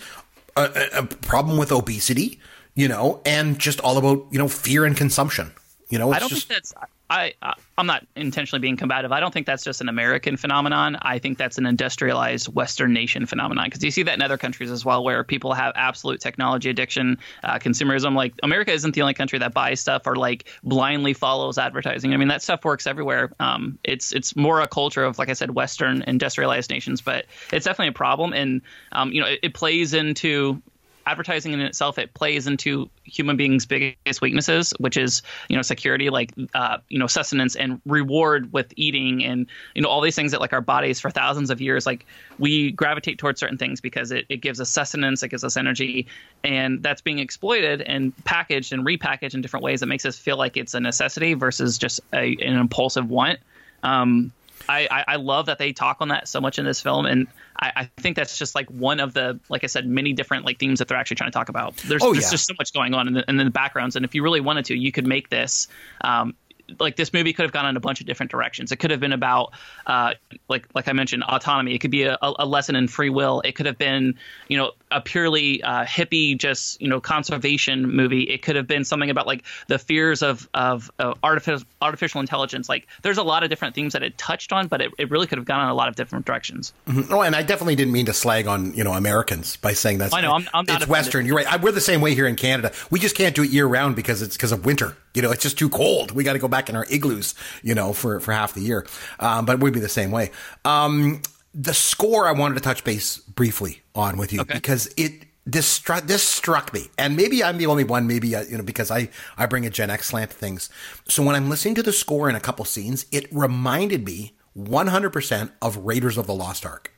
a, 0.56 0.90
a, 0.94 1.04
problem 1.04 1.58
with 1.58 1.72
obesity, 1.72 2.40
you 2.76 2.88
know, 2.88 3.22
and 3.26 3.58
just 3.58 3.80
all 3.82 3.98
about 3.98 4.28
you 4.30 4.38
know 4.38 4.48
fear 4.48 4.86
and 4.86 4.96
consumption. 4.96 5.52
You 5.90 5.98
know, 5.98 6.12
I 6.12 6.20
don't 6.20 6.30
just, 6.30 6.48
think 6.48 6.60
that's. 6.60 6.74
I, 7.10 7.34
I 7.42 7.54
am 7.78 7.88
not 7.88 8.06
intentionally 8.16 8.60
being 8.60 8.76
combative. 8.76 9.12
I 9.12 9.20
don't 9.20 9.34
think 9.34 9.46
that's 9.46 9.64
just 9.64 9.80
an 9.80 9.88
American 9.88 10.36
phenomenon. 10.36 10.98
I 11.02 11.20
think 11.20 11.38
that's 11.38 11.58
an 11.58 11.66
industrialized 11.66 12.54
Western 12.54 12.94
nation 12.94 13.26
phenomenon 13.26 13.66
because 13.68 13.84
you 13.84 13.92
see 13.92 14.04
that 14.04 14.14
in 14.16 14.22
other 14.22 14.38
countries 14.38 14.72
as 14.72 14.84
well, 14.84 15.04
where 15.04 15.24
people 15.24 15.54
have 15.54 15.74
absolute 15.76 16.20
technology 16.20 16.70
addiction, 16.70 17.18
uh, 17.44 17.60
consumerism. 17.60 18.16
Like 18.16 18.34
America 18.44 18.74
isn't 18.74 18.94
the 18.94 19.02
only 19.02 19.14
country 19.14 19.40
that 19.40 19.54
buys 19.54 19.80
stuff 19.80 20.06
or 20.06 20.16
like 20.16 20.50
blindly 20.64 21.14
follows 21.14 21.58
advertising. 21.58 22.14
I 22.14 22.18
mean, 22.18 22.28
that 22.28 22.42
stuff 22.42 22.66
works 22.66 22.86
everywhere. 22.86 23.32
Um, 23.40 23.80
it's 23.84 24.12
it's 24.12 24.36
more 24.36 24.60
a 24.60 24.68
culture 24.68 25.04
of, 25.04 25.18
like 25.18 25.30
I 25.30 25.34
said, 25.34 25.52
Western 25.52 26.02
industrialized 26.04 26.70
nations, 26.70 27.02
but 27.02 27.26
it's 27.54 27.66
definitely 27.66 27.90
a 27.90 27.94
problem, 27.94 28.34
and 28.34 28.62
um, 28.92 29.12
you 29.12 29.22
know, 29.22 29.28
it, 29.28 29.40
it 29.44 29.54
plays 29.54 29.94
into 29.94 30.62
advertising 31.08 31.54
in 31.54 31.62
itself 31.62 31.98
it 31.98 32.14
plays 32.14 32.48
into 32.48 32.90
human 33.06 33.38
beings' 33.38 33.66
biggest 33.66 34.22
weaknesses, 34.22 34.74
which 34.80 34.98
is 34.98 35.22
you 35.48 35.56
know 35.56 35.62
security, 35.62 36.10
like 36.10 36.34
uh, 36.54 36.78
you 36.90 37.00
know 37.00 37.08
sustenance 37.08 37.56
and 37.56 37.82
reward 37.86 38.52
with 38.52 38.74
eating, 38.76 39.24
and 39.24 39.48
you 39.74 39.82
know 39.82 39.88
all 39.88 40.02
these 40.02 40.16
things 40.16 40.32
that 40.32 40.42
like 40.42 40.52
our 40.52 40.62
bodies 40.62 41.00
for 41.00 41.10
thousands 41.10 41.50
of 41.50 41.62
years, 41.62 41.86
like 41.86 42.06
we 42.38 42.72
gravitate 42.72 43.18
towards 43.18 43.40
certain 43.40 43.58
things 43.58 43.80
because 43.80 44.12
it, 44.12 44.26
it 44.28 44.42
gives 44.42 44.60
us 44.60 44.70
sustenance, 44.70 45.24
it 45.24 45.30
gives 45.30 45.46
us 45.46 45.56
energy, 45.56 46.08
and 46.44 46.84
that's 46.84 47.02
being 47.02 47.20
exploited 47.20 47.82
and 47.82 48.14
packaged 48.26 48.74
and 48.74 48.86
repackaged 48.86 49.34
in 49.34 49.42
different 49.42 49.64
ways 49.64 49.80
that 49.80 49.88
makes 49.88 50.06
us 50.06 50.18
feel 50.18 50.38
like 50.38 50.58
it's 50.58 50.74
a 50.74 50.80
necessity 50.80 51.34
versus 51.34 51.78
just 51.78 52.02
a, 52.14 52.36
an 52.42 52.58
impulsive 52.58 53.10
want. 53.10 53.40
Um, 53.84 54.34
I, 54.68 54.88
I, 54.90 55.04
I 55.08 55.16
love 55.16 55.48
that 55.48 55.58
they 55.58 55.74
talk 55.74 55.98
on 56.02 56.10
that 56.10 56.28
so 56.28 56.42
much 56.42 56.60
in 56.60 56.66
this 56.66 56.82
film, 56.82 57.06
and 57.06 57.28
I, 57.60 57.72
I, 57.76 58.02
think 58.02 58.16
that's 58.16 58.38
just 58.38 58.56
like 58.56 58.70
one 58.70 59.00
of 59.00 59.14
the, 59.14 59.40
like 59.50 59.64
I 59.64 59.68
said, 59.68 59.88
many 59.88 60.14
different 60.14 60.46
like 60.46 60.60
themes 60.60 60.80
that 60.80 60.88
they're 60.88 60.98
actually 60.98 61.16
trying 61.16 61.32
to 61.32 61.34
talk 61.34 61.50
about. 61.50 61.78
There's, 61.78 62.04
oh, 62.04 62.14
there's 62.14 62.26
yeah. 62.26 62.32
just 62.32 62.48
so 62.48 62.54
much 62.58 62.74
going 62.74 62.94
on 62.94 63.08
in 63.08 63.14
the, 63.14 63.26
in 63.30 63.38
the 63.38 63.50
backgrounds, 63.50 63.96
and 63.96 64.06
if 64.06 64.16
you 64.16 64.24
really 64.24 64.42
wanted 64.42 64.66
to, 64.66 64.78
you 64.78 64.92
could 64.92 65.08
make 65.08 65.30
this 65.30 65.68
um, 66.02 66.36
like 66.80 66.96
this 66.96 67.14
movie 67.14 67.34
could 67.34 67.44
have 67.44 67.52
gone 67.52 67.66
in 67.66 67.78
a 67.78 67.80
bunch 67.80 68.02
of 68.02 68.08
different 68.08 68.32
directions. 68.32 68.72
It 68.72 68.78
could 68.78 68.92
have 68.92 69.00
been 69.00 69.14
about, 69.14 69.54
uh, 69.86 70.14
like 70.48 70.68
like 70.74 70.88
I 70.88 70.94
mentioned, 70.94 71.24
autonomy. 71.24 71.74
It 71.74 71.80
could 71.80 71.92
be 71.92 72.04
a, 72.04 72.18
a, 72.22 72.46
lesson 72.46 72.76
in 72.76 72.88
free 72.88 73.10
will. 73.10 73.42
It 73.42 73.54
could 73.54 73.66
have 73.66 73.78
been, 73.78 74.16
you 74.48 74.58
know, 74.58 74.72
a 74.92 75.02
purely 75.02 75.62
uh, 75.64 75.86
hippie, 75.86 76.38
just 76.38 76.82
you 76.82 76.88
know, 76.88 77.00
conservation 77.00 77.90
movie. 77.90 78.24
It 78.24 78.42
could 78.42 78.56
have 78.56 78.68
been 78.68 78.86
something 78.86 79.10
about 79.10 79.28
like 79.28 79.44
the 79.68 79.80
fears 79.80 80.22
of 80.22 80.48
of 80.54 80.92
uh, 81.00 81.14
artificial 81.24 81.68
artificial 81.82 82.22
intelligence. 82.22 82.70
Like 82.70 82.88
there's 83.02 83.18
a 83.18 83.24
lot 83.24 83.44
of 83.44 83.50
different 83.50 83.76
themes 83.76 83.94
that 83.94 84.04
it 84.04 84.18
touched 84.18 84.52
on, 84.52 84.68
but 84.68 84.82
it, 84.82 84.92
it 84.98 85.10
really 85.10 85.28
could 85.28 85.38
have 85.38 85.46
gone 85.46 85.64
in 85.64 85.70
a 85.70 85.74
lot 85.76 85.88
of 85.88 85.96
different 85.96 86.26
directions. 86.26 86.74
Mm-hmm. 86.88 87.14
Oh, 87.14 87.22
and 87.22 87.36
I 87.36 87.44
definitely 87.44 87.76
didn't 87.76 87.94
mean 87.94 88.06
to 88.08 88.14
slag 88.14 88.48
on 88.48 88.74
you 88.74 88.84
know 88.84 88.94
Americans 88.94 89.58
by 89.58 89.74
saying 89.74 90.00
that. 90.00 90.14
I 90.14 90.22
know 90.22 90.34
I'm, 90.34 90.48
I'm 90.54 90.66
not. 90.66 90.82
It's 90.82 90.90
Western. 90.90 91.26
You're 91.26 91.38
right. 91.38 91.52
I, 91.52 91.58
we're 91.58 91.72
the 91.72 91.82
same 91.82 92.02
way 92.02 92.14
here 92.14 92.28
in 92.28 92.36
Canada. 92.36 92.72
We 92.90 93.00
just 93.00 93.16
can't 93.16 93.36
do 93.36 93.44
it 93.44 93.50
year 93.50 93.66
round 93.66 93.96
because 93.96 94.22
it's 94.22 94.36
because 94.36 94.52
of 94.52 94.66
winter. 94.66 94.98
You 95.18 95.24
know, 95.24 95.32
it's 95.32 95.42
just 95.42 95.58
too 95.58 95.68
cold. 95.68 96.12
We 96.12 96.24
got 96.24 96.34
to 96.34 96.40
go 96.40 96.48
back 96.48 96.70
in 96.70 96.76
our 96.76 96.86
igloos, 96.92 97.34
you 97.64 97.74
know, 97.74 97.92
for, 97.92 98.20
for 98.20 98.32
half 98.32 98.54
the 98.54 98.62
year. 98.62 98.86
Um, 99.20 99.46
but 99.46 99.60
we'd 99.60 99.74
be 99.74 99.80
the 99.80 99.90
same 99.90 100.12
way. 100.12 100.30
Um, 100.64 101.24
the 101.56 101.74
score 101.74 102.28
I 102.28 102.34
wanted 102.34 102.54
to 102.54 102.62
touch 102.62 102.84
base 102.84 103.18
briefly 103.18 103.82
on 103.96 104.18
with 104.18 104.32
you 104.32 104.42
okay. 104.42 104.54
because 104.54 104.94
it, 104.96 105.24
this 105.48 105.66
struck 105.66 106.06
this 106.06 106.22
struck 106.22 106.72
me, 106.72 106.92
and 107.00 107.16
maybe 107.16 107.44
I'm 107.44 107.58
the 107.58 107.66
only 107.66 107.84
one. 107.84 108.06
Maybe 108.06 108.36
uh, 108.36 108.44
you 108.44 108.58
know 108.58 108.64
because 108.64 108.92
I 108.92 109.10
I 109.38 109.48
bring 109.48 109.66
a 109.66 109.70
Gen 109.72 109.90
X 109.90 110.08
slant 110.08 110.32
to 110.32 110.38
things. 110.38 110.70
So 111.08 111.24
when 111.24 111.36
I'm 111.36 111.50
listening 111.50 111.74
to 111.76 111.84
the 111.84 111.94
score 111.94 112.30
in 112.30 112.36
a 112.36 112.40
couple 112.40 112.64
scenes, 112.66 113.08
it 113.12 113.28
reminded 113.32 114.06
me 114.06 114.34
100% 114.58 115.52
of 115.62 115.78
Raiders 115.78 116.18
of 116.18 116.28
the 116.28 116.34
Lost 116.36 116.66
Ark. 116.66 116.92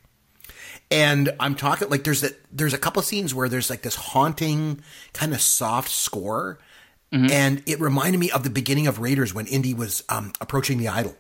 And 0.92 1.36
I'm 1.40 1.56
talking 1.56 1.90
like 1.90 2.04
there's 2.04 2.24
a, 2.24 2.32
there's 2.52 2.74
a 2.74 2.78
couple 2.78 3.02
scenes 3.04 3.36
where 3.36 3.48
there's 3.48 3.70
like 3.70 3.84
this 3.84 3.96
haunting 3.96 4.82
kind 5.14 5.34
of 5.34 5.42
soft 5.42 5.90
score 5.90 6.58
Mm-hmm. 7.14 7.32
And 7.32 7.64
it 7.66 7.80
reminded 7.80 8.20
me 8.20 8.30
of 8.32 8.44
the 8.44 8.50
beginning 8.50 8.88
of 8.88 9.00
Raiders 9.00 9.34
when 9.34 9.48
Indy 9.48 9.74
was 9.74 10.04
um, 10.10 10.34
approaching 10.40 10.78
the 10.78 10.88
idol. 10.88 11.16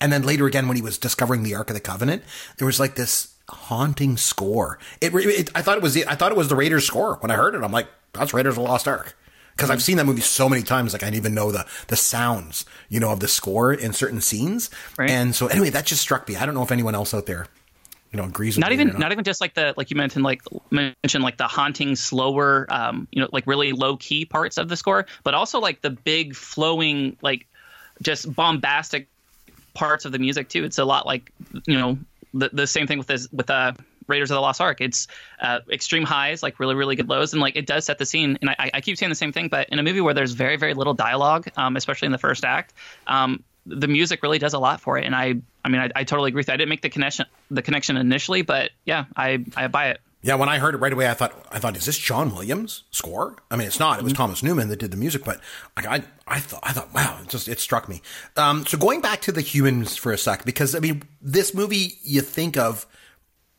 And 0.00 0.12
then 0.12 0.22
later 0.22 0.46
again, 0.46 0.66
when 0.68 0.76
he 0.76 0.82
was 0.82 0.98
discovering 0.98 1.42
the 1.42 1.54
Ark 1.54 1.70
of 1.70 1.74
the 1.74 1.80
Covenant, 1.80 2.22
there 2.58 2.66
was 2.66 2.80
like 2.80 2.94
this 2.94 3.34
haunting 3.48 4.16
score. 4.16 4.78
It, 5.00 5.14
it 5.14 5.50
I 5.54 5.62
thought 5.62 5.76
it 5.76 5.82
was 5.82 5.94
the, 5.94 6.06
I 6.06 6.14
thought 6.14 6.32
it 6.32 6.38
was 6.38 6.48
the 6.48 6.56
Raiders 6.56 6.86
score 6.86 7.16
when 7.16 7.30
I 7.30 7.36
heard 7.36 7.54
it. 7.54 7.62
I'm 7.62 7.72
like, 7.72 7.88
that's 8.12 8.34
Raiders 8.34 8.52
of 8.52 8.56
the 8.56 8.68
Lost 8.68 8.88
Ark. 8.88 9.16
Because 9.56 9.68
I've 9.70 9.82
seen 9.82 9.98
that 9.98 10.06
movie 10.06 10.22
so 10.22 10.48
many 10.48 10.62
times, 10.62 10.94
like 10.94 11.02
I 11.02 11.06
didn't 11.06 11.16
even 11.16 11.34
know 11.34 11.52
the 11.52 11.66
the 11.88 11.96
sounds, 11.96 12.64
you 12.88 12.98
know, 12.98 13.10
of 13.10 13.20
the 13.20 13.28
score 13.28 13.74
in 13.74 13.92
certain 13.92 14.22
scenes. 14.22 14.70
Right. 14.96 15.10
And 15.10 15.34
so, 15.34 15.48
anyway, 15.48 15.68
that 15.70 15.84
just 15.84 16.00
struck 16.00 16.26
me. 16.26 16.36
I 16.36 16.46
don't 16.46 16.54
know 16.54 16.62
if 16.62 16.72
anyone 16.72 16.94
else 16.94 17.12
out 17.12 17.26
there 17.26 17.46
you 18.12 18.16
know 18.16 18.24
agrees 18.24 18.58
not 18.58 18.72
even 18.72 18.88
not. 18.88 18.98
not. 18.98 19.12
even 19.12 19.24
just 19.24 19.40
like 19.40 19.54
the 19.54 19.74
like 19.76 19.90
you 19.90 19.96
mentioned 19.96 20.24
like 20.24 20.42
mentioned 20.70 21.22
like 21.22 21.36
the 21.36 21.46
haunting 21.46 21.94
slower 21.96 22.66
um 22.70 23.06
you 23.12 23.20
know 23.20 23.28
like 23.32 23.46
really 23.46 23.72
low 23.72 23.96
key 23.96 24.24
parts 24.24 24.58
of 24.58 24.68
the 24.68 24.76
score 24.76 25.06
but 25.22 25.34
also 25.34 25.60
like 25.60 25.80
the 25.80 25.90
big 25.90 26.34
flowing 26.34 27.16
like 27.22 27.46
just 28.02 28.32
bombastic 28.34 29.08
parts 29.74 30.04
of 30.04 30.12
the 30.12 30.18
music 30.18 30.48
too 30.48 30.64
it's 30.64 30.78
a 30.78 30.84
lot 30.84 31.06
like 31.06 31.32
you 31.66 31.78
know 31.78 31.98
the, 32.34 32.48
the 32.52 32.66
same 32.66 32.86
thing 32.86 32.98
with 32.98 33.06
this 33.06 33.28
with 33.32 33.48
uh 33.50 33.72
Raiders 34.10 34.30
of 34.30 34.34
the 34.34 34.40
Lost 34.40 34.60
Ark. 34.60 34.80
It's 34.80 35.06
uh, 35.40 35.60
extreme 35.70 36.02
highs, 36.02 36.42
like 36.42 36.60
really, 36.60 36.74
really 36.74 36.96
good 36.96 37.08
lows, 37.08 37.32
and 37.32 37.40
like 37.40 37.56
it 37.56 37.64
does 37.64 37.86
set 37.86 37.98
the 37.98 38.04
scene. 38.04 38.36
And 38.42 38.50
I, 38.50 38.70
I 38.74 38.80
keep 38.82 38.98
saying 38.98 39.08
the 39.08 39.16
same 39.16 39.32
thing, 39.32 39.48
but 39.48 39.70
in 39.70 39.78
a 39.78 39.82
movie 39.82 40.02
where 40.02 40.12
there's 40.12 40.32
very, 40.32 40.56
very 40.56 40.74
little 40.74 40.94
dialogue, 40.94 41.48
um, 41.56 41.76
especially 41.76 42.06
in 42.06 42.12
the 42.12 42.18
first 42.18 42.44
act, 42.44 42.74
um, 43.06 43.42
the 43.64 43.88
music 43.88 44.22
really 44.22 44.38
does 44.38 44.52
a 44.52 44.58
lot 44.58 44.80
for 44.80 44.98
it. 44.98 45.06
And 45.06 45.14
I, 45.14 45.36
I 45.64 45.68
mean, 45.68 45.80
I, 45.80 45.90
I 45.94 46.04
totally 46.04 46.28
agree 46.28 46.40
with 46.40 46.46
that. 46.46 46.54
I 46.54 46.56
didn't 46.56 46.70
make 46.70 46.82
the 46.82 46.90
connection, 46.90 47.26
the 47.50 47.62
connection 47.62 47.96
initially, 47.96 48.42
but 48.42 48.70
yeah, 48.84 49.04
I, 49.16 49.44
I 49.56 49.68
buy 49.68 49.90
it. 49.90 50.00
Yeah, 50.22 50.34
when 50.34 50.50
I 50.50 50.58
heard 50.58 50.74
it 50.74 50.78
right 50.78 50.92
away, 50.92 51.08
I 51.08 51.14
thought, 51.14 51.32
I 51.50 51.58
thought, 51.58 51.76
is 51.76 51.86
this 51.86 51.98
John 51.98 52.34
Williams 52.34 52.84
score? 52.90 53.36
I 53.50 53.56
mean, 53.56 53.66
it's 53.66 53.80
not. 53.80 53.98
It 53.98 54.04
was 54.04 54.12
mm-hmm. 54.12 54.22
Thomas 54.22 54.42
Newman 54.42 54.68
that 54.68 54.78
did 54.78 54.90
the 54.90 54.98
music, 54.98 55.24
but 55.24 55.40
I, 55.78 55.96
I, 55.96 56.02
I 56.28 56.40
thought, 56.40 56.60
I 56.62 56.72
thought, 56.72 56.92
wow, 56.92 57.18
it 57.22 57.28
just 57.28 57.48
it 57.48 57.58
struck 57.58 57.88
me. 57.88 58.02
Um, 58.36 58.66
so 58.66 58.76
going 58.76 59.00
back 59.00 59.22
to 59.22 59.32
the 59.32 59.40
humans 59.40 59.96
for 59.96 60.12
a 60.12 60.18
sec, 60.18 60.44
because 60.44 60.74
I 60.74 60.80
mean, 60.80 61.04
this 61.22 61.54
movie 61.54 61.94
you 62.02 62.20
think 62.20 62.58
of, 62.58 62.86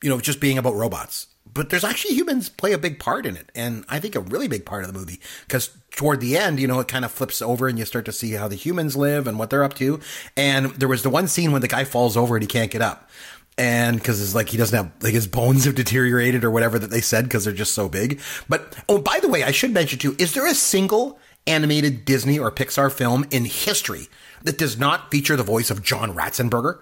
you 0.03 0.09
know, 0.09 0.19
just 0.19 0.39
being 0.39 0.59
about 0.59 0.75
robots, 0.75 1.27
but 1.53 1.69
there's 1.69 1.83
actually 1.83 2.15
humans 2.15 2.49
play 2.49 2.73
a 2.73 2.77
big 2.77 2.99
part 2.99 3.25
in 3.25 3.35
it, 3.35 3.51
and 3.55 3.85
I 3.89 3.99
think 3.99 4.15
a 4.15 4.19
really 4.19 4.47
big 4.47 4.65
part 4.65 4.83
of 4.83 4.91
the 4.91 4.97
movie 4.97 5.19
because 5.47 5.71
toward 5.91 6.21
the 6.21 6.37
end, 6.37 6.59
you 6.59 6.67
know, 6.67 6.79
it 6.79 6.87
kind 6.87 7.05
of 7.05 7.11
flips 7.11 7.41
over 7.41 7.67
and 7.67 7.77
you 7.77 7.85
start 7.85 8.05
to 8.05 8.11
see 8.11 8.31
how 8.33 8.47
the 8.47 8.55
humans 8.55 8.95
live 8.95 9.27
and 9.27 9.37
what 9.37 9.49
they're 9.49 9.63
up 9.63 9.73
to. 9.75 9.99
And 10.37 10.67
there 10.71 10.87
was 10.87 11.03
the 11.03 11.09
one 11.09 11.27
scene 11.27 11.51
when 11.51 11.61
the 11.61 11.67
guy 11.67 11.83
falls 11.83 12.15
over 12.15 12.35
and 12.35 12.43
he 12.43 12.47
can't 12.47 12.71
get 12.71 12.81
up. 12.81 13.09
And 13.57 13.97
because 13.97 14.21
it's 14.21 14.33
like 14.33 14.49
he 14.49 14.57
doesn't 14.57 14.75
have 14.75 14.91
like 15.03 15.13
his 15.13 15.27
bones 15.27 15.65
have 15.65 15.75
deteriorated 15.75 16.43
or 16.43 16.51
whatever 16.51 16.79
that 16.79 16.89
they 16.89 17.01
said 17.01 17.25
because 17.25 17.43
they're 17.43 17.53
just 17.53 17.73
so 17.73 17.89
big. 17.89 18.21
But 18.47 18.75
oh, 18.87 18.99
by 18.99 19.19
the 19.19 19.27
way, 19.27 19.43
I 19.43 19.51
should 19.51 19.73
mention 19.73 19.99
too: 19.99 20.15
is 20.17 20.33
there 20.33 20.47
a 20.47 20.55
single 20.55 21.19
animated 21.45 22.05
Disney 22.05 22.39
or 22.39 22.51
Pixar 22.51 22.91
film 22.91 23.25
in 23.29 23.45
history 23.45 24.07
that 24.43 24.57
does 24.57 24.79
not 24.79 25.11
feature 25.11 25.35
the 25.35 25.43
voice 25.43 25.69
of 25.69 25.83
John 25.83 26.15
Ratzenberger? 26.15 26.79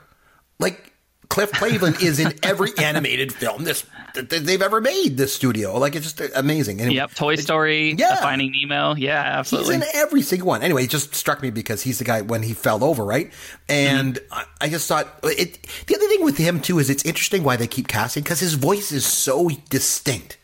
Like 0.59 0.88
Cliff 1.29 1.51
Clavin 1.51 2.01
is 2.01 2.19
in 2.19 2.33
every 2.41 2.71
animated 2.79 3.31
film 3.31 3.63
this 3.63 3.85
that 4.15 4.29
they've 4.29 4.61
ever 4.61 4.81
made. 4.81 5.15
This 5.15 5.31
studio, 5.33 5.77
like 5.77 5.95
it's 5.95 6.11
just 6.11 6.35
amazing. 6.35 6.81
Anyway, 6.81 6.95
yep, 6.95 7.13
Toy 7.13 7.35
Story, 7.35 7.93
yeah, 7.93 8.15
Finding 8.15 8.51
Nemo, 8.51 8.95
yeah, 8.95 9.21
absolutely. 9.37 9.75
He's 9.75 9.83
in 9.83 9.89
every 9.93 10.23
single 10.23 10.47
one. 10.47 10.63
Anyway, 10.63 10.85
it 10.85 10.89
just 10.89 11.13
struck 11.13 11.43
me 11.43 11.51
because 11.51 11.83
he's 11.83 11.99
the 11.99 12.03
guy 12.03 12.21
when 12.21 12.41
he 12.41 12.55
fell 12.55 12.83
over, 12.83 13.05
right? 13.05 13.31
And 13.69 14.15
mm-hmm. 14.15 14.33
I, 14.33 14.45
I, 14.61 14.69
just 14.69 14.87
thought 14.87 15.07
it. 15.23 15.67
The 15.85 15.95
other 15.95 16.07
thing 16.07 16.23
with 16.23 16.37
him 16.37 16.61
too 16.61 16.79
is 16.79 16.89
it's 16.89 17.05
interesting 17.05 17.43
why 17.43 17.57
they 17.57 17.67
keep 17.67 17.87
casting 17.87 18.23
because 18.23 18.39
his 18.39 18.55
voice 18.55 18.91
is 18.91 19.05
so 19.05 19.49
distinct. 19.69 20.39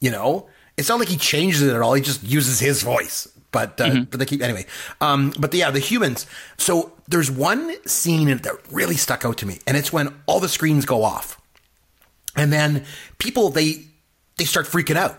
You 0.00 0.10
know, 0.10 0.48
it's 0.78 0.88
not 0.88 0.98
like 0.98 1.08
he 1.08 1.18
changes 1.18 1.60
it 1.60 1.74
at 1.74 1.82
all. 1.82 1.92
He 1.92 2.02
just 2.02 2.22
uses 2.22 2.60
his 2.60 2.82
voice. 2.82 3.28
But, 3.52 3.80
uh, 3.80 3.84
mm-hmm. 3.84 4.02
but 4.04 4.18
they 4.18 4.26
keep 4.26 4.42
anyway. 4.42 4.66
Um, 5.00 5.32
but 5.38 5.52
the, 5.52 5.58
yeah, 5.58 5.70
the 5.70 5.78
humans. 5.78 6.26
So 6.56 6.93
there's 7.08 7.30
one 7.30 7.74
scene 7.86 8.26
that 8.26 8.54
really 8.70 8.96
stuck 8.96 9.24
out 9.24 9.38
to 9.38 9.46
me, 9.46 9.58
and 9.66 9.76
it's 9.76 9.92
when 9.92 10.14
all 10.26 10.40
the 10.40 10.48
screens 10.48 10.86
go 10.86 11.02
off, 11.02 11.40
and 12.36 12.52
then 12.52 12.84
people 13.18 13.50
they 13.50 13.84
they 14.36 14.44
start 14.44 14.66
freaking 14.66 14.96
out, 14.96 15.18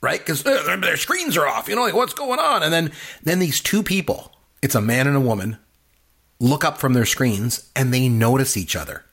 right? 0.00 0.18
Because 0.18 0.44
uh, 0.44 0.76
their 0.80 0.96
screens 0.96 1.36
are 1.36 1.46
off. 1.46 1.68
You 1.68 1.76
know, 1.76 1.82
like 1.82 1.94
what's 1.94 2.14
going 2.14 2.38
on? 2.38 2.62
And 2.62 2.72
then 2.72 2.92
then 3.22 3.38
these 3.38 3.60
two 3.60 3.82
people, 3.82 4.32
it's 4.60 4.74
a 4.74 4.80
man 4.80 5.06
and 5.06 5.16
a 5.16 5.20
woman, 5.20 5.58
look 6.38 6.64
up 6.64 6.78
from 6.78 6.92
their 6.92 7.06
screens 7.06 7.70
and 7.74 7.92
they 7.92 8.08
notice 8.08 8.56
each 8.56 8.76
other, 8.76 9.04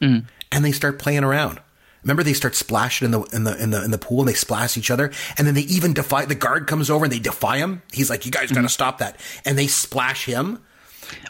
mm-hmm. 0.00 0.26
and 0.50 0.64
they 0.64 0.72
start 0.72 0.98
playing 0.98 1.24
around. 1.24 1.60
Remember, 2.02 2.22
they 2.22 2.34
start 2.34 2.54
splashing 2.54 3.06
in 3.06 3.10
the 3.10 3.22
in 3.32 3.44
the 3.44 3.60
in 3.60 3.70
the 3.70 3.84
in 3.84 3.90
the 3.90 3.98
pool, 3.98 4.20
and 4.20 4.28
they 4.28 4.34
splash 4.34 4.76
each 4.76 4.90
other, 4.92 5.10
and 5.38 5.46
then 5.46 5.54
they 5.54 5.62
even 5.62 5.92
defy. 5.92 6.24
The 6.24 6.36
guard 6.36 6.66
comes 6.68 6.88
over 6.88 7.04
and 7.04 7.12
they 7.12 7.18
defy 7.18 7.58
him. 7.58 7.82
He's 7.92 8.10
like, 8.10 8.24
"You 8.24 8.30
guys 8.30 8.50
got 8.50 8.54
to 8.54 8.60
mm-hmm. 8.60 8.68
stop 8.68 8.98
that!" 8.98 9.18
And 9.44 9.58
they 9.58 9.66
splash 9.66 10.24
him. 10.24 10.62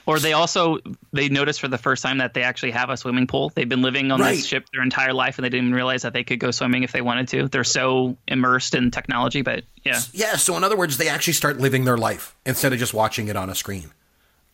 Or 0.07 0.19
they 0.19 0.33
also 0.33 0.79
they 1.13 1.29
notice 1.29 1.59
for 1.59 1.69
the 1.69 1.79
first 1.79 2.03
time 2.03 2.19
that 2.19 2.35
they 2.35 2.43
actually 2.43 2.71
have 2.73 2.91
a 2.91 2.97
swimming 2.97 3.27
pool. 3.27 3.51
They've 3.55 3.69
been 3.69 3.83
living 3.83 4.11
on 4.11 4.21
right. 4.21 4.37
this 4.37 4.47
ship 4.47 4.67
their 4.73 4.83
entire 4.83 5.13
life, 5.13 5.39
and 5.39 5.45
they 5.45 5.49
didn't 5.49 5.67
even 5.67 5.75
realize 5.75 6.03
that 6.03 6.13
they 6.13 6.25
could 6.25 6.41
go 6.41 6.51
swimming 6.51 6.83
if 6.83 6.93
they 6.93 7.01
wanted 7.01 7.29
to. 7.29 7.49
They're 7.49 7.65
so 7.65 8.17
immersed 8.29 8.75
in 8.75 8.91
technology, 8.91 9.43
but 9.43 9.65
yeah, 9.85 10.01
yeah. 10.13 10.37
So 10.37 10.57
in 10.57 10.65
other 10.65 10.77
words, 10.77 10.97
they 10.97 11.09
actually 11.09 11.35
start 11.35 11.59
living 11.59 11.85
their 11.85 11.99
life 11.99 12.37
instead 12.45 12.73
of 12.73 12.79
just 12.79 12.95
watching 12.95 13.29
it 13.29 13.37
on 13.37 13.51
a 13.51 13.55
screen. 13.55 13.93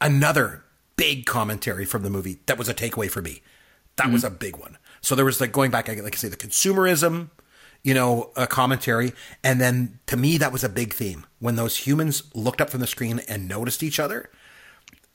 Another 0.01 0.65
big 0.97 1.27
commentary 1.27 1.85
from 1.85 2.03
the 2.03 2.11
movie 2.11 2.39
that 2.47 2.59
was 2.59 2.69
a 2.69 2.75
takeaway 2.75 3.11
for 3.11 3.23
me. 3.23 3.43
That 3.97 4.05
mm-hmm. 4.05 4.13
was 4.15 4.25
a 4.25 4.31
big 4.31 4.57
one. 4.57 4.79
So 5.01 5.15
there 5.15 5.25
was 5.25 5.41
like 5.41 5.53
going 5.53 5.71
back, 5.71 5.89
like 5.89 6.01
I 6.01 6.17
say, 6.17 6.29
the 6.29 6.37
consumerism, 6.37 7.31
you 7.83 7.95
know, 7.95 8.31
a 8.37 8.47
commentary. 8.47 9.13
And 9.43 9.61
then 9.61 9.99
to 10.07 10.17
me, 10.17 10.39
that 10.39 10.53
was 10.53 10.65
a 10.65 10.69
big 10.69 10.95
theme. 10.95 11.27
When 11.41 11.57
those 11.57 11.79
humans 11.79 12.23
looked 12.35 12.61
up 12.61 12.71
from 12.71 12.81
the 12.81 12.87
screen 12.87 13.21
and 13.29 13.49
noticed 13.49 13.83
each 13.83 13.99
other, 13.99 14.31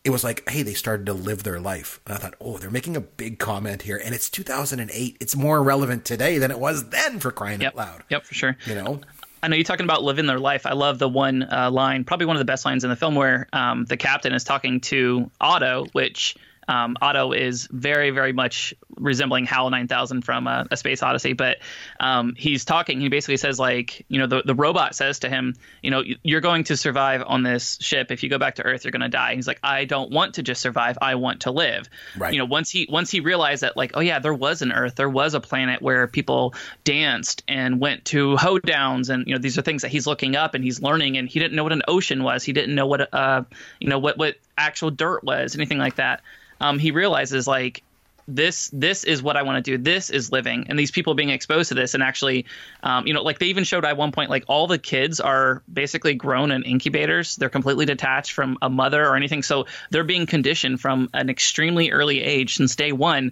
it 0.08 0.10
was 0.10 0.24
like, 0.24 0.48
hey, 0.50 0.64
they 0.64 0.74
started 0.74 1.06
to 1.08 1.14
live 1.14 1.44
their 1.44 1.60
life. 1.60 2.00
And 2.06 2.16
I 2.16 2.18
thought, 2.18 2.36
oh, 2.40 2.58
they're 2.58 2.72
making 2.72 2.96
a 2.96 3.02
big 3.02 3.40
comment 3.40 3.82
here. 3.82 4.02
And 4.02 4.16
it's 4.16 4.30
2008. 4.30 5.18
It's 5.20 5.36
more 5.36 5.62
relevant 5.62 6.06
today 6.06 6.38
than 6.38 6.50
it 6.50 6.58
was 6.58 6.92
then 6.92 7.20
for 7.20 7.30
crying 7.30 7.60
yep. 7.60 7.74
out 7.74 7.76
loud. 7.76 8.04
Yep, 8.10 8.24
for 8.24 8.34
sure. 8.34 8.58
You 8.66 8.76
know? 8.76 9.02
I 9.44 9.50
know 9.50 9.58
you're 9.58 9.66
talking 9.66 9.84
about 9.84 10.04
living 10.04 10.26
their 10.26 10.40
life. 10.40 10.66
I 10.66 10.72
love 10.72 10.98
the 10.98 11.10
one 11.10 11.44
uh, 11.44 11.70
line, 11.72 12.06
probably 12.06 12.26
one 12.26 12.38
of 12.38 12.40
the 12.40 12.46
best 12.46 12.64
lines 12.64 12.86
in 12.86 12.90
the 12.90 12.96
film, 12.96 13.16
where 13.16 13.50
um, 13.52 13.84
the 13.84 13.98
captain 13.98 14.32
is 14.32 14.46
talking 14.46 14.80
to 14.82 15.30
Otto, 15.42 15.88
which 15.92 16.38
um, 16.68 16.98
Otto 17.02 17.32
is 17.32 17.68
very, 17.72 18.12
very 18.12 18.34
much 18.34 18.74
resembling 18.98 19.46
HAL 19.46 19.70
9000 19.70 20.24
from 20.24 20.48
uh, 20.48 20.66
A 20.70 20.78
Space 20.78 21.02
Odyssey, 21.02 21.34
but 21.34 21.58
um, 22.00 22.34
he's 22.38 22.66
talking. 22.66 23.00
He 23.00 23.10
basically 23.10 23.38
says, 23.38 23.60
like, 23.60 24.06
you 24.10 24.20
know, 24.20 24.28
the, 24.28 24.42
the 24.44 24.56
robot 24.56 24.96
says 24.96 25.20
to 25.20 25.30
him, 25.30 25.56
you 25.82 25.92
know, 25.92 26.04
you're 26.24 26.42
going 26.42 26.66
to 26.66 26.78
survive 26.78 27.24
on 27.26 27.44
this 27.44 27.78
ship. 27.80 28.12
If 28.12 28.24
you 28.24 28.30
go 28.30 28.38
back 28.38 28.56
to 28.56 28.64
Earth, 28.64 28.84
you're 28.84 28.92
going 28.92 29.02
to 29.02 29.10
die. 29.10 29.36
He's 29.36 29.48
like, 29.48 29.60
I 29.64 29.86
don't 29.86 30.12
want 30.12 30.36
to 30.36 30.44
just 30.44 30.62
survive. 30.62 30.98
I 31.02 31.16
want 31.16 31.42
to 31.42 31.52
live. 31.52 31.90
Right. 32.18 32.34
You 32.34 32.40
know, 32.40 32.46
once 32.46 32.70
he 32.70 32.88
once 32.90 33.10
he 33.12 33.20
realized 33.20 33.64
that, 33.64 33.78
like, 33.78 33.92
oh 33.96 34.02
yeah, 34.02 34.20
there 34.20 34.34
was 34.34 34.62
an 34.62 34.72
Earth, 34.72 34.96
there 34.96 35.10
was 35.10 35.34
a 35.34 35.40
planet 35.40 35.82
where 35.82 36.08
people 36.08 36.54
danced 36.84 37.44
and 37.48 37.80
went 37.80 38.06
to 38.06 38.36
hoedowns, 38.36 39.10
and 39.10 39.26
you 39.28 39.34
know, 39.34 39.40
these 39.40 39.58
are 39.58 39.62
things 39.62 39.84
that 39.84 39.92
he's 39.92 40.08
looking 40.08 40.36
up 40.36 40.54
and 40.54 40.64
he's 40.64 40.82
learning. 40.82 41.18
And 41.18 41.30
he 41.30 41.40
didn't 41.40 41.56
know 41.56 41.64
what 41.64 41.74
an 41.74 41.84
ocean 41.88 42.24
was. 42.24 42.44
He 42.44 42.54
didn't 42.54 42.76
know 42.76 42.88
what, 42.88 43.14
uh, 43.14 43.44
you 43.80 43.88
know, 43.88 44.00
what 44.00 44.18
what 44.18 44.36
actual 44.58 44.92
dirt 44.92 45.24
was, 45.24 45.56
anything 45.56 45.78
like 45.78 45.96
that 45.96 46.22
um, 46.60 46.80
he 46.80 46.92
realizes 46.92 47.48
like 47.48 47.84
this 48.30 48.70
this 48.74 49.06
is 49.06 49.24
what 49.24 49.38
I 49.38 49.44
want 49.44 49.64
to 49.64 49.72
do. 49.72 49.82
This 49.82 50.10
is 50.10 50.34
living, 50.34 50.66
and 50.68 50.78
these 50.78 50.92
people 50.92 51.14
being 51.14 51.30
exposed 51.30 51.70
to 51.70 51.76
this, 51.76 51.94
and 51.94 52.04
actually, 52.04 52.46
um, 52.84 53.08
you 53.08 53.14
know, 53.14 53.24
like 53.24 53.40
they 53.40 53.46
even 53.46 53.64
showed 53.64 53.86
at 53.86 53.96
one 53.96 54.12
point, 54.12 54.30
like 54.30 54.44
all 54.48 54.68
the 54.68 54.78
kids 54.78 55.22
are 55.22 55.64
basically 55.72 56.14
grown 56.14 56.52
in 56.52 56.64
incubators. 56.64 57.38
They're 57.38 57.48
completely 57.48 57.86
detached 57.86 58.34
from 58.34 58.58
a 58.62 58.70
mother 58.70 59.06
or 59.06 59.16
anything, 59.16 59.44
so 59.44 59.66
they're 59.92 60.04
being 60.04 60.26
conditioned 60.26 60.82
from 60.82 61.10
an 61.14 61.30
extremely 61.30 61.92
early 61.92 62.22
age 62.22 62.58
since 62.58 62.76
day 62.76 62.92
one 62.92 63.32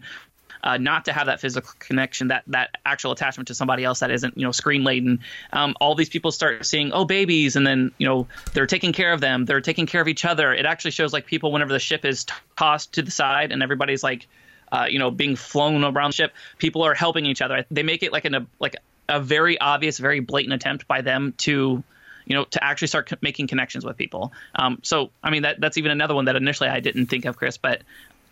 uh, 0.65 0.77
not 0.77 1.05
to 1.05 1.13
have 1.13 1.27
that 1.27 1.39
physical 1.39 1.71
connection, 1.77 2.29
that 2.29 2.43
that 2.47 2.71
actual 2.85 3.11
attachment 3.11 3.47
to 3.47 3.55
somebody 3.55 3.83
else 3.83 3.99
that 3.99 4.11
isn't 4.11 4.37
you 4.37 4.43
know 4.43 4.51
screen 4.51 4.83
laden. 4.83 5.21
Um, 5.53 5.75
all 5.79 5.95
these 5.95 6.09
people 6.09 6.31
start 6.31 6.65
seeing 6.65 6.91
oh 6.91 7.05
babies, 7.05 7.55
and 7.55 7.65
then 7.65 7.91
you 7.99 8.07
know 8.07 8.27
they're 8.53 8.65
taking 8.65 8.91
care 8.91 9.13
of 9.13 9.21
them, 9.21 9.45
they're 9.45 9.61
taking 9.61 9.85
care 9.85 10.01
of 10.01 10.07
each 10.07 10.25
other. 10.25 10.51
It 10.51 10.65
actually 10.65 10.91
shows 10.91 11.13
like 11.13 11.27
people 11.27 11.51
whenever 11.51 11.71
the 11.71 11.79
ship 11.79 12.03
is 12.03 12.25
tossed 12.57 12.93
to 12.93 13.03
the 13.03 13.11
side 13.11 13.51
and 13.51 13.63
everybody's 13.63 14.03
like. 14.03 14.27
Uh, 14.71 14.87
you 14.89 14.97
know, 14.97 15.11
being 15.11 15.35
flown 15.35 15.83
around 15.83 16.09
the 16.09 16.15
ship, 16.15 16.33
people 16.57 16.81
are 16.81 16.95
helping 16.95 17.27
each 17.27 17.39
other. 17.39 17.65
They 17.69 17.83
make 17.83 18.01
it 18.01 18.11
like 18.11 18.25
an 18.25 18.33
a, 18.33 18.47
like 18.59 18.75
a 19.07 19.21
very 19.21 19.59
obvious, 19.61 19.99
very 19.99 20.21
blatant 20.21 20.55
attempt 20.55 20.87
by 20.87 21.01
them 21.01 21.35
to 21.37 21.83
you 22.25 22.35
know, 22.35 22.45
to 22.45 22.63
actually 22.63 22.87
start 22.87 23.11
making 23.21 23.47
connections 23.47 23.85
with 23.85 23.95
people. 23.95 24.33
Um, 24.55 24.79
so, 24.81 25.11
I 25.23 25.29
mean, 25.29 25.43
that 25.43 25.61
that's 25.61 25.77
even 25.77 25.91
another 25.91 26.15
one 26.15 26.25
that 26.25 26.35
initially 26.35 26.67
I 26.67 26.79
didn't 26.79 27.05
think 27.05 27.25
of, 27.25 27.37
Chris, 27.37 27.57
but 27.57 27.83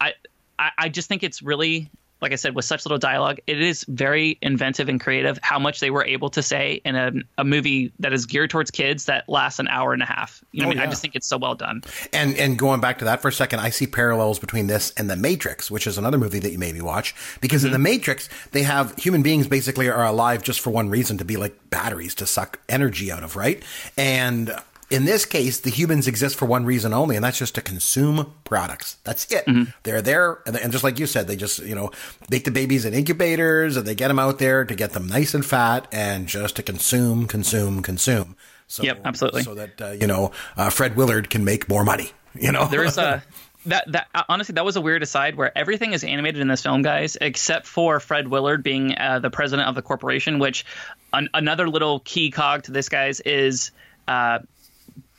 I, 0.02 0.14
I, 0.58 0.72
I 0.78 0.90
just 0.90 1.08
think 1.08 1.24
it's 1.24 1.44
really 1.44 1.92
like 2.24 2.32
I 2.32 2.36
said, 2.36 2.56
with 2.56 2.64
such 2.64 2.86
little 2.86 2.98
dialogue, 2.98 3.40
it 3.48 3.62
is 3.62 3.86
very 3.90 4.40
inventive 4.42 4.88
and 4.88 5.00
creative 5.00 5.38
how 5.42 5.60
much 5.60 5.82
they 5.82 5.92
were 5.92 6.06
able 6.06 6.30
to 6.30 6.42
say 6.42 6.82
in 6.86 6.96
a, 6.96 7.12
a 7.38 7.44
movie 7.44 7.92
that 8.00 8.14
is 8.14 8.26
geared 8.26 8.50
towards 8.50 8.72
kids 8.72 9.06
that 9.06 9.28
lasts 9.28 9.60
an 9.60 9.68
hour 9.68 9.94
and 9.94 10.02
a 10.02 10.06
half. 10.06 10.44
You 10.54 10.62
know, 10.62 10.68
oh, 10.68 10.70
I 10.70 10.70
mean, 10.70 10.78
yeah. 10.78 10.86
I 10.86 10.88
just 10.88 11.02
think 11.02 11.16
it's 11.16 11.28
so 11.28 11.38
well 11.38 11.54
done. 11.54 11.84
And 12.14 12.36
and 12.38 12.58
going 12.58 12.80
back 12.80 13.00
to 13.00 13.06
that 13.06 13.22
for 13.22 13.28
a 13.28 13.34
second, 13.34 13.60
I 13.60 13.70
see 13.70 13.88
parallels 13.88 14.40
between 14.40 14.68
this 14.68 14.92
and 14.96 15.10
The 15.10 15.18
Matrix, 15.18 15.70
which 15.70 15.86
is 15.86 15.98
another 15.98 16.18
movie 16.18 16.40
that 16.40 16.52
you 16.52 16.58
maybe 16.58 16.80
watch, 16.82 17.14
because 17.42 17.62
mm-hmm. 17.62 17.68
in 17.68 17.74
The 17.74 17.80
Matrix, 17.80 18.30
they 18.52 18.64
have 18.64 18.96
human 18.96 19.22
beings 19.22 19.48
basically 19.48 19.90
are 19.90 20.06
alive 20.06 20.44
just 20.44 20.62
for 20.62 20.70
one 20.70 20.90
reason 20.90 21.18
to 21.18 21.26
be 21.26 21.36
like 21.36 21.70
batteries 21.70 22.16
to 22.16 22.26
suck 22.26 22.60
energy 22.70 23.12
out 23.12 23.24
of, 23.24 23.36
right? 23.36 23.62
And 23.98 24.56
in 24.94 25.06
this 25.06 25.26
case, 25.26 25.60
the 25.60 25.72
humans 25.72 26.08
exist 26.08 26.36
for 26.36 26.46
one 26.46 26.66
reason 26.66 26.94
only, 26.94 27.16
and 27.16 27.26
that's 27.26 27.40
just 27.40 27.56
to 27.56 27.62
consume 27.62 28.32
products. 28.44 28.98
That's 29.04 29.26
it. 29.32 29.44
Mm-hmm. 29.48 29.72
They're 29.82 30.04
there, 30.04 30.40
and, 30.46 30.56
and, 30.56 30.72
just 30.72 30.84
like 30.84 31.00
you 31.00 31.08
said, 31.08 31.28
they 31.28 31.36
just 31.36 31.60
you 31.60 31.74
know 31.74 31.90
make 32.30 32.44
the 32.44 32.52
babies 32.52 32.86
in 32.86 32.94
incubators, 32.94 33.76
and 33.76 33.88
they 33.88 33.96
get 33.96 34.10
them 34.10 34.20
out 34.20 34.38
there 34.38 34.64
to 34.64 34.76
get 34.76 34.92
them 34.92 35.08
nice 35.08 35.34
and 35.34 35.44
fat, 35.44 35.88
and 35.92 36.28
just 36.28 36.56
to 36.58 36.64
consume, 36.64 37.26
consume, 37.26 37.82
consume. 37.82 38.36
So, 38.68 38.84
yep, 38.84 39.02
absolutely. 39.04 39.42
So 39.42 39.56
that 39.56 39.82
uh, 39.82 39.92
you 39.92 40.06
know, 40.06 40.32
uh, 40.56 40.70
Fred 40.70 40.96
Willard 40.96 41.32
can 41.32 41.44
make 41.44 41.68
more 41.68 41.84
money. 41.84 42.12
You 42.36 42.52
know, 42.52 42.68
there's 42.68 43.00
a. 43.00 43.24
that 43.66 43.92
that 43.92 44.08
uh, 44.14 44.24
honestly 44.30 44.54
that 44.54 44.66
was 44.66 44.76
a 44.76 44.82
weird 44.82 45.02
aside 45.02 45.36
where 45.36 45.58
everything 45.58 45.94
is 45.94 46.04
animated 46.04 46.42
in 46.42 46.50
this 46.50 46.62
film 46.62 46.82
guys 46.82 47.16
except 47.22 47.66
for 47.66 48.02
fred 48.02 48.28
willard 48.28 48.62
being 48.62 48.94
uh, 48.98 49.20
the 49.20 49.30
president 49.30 49.70
of 49.70 49.74
the 49.74 49.82
corporation 49.82 50.38
which 50.38 50.66
an, 51.14 51.30
another 51.34 51.70
little 51.70 52.02
key 52.02 52.30
cog 52.30 52.64
to 52.64 52.72
this 52.74 52.90
guys 52.90 53.22
is 53.22 53.72
uh, 54.06 54.40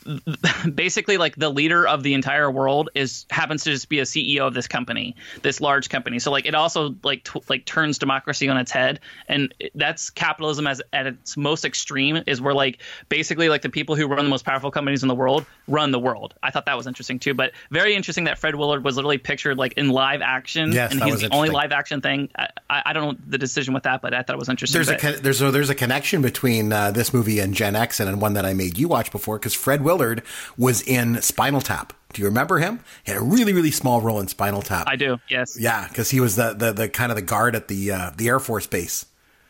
basically 0.75 1.17
like 1.17 1.37
the 1.37 1.51
leader 1.51 1.87
of 1.87 2.03
the 2.03 2.15
entire 2.15 2.51
world 2.51 2.91
is 2.95 3.27
happens 3.31 3.65
to 3.65 3.71
just 3.71 3.89
be 3.89 4.01
a 4.01 4.05
CEO 4.05 4.47
of 4.47 4.55
this 4.55 4.69
company, 4.69 5.17
this 5.43 5.61
large 5.61 5.89
company. 5.89 6.19
So 6.19 6.31
like 6.31 6.47
it 6.47 6.55
also 6.55 6.95
like 7.03 7.25
t- 7.25 7.41
like 7.49 7.65
turns 7.65 7.99
democracy 7.99 8.49
on 8.49 8.57
its 8.57 8.71
head, 8.71 9.01
and 9.29 9.55
that's 9.75 10.11
capitalism 10.11 10.67
as 10.67 10.83
at 10.93 11.07
its 11.07 11.37
most 11.37 11.65
extreme 11.65 12.23
is 12.27 12.41
where 12.41 12.55
like 12.55 12.81
basically 13.09 13.49
like 13.49 13.63
the 13.63 13.69
people 13.69 13.97
who 13.97 14.07
run 14.07 14.25
the 14.25 14.31
most 14.31 14.45
powerful 14.45 14.71
companies 14.71 15.03
in 15.03 15.09
the 15.09 15.15
world 15.15 15.47
run 15.69 15.91
the 15.91 15.99
world. 15.99 16.35
I 16.43 16.51
thought 16.51 16.67
that 16.67 16.77
was 16.77 16.87
interesting 16.87 17.19
too, 17.19 17.35
but 17.35 17.53
very 17.71 17.95
interesting 17.95 18.25
that 18.25 18.39
Fred 18.39 18.55
Willard 18.55 18.85
was 18.85 18.97
literally 18.97 19.19
pictured 19.19 19.59
like 19.59 19.75
in 19.75 19.89
live 19.89 20.23
action, 20.23 20.73
yes, 20.73 20.93
and 20.93 21.03
he's 21.03 21.21
the 21.21 21.33
only 21.33 21.51
live 21.51 21.73
action 21.73 22.01
thing. 22.01 22.29
I, 22.37 22.49
I, 22.87 22.93
don't 22.93 23.13
know 23.13 23.25
the 23.27 23.39
decision 23.39 23.75
with 23.75 23.85
that, 23.85 24.03
but 24.03 24.15
I 24.15 24.23
thought 24.23 24.35
it 24.35 24.39
was 24.39 24.49
interesting. 24.49 24.83
There's 24.83 25.03
but, 25.03 25.19
a 25.19 25.23
there's 25.23 25.43
a, 25.43 25.51
there's 25.51 25.71
a 25.71 25.75
connection 25.75 26.23
between 26.23 26.73
uh, 26.73 26.91
this 26.91 27.15
movie 27.15 27.39
and 27.39 27.55
Gen 27.55 27.77
X 27.77 28.01
and, 28.01 28.09
and 28.09 28.21
one 28.21 28.35
that 28.35 28.45
I 28.45 28.55
made 28.55 28.79
you 28.79 28.89
watch 28.89 29.11
before 29.11 29.39
because 29.39 29.55
Fred 29.55 29.83
Willard 29.83 29.94
was 29.97 30.23
was 30.57 30.83
in 30.83 31.21
Spinal 31.23 31.61
Tap. 31.61 31.93
Do 32.13 32.23
you 32.23 32.29
remember 32.29 32.59
him? 32.59 32.81
He 33.05 33.13
had 33.13 33.21
a 33.21 33.25
really, 33.25 33.53
really 33.53 33.71
small 33.71 34.01
role 34.01 34.21
in 34.21 34.29
Spinal 34.29 34.63
Tap. 34.63 34.87
I 34.89 34.97
do. 34.97 35.19
Yes. 35.29 35.59
Yeah, 35.59 35.89
because 35.89 36.11
he 36.11 36.21
was 36.21 36.37
the, 36.37 36.55
the 36.55 36.73
the 36.73 36.89
kind 36.89 37.11
of 37.11 37.17
the 37.17 37.23
guard 37.23 37.57
at 37.57 37.69
the 37.69 37.91
uh, 37.91 38.11
the 38.17 38.29
Air 38.29 38.39
Force 38.41 38.67
base. 38.67 39.07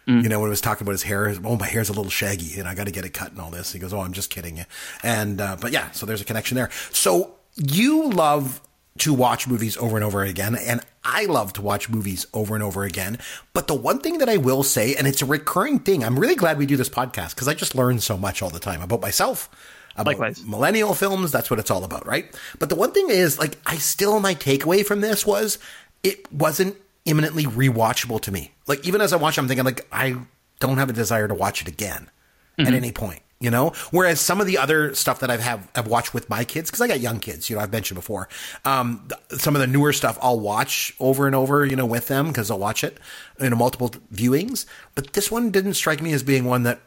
Mm. 0.06 0.22
You 0.22 0.28
know, 0.28 0.40
when 0.40 0.48
he 0.48 0.50
was 0.50 0.60
talking 0.60 0.84
about 0.84 0.92
his 0.92 1.04
hair, 1.04 1.34
oh, 1.44 1.56
my 1.56 1.66
hair's 1.66 1.88
a 1.88 1.92
little 1.92 2.10
shaggy 2.10 2.58
and 2.58 2.68
I 2.68 2.74
got 2.74 2.84
to 2.84 2.92
get 2.92 3.06
it 3.06 3.14
cut 3.14 3.30
and 3.30 3.40
all 3.40 3.50
this. 3.50 3.72
He 3.72 3.78
goes, 3.78 3.94
oh, 3.94 4.00
I'm 4.00 4.12
just 4.12 4.28
kidding 4.28 4.58
you. 4.58 4.64
And, 5.02 5.40
uh, 5.40 5.56
but 5.58 5.72
yeah, 5.72 5.90
so 5.92 6.04
there's 6.04 6.20
a 6.20 6.26
connection 6.26 6.56
there. 6.56 6.68
So 6.92 7.36
you 7.56 8.10
love 8.10 8.60
to 8.98 9.12
watch 9.14 9.48
movies 9.48 9.76
over 9.78 9.96
and 9.96 10.04
over 10.04 10.22
again. 10.22 10.56
And 10.56 10.80
I 11.04 11.24
love 11.24 11.52
to 11.54 11.62
watch 11.62 11.88
movies 11.88 12.26
over 12.32 12.54
and 12.54 12.62
over 12.62 12.84
again. 12.84 13.18
But 13.52 13.66
the 13.66 13.74
one 13.74 13.98
thing 13.98 14.18
that 14.18 14.28
I 14.28 14.36
will 14.36 14.62
say, 14.62 14.94
and 14.94 15.06
it's 15.06 15.22
a 15.22 15.26
recurring 15.26 15.80
thing, 15.80 16.04
I'm 16.04 16.18
really 16.18 16.36
glad 16.36 16.58
we 16.58 16.66
do 16.66 16.76
this 16.76 16.88
podcast 16.88 17.30
because 17.34 17.48
I 17.48 17.54
just 17.54 17.74
learn 17.74 17.98
so 17.98 18.16
much 18.16 18.42
all 18.42 18.50
the 18.50 18.60
time 18.60 18.82
about 18.82 19.00
myself, 19.00 19.48
about 19.96 20.18
Likewise. 20.18 20.44
millennial 20.44 20.94
films. 20.94 21.32
That's 21.32 21.50
what 21.50 21.58
it's 21.58 21.70
all 21.70 21.84
about, 21.84 22.06
right? 22.06 22.26
But 22.58 22.68
the 22.68 22.76
one 22.76 22.92
thing 22.92 23.10
is, 23.10 23.38
like, 23.38 23.58
I 23.66 23.76
still, 23.76 24.20
my 24.20 24.34
takeaway 24.34 24.84
from 24.84 25.00
this 25.00 25.26
was 25.26 25.58
it 26.02 26.32
wasn't 26.32 26.76
imminently 27.04 27.44
rewatchable 27.44 28.20
to 28.22 28.32
me. 28.32 28.52
Like, 28.66 28.86
even 28.86 29.00
as 29.00 29.12
I 29.12 29.16
watch, 29.16 29.38
I'm 29.38 29.48
thinking, 29.48 29.64
like, 29.64 29.86
I 29.92 30.16
don't 30.60 30.78
have 30.78 30.90
a 30.90 30.94
desire 30.94 31.28
to 31.28 31.34
watch 31.34 31.62
it 31.62 31.68
again 31.68 32.10
mm-hmm. 32.58 32.66
at 32.66 32.74
any 32.74 32.92
point 32.92 33.20
you 33.40 33.50
know 33.50 33.72
whereas 33.90 34.20
some 34.20 34.40
of 34.40 34.46
the 34.46 34.58
other 34.58 34.94
stuff 34.94 35.20
that 35.20 35.30
i've 35.30 35.40
have 35.40 35.68
i've 35.74 35.86
watched 35.86 36.14
with 36.14 36.30
my 36.30 36.44
kids 36.44 36.70
because 36.70 36.80
i 36.80 36.88
got 36.88 37.00
young 37.00 37.18
kids 37.18 37.50
you 37.50 37.56
know 37.56 37.62
i've 37.62 37.72
mentioned 37.72 37.96
before 37.96 38.28
um, 38.64 39.06
some 39.30 39.54
of 39.54 39.60
the 39.60 39.66
newer 39.66 39.92
stuff 39.92 40.18
i'll 40.22 40.40
watch 40.40 40.94
over 41.00 41.26
and 41.26 41.34
over 41.34 41.66
you 41.66 41.76
know 41.76 41.86
with 41.86 42.08
them 42.08 42.28
because 42.28 42.50
i'll 42.50 42.58
watch 42.58 42.84
it 42.84 42.98
in 43.38 43.44
you 43.44 43.50
know, 43.50 43.56
multiple 43.56 43.90
viewings 44.12 44.66
but 44.94 45.12
this 45.12 45.30
one 45.30 45.50
didn't 45.50 45.74
strike 45.74 46.00
me 46.00 46.12
as 46.12 46.22
being 46.22 46.44
one 46.44 46.62
that 46.62 46.80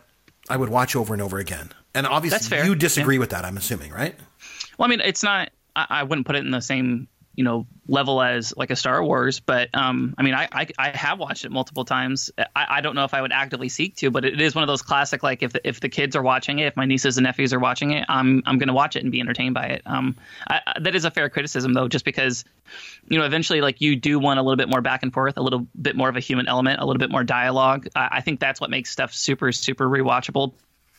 i 0.49 0.57
would 0.57 0.69
watch 0.69 0.95
over 0.95 1.13
and 1.13 1.21
over 1.21 1.37
again. 1.37 1.71
And 1.93 2.05
obviously 2.05 2.57
you 2.63 2.75
disagree 2.75 3.15
yeah. 3.15 3.19
with 3.19 3.29
that 3.31 3.45
i'm 3.45 3.57
assuming 3.57 3.91
right? 3.91 4.15
Well 4.77 4.87
i 4.87 4.89
mean 4.89 5.01
it's 5.01 5.23
not 5.23 5.49
I, 5.75 5.85
I 5.89 6.03
wouldn't 6.03 6.27
put 6.27 6.35
it 6.35 6.45
in 6.45 6.51
the 6.51 6.61
same 6.61 7.07
you 7.37 7.43
know 7.43 7.67
level 7.87 8.21
as 8.21 8.53
like 8.57 8.71
a 8.71 8.75
Star 8.75 9.01
Wars, 9.01 9.39
but 9.39 9.69
um, 9.73 10.15
I 10.17 10.23
mean, 10.23 10.33
I, 10.33 10.49
I, 10.51 10.67
I 10.77 10.89
have 10.89 11.19
watched 11.19 11.45
it 11.45 11.51
multiple 11.51 11.85
times. 11.85 12.31
I, 12.37 12.65
I 12.69 12.81
don't 12.81 12.95
know 12.95 13.05
if 13.05 13.13
I 13.13 13.21
would 13.21 13.31
actively 13.31 13.69
seek 13.69 13.95
to, 13.97 14.09
but 14.09 14.25
it 14.25 14.41
is 14.41 14.55
one 14.55 14.63
of 14.63 14.67
those 14.67 14.81
classic 14.81 15.21
like 15.21 15.43
if 15.43 15.53
the, 15.53 15.65
if 15.65 15.79
the 15.79 15.87
kids 15.87 16.15
are 16.15 16.23
watching 16.23 16.59
it, 16.59 16.65
if 16.65 16.75
my 16.75 16.85
nieces 16.85 17.17
and 17.17 17.23
nephews 17.23 17.53
are 17.53 17.59
watching 17.59 17.91
it, 17.91 18.05
I'm 18.09 18.41
I'm 18.45 18.57
going 18.57 18.67
to 18.67 18.73
watch 18.73 18.95
it 18.95 19.03
and 19.03 19.11
be 19.11 19.21
entertained 19.21 19.53
by 19.53 19.67
it. 19.67 19.83
Um, 19.85 20.15
I, 20.49 20.61
that 20.81 20.95
is 20.95 21.05
a 21.05 21.11
fair 21.11 21.29
criticism 21.29 21.73
though, 21.73 21.87
just 21.87 22.03
because 22.03 22.43
you 23.07 23.19
know 23.19 23.25
eventually 23.25 23.61
like 23.61 23.81
you 23.81 23.95
do 23.95 24.17
want 24.17 24.39
a 24.39 24.41
little 24.41 24.57
bit 24.57 24.67
more 24.67 24.81
back 24.81 25.03
and 25.03 25.13
forth, 25.13 25.37
a 25.37 25.41
little 25.41 25.67
bit 25.79 25.95
more 25.95 26.09
of 26.09 26.15
a 26.15 26.21
human 26.21 26.47
element, 26.47 26.81
a 26.81 26.85
little 26.85 26.99
bit 26.99 27.11
more 27.11 27.23
dialogue. 27.23 27.87
I, 27.95 28.09
I 28.13 28.21
think 28.21 28.39
that's 28.39 28.59
what 28.59 28.71
makes 28.71 28.89
stuff 28.89 29.13
super 29.13 29.51
super 29.51 29.87
rewatchable. 29.87 30.53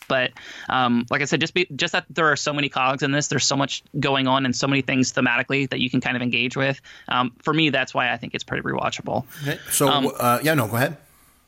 But 0.08 0.32
um, 0.68 1.06
like 1.10 1.22
I 1.22 1.26
said, 1.26 1.40
just 1.40 1.54
be, 1.54 1.66
just 1.74 1.92
that 1.92 2.06
there 2.10 2.32
are 2.32 2.36
so 2.36 2.52
many 2.52 2.68
cogs 2.68 3.02
in 3.02 3.12
this. 3.12 3.28
There's 3.28 3.46
so 3.46 3.56
much 3.56 3.82
going 3.98 4.26
on 4.26 4.44
and 4.44 4.54
so 4.56 4.66
many 4.66 4.82
things 4.82 5.12
thematically 5.12 5.68
that 5.70 5.80
you 5.80 5.90
can 5.90 6.00
kind 6.00 6.16
of 6.16 6.22
engage 6.22 6.56
with. 6.56 6.80
Um, 7.08 7.32
for 7.42 7.52
me, 7.52 7.70
that's 7.70 7.94
why 7.94 8.12
I 8.12 8.16
think 8.16 8.34
it's 8.34 8.44
pretty 8.44 8.62
rewatchable. 8.62 9.24
Okay. 9.42 9.58
So 9.70 9.88
um, 9.88 10.10
uh, 10.18 10.40
yeah, 10.42 10.54
no, 10.54 10.66
go 10.66 10.76
ahead. 10.76 10.96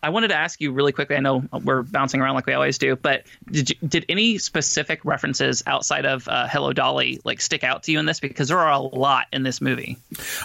I 0.02 0.08
wanted 0.08 0.28
to 0.28 0.34
ask 0.34 0.60
you 0.60 0.72
really 0.72 0.92
quickly. 0.92 1.16
I 1.16 1.20
know 1.20 1.44
we're 1.62 1.82
bouncing 1.82 2.20
around 2.20 2.34
like 2.34 2.46
we 2.46 2.54
always 2.54 2.78
do, 2.78 2.96
but 2.96 3.24
did 3.50 3.70
you, 3.70 3.76
did 3.86 4.06
any 4.08 4.38
specific 4.38 5.04
references 5.04 5.62
outside 5.66 6.06
of 6.06 6.26
uh, 6.26 6.46
Hello 6.48 6.72
Dolly 6.72 7.20
like 7.24 7.40
stick 7.40 7.64
out 7.64 7.82
to 7.84 7.92
you 7.92 7.98
in 7.98 8.06
this? 8.06 8.18
Because 8.18 8.48
there 8.48 8.58
are 8.58 8.72
a 8.72 8.78
lot 8.78 9.26
in 9.32 9.42
this 9.42 9.60
movie. 9.60 9.98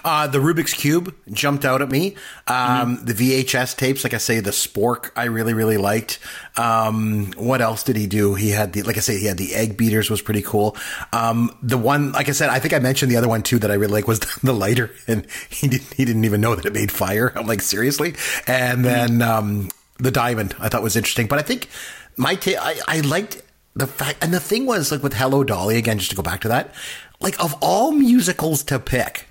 Uh, 0.04 0.28
the 0.28 0.40
Rubik's 0.40 0.74
cube 0.74 1.16
jumped 1.32 1.64
out 1.64 1.82
at 1.82 1.90
me. 1.90 2.16
Um, 2.48 2.98
mm-hmm. 2.98 3.06
The 3.06 3.14
VHS 3.14 3.78
tapes, 3.78 4.04
like 4.04 4.14
I 4.14 4.18
say, 4.18 4.42
the 4.42 4.52
Spork, 4.52 5.12
I 5.16 5.26
really 5.26 5.54
really 5.54 5.78
liked. 5.78 6.20
Um, 6.58 7.32
what 7.36 7.62
else 7.62 7.84
did 7.84 7.96
he 7.96 8.08
do? 8.08 8.34
He 8.34 8.50
had 8.50 8.74
the, 8.74 8.84
like 8.84 8.98
I 8.98 9.02
say, 9.02 9.20
he 9.20 9.26
had 9.26 9.38
the 9.38 9.56
egg 9.56 9.76
beaters 9.78 10.10
was 10.10 10.22
pretty 10.22 10.42
cool. 10.42 10.78
Um, 11.12 11.56
the 11.62 11.78
one, 11.78 12.14
like 12.14 12.30
I 12.30 12.32
said, 12.32 12.50
I 12.50 12.60
think 12.60 12.74
I 12.74 12.80
mentioned 12.80 13.12
the 13.12 13.18
other 13.18 13.28
one 13.28 13.44
too 13.44 13.60
that 13.60 13.72
I 13.72 13.74
really 13.74 13.94
like 13.94 14.08
was 14.08 14.20
the, 14.44 14.54
lighter, 14.54 14.92
and 15.08 15.28
he 15.50 15.68
didn't 15.68 15.94
he 15.94 16.06
didn't 16.06 16.26
even 16.26 16.42
know 16.42 16.56
that 16.56 16.66
it 16.66 16.74
made 16.74 16.92
fire. 16.92 17.34
I'm 17.36 17.48
like 17.48 17.62
seriously, 17.62 18.16
and 18.48 18.84
then. 18.86 19.22
Um, 19.22 19.36
um, 19.36 19.70
the 19.98 20.12
diamond 20.12 20.56
I 20.60 20.70
thought 20.70 20.84
was 20.84 20.96
interesting, 20.96 21.28
but 21.28 21.40
I 21.40 21.42
think 21.42 21.70
my 22.18 22.36
ta- 22.36 22.60
I, 22.62 22.80
I 22.88 23.00
liked 23.02 23.42
the 23.76 23.88
fact, 23.88 24.24
and 24.24 24.34
the 24.34 24.40
thing 24.40 24.66
was 24.66 24.92
like 24.92 25.04
with 25.04 25.14
Hello 25.14 25.44
Dolly 25.44 25.78
again, 25.78 25.98
just 25.98 26.10
to 26.12 26.16
go 26.16 26.24
back 26.24 26.42
to 26.42 26.50
that, 26.50 26.74
like 27.20 27.42
of 27.44 27.56
all 27.62 27.92
musicals 27.92 28.64
to 28.66 28.80
pick, 28.80 29.28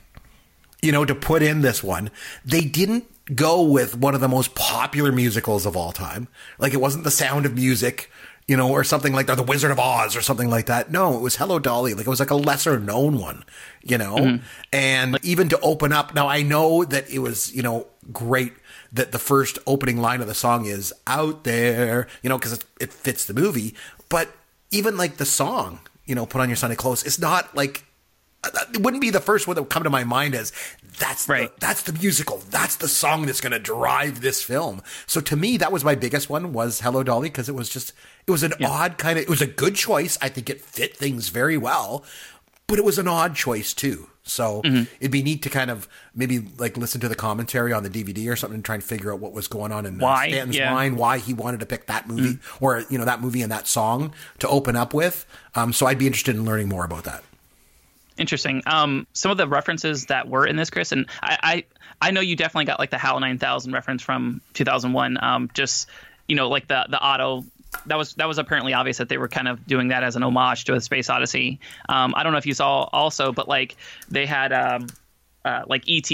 you 0.84 0.92
know, 0.92 1.04
to 1.04 1.14
put 1.14 1.42
in 1.42 1.62
this 1.62 1.82
one, 1.82 2.10
they 2.44 2.60
didn't 2.60 3.04
go 3.34 3.62
with 3.62 3.96
one 3.96 4.14
of 4.14 4.20
the 4.20 4.28
most 4.28 4.54
popular 4.54 5.10
musicals 5.10 5.64
of 5.64 5.76
all 5.76 5.92
time. 5.92 6.28
Like 6.58 6.74
it 6.74 6.80
wasn't 6.80 7.04
The 7.04 7.10
Sound 7.10 7.46
of 7.46 7.54
Music, 7.54 8.10
you 8.46 8.56
know, 8.56 8.70
or 8.70 8.84
something 8.84 9.14
like 9.14 9.26
that, 9.26 9.36
The 9.36 9.42
Wizard 9.42 9.70
of 9.70 9.78
Oz 9.78 10.14
or 10.14 10.20
something 10.20 10.50
like 10.50 10.66
that. 10.66 10.90
No, 10.90 11.16
it 11.16 11.22
was 11.22 11.36
Hello 11.36 11.58
Dolly. 11.58 11.94
Like 11.94 12.06
it 12.06 12.10
was 12.10 12.20
like 12.20 12.30
a 12.30 12.36
lesser 12.36 12.78
known 12.78 13.18
one, 13.18 13.44
you 13.82 13.96
know, 13.96 14.16
mm-hmm. 14.16 14.44
and 14.72 15.18
even 15.22 15.48
to 15.48 15.60
open 15.60 15.92
up. 15.92 16.14
Now 16.14 16.28
I 16.28 16.42
know 16.42 16.84
that 16.84 17.08
it 17.08 17.20
was, 17.20 17.54
you 17.54 17.62
know, 17.62 17.86
great 18.12 18.52
that 18.92 19.10
the 19.10 19.18
first 19.18 19.58
opening 19.66 19.96
line 19.96 20.20
of 20.20 20.26
the 20.26 20.34
song 20.34 20.66
is 20.66 20.92
out 21.06 21.44
there, 21.44 22.06
you 22.22 22.28
know, 22.28 22.38
because 22.38 22.52
it, 22.52 22.64
it 22.78 22.92
fits 22.92 23.24
the 23.24 23.34
movie. 23.34 23.74
But 24.10 24.28
even 24.70 24.98
like 24.98 25.16
the 25.16 25.24
song, 25.24 25.80
you 26.04 26.14
know, 26.14 26.26
put 26.26 26.42
on 26.42 26.50
your 26.50 26.56
Sunday 26.56 26.76
clothes, 26.76 27.02
it's 27.04 27.18
not 27.18 27.56
like 27.56 27.84
it 28.72 28.80
wouldn't 28.80 29.00
be 29.00 29.10
the 29.10 29.20
first 29.20 29.46
one 29.46 29.54
that 29.56 29.62
would 29.62 29.70
come 29.70 29.84
to 29.84 29.90
my 29.90 30.04
mind 30.04 30.34
as 30.34 30.52
that's 30.98 31.28
right. 31.28 31.54
The, 31.54 31.66
that's 31.66 31.82
the 31.82 31.92
musical. 31.92 32.38
That's 32.50 32.76
the 32.76 32.88
song 32.88 33.26
that's 33.26 33.40
going 33.40 33.52
to 33.52 33.58
drive 33.58 34.20
this 34.20 34.42
film. 34.42 34.82
So 35.06 35.20
to 35.22 35.36
me, 35.36 35.56
that 35.56 35.72
was 35.72 35.84
my 35.84 35.94
biggest 35.94 36.30
one 36.30 36.52
was 36.52 36.80
Hello 36.80 37.02
Dolly 37.02 37.28
because 37.28 37.48
it 37.48 37.54
was 37.54 37.68
just 37.68 37.92
it 38.26 38.30
was 38.30 38.42
an 38.42 38.52
yeah. 38.58 38.68
odd 38.68 38.98
kind 38.98 39.18
of 39.18 39.24
it 39.24 39.30
was 39.30 39.42
a 39.42 39.46
good 39.46 39.74
choice. 39.74 40.18
I 40.22 40.28
think 40.28 40.48
it 40.48 40.60
fit 40.60 40.96
things 40.96 41.28
very 41.28 41.56
well, 41.56 42.04
but 42.66 42.78
it 42.78 42.84
was 42.84 42.98
an 42.98 43.08
odd 43.08 43.34
choice 43.34 43.74
too. 43.74 44.08
So 44.26 44.62
mm-hmm. 44.62 44.84
it'd 45.00 45.10
be 45.10 45.22
neat 45.22 45.42
to 45.42 45.50
kind 45.50 45.70
of 45.70 45.86
maybe 46.14 46.46
like 46.58 46.78
listen 46.78 47.00
to 47.02 47.08
the 47.08 47.14
commentary 47.14 47.74
on 47.74 47.82
the 47.82 47.90
DVD 47.90 48.30
or 48.32 48.36
something 48.36 48.54
and 48.54 48.64
try 48.64 48.74
and 48.74 48.82
figure 48.82 49.12
out 49.12 49.20
what 49.20 49.32
was 49.32 49.48
going 49.48 49.70
on 49.70 49.84
in 49.84 49.98
why? 49.98 50.28
Stanton's 50.28 50.56
yeah. 50.56 50.72
mind, 50.72 50.96
why 50.96 51.18
he 51.18 51.34
wanted 51.34 51.60
to 51.60 51.66
pick 51.66 51.86
that 51.86 52.08
movie 52.08 52.34
mm-hmm. 52.34 52.64
or 52.64 52.84
you 52.88 52.96
know 52.96 53.04
that 53.04 53.20
movie 53.20 53.42
and 53.42 53.52
that 53.52 53.66
song 53.66 54.14
to 54.38 54.48
open 54.48 54.76
up 54.76 54.94
with. 54.94 55.26
Um, 55.54 55.72
so 55.72 55.86
I'd 55.86 55.98
be 55.98 56.06
interested 56.06 56.34
in 56.34 56.44
learning 56.44 56.68
more 56.68 56.84
about 56.84 57.04
that. 57.04 57.22
Interesting. 58.16 58.62
Um, 58.66 59.06
some 59.12 59.30
of 59.30 59.36
the 59.36 59.48
references 59.48 60.06
that 60.06 60.28
were 60.28 60.46
in 60.46 60.56
this, 60.56 60.70
Chris, 60.70 60.92
and 60.92 61.06
I, 61.20 61.38
I, 61.42 61.64
I 62.08 62.10
know 62.12 62.20
you 62.20 62.36
definitely 62.36 62.66
got 62.66 62.78
like 62.78 62.90
the 62.90 62.98
HAL 62.98 63.18
9000 63.20 63.72
reference 63.72 64.02
from 64.02 64.40
2001. 64.54 65.18
Um, 65.22 65.50
just 65.52 65.88
you 66.28 66.36
know, 66.36 66.48
like 66.48 66.68
the 66.68 66.86
the 66.88 67.02
auto 67.02 67.44
that 67.86 67.96
was 67.96 68.14
that 68.14 68.28
was 68.28 68.38
apparently 68.38 68.72
obvious 68.72 68.98
that 68.98 69.08
they 69.08 69.18
were 69.18 69.28
kind 69.28 69.48
of 69.48 69.66
doing 69.66 69.88
that 69.88 70.04
as 70.04 70.16
an 70.16 70.22
homage 70.22 70.64
to 70.64 70.74
a 70.74 70.80
Space 70.80 71.10
Odyssey. 71.10 71.60
Um, 71.88 72.14
I 72.16 72.22
don't 72.22 72.32
know 72.32 72.38
if 72.38 72.46
you 72.46 72.54
saw 72.54 72.88
also, 72.92 73.32
but 73.32 73.48
like 73.48 73.76
they 74.08 74.26
had 74.26 74.52
um, 74.52 74.86
uh, 75.44 75.62
like 75.66 75.84
ET 75.88 76.10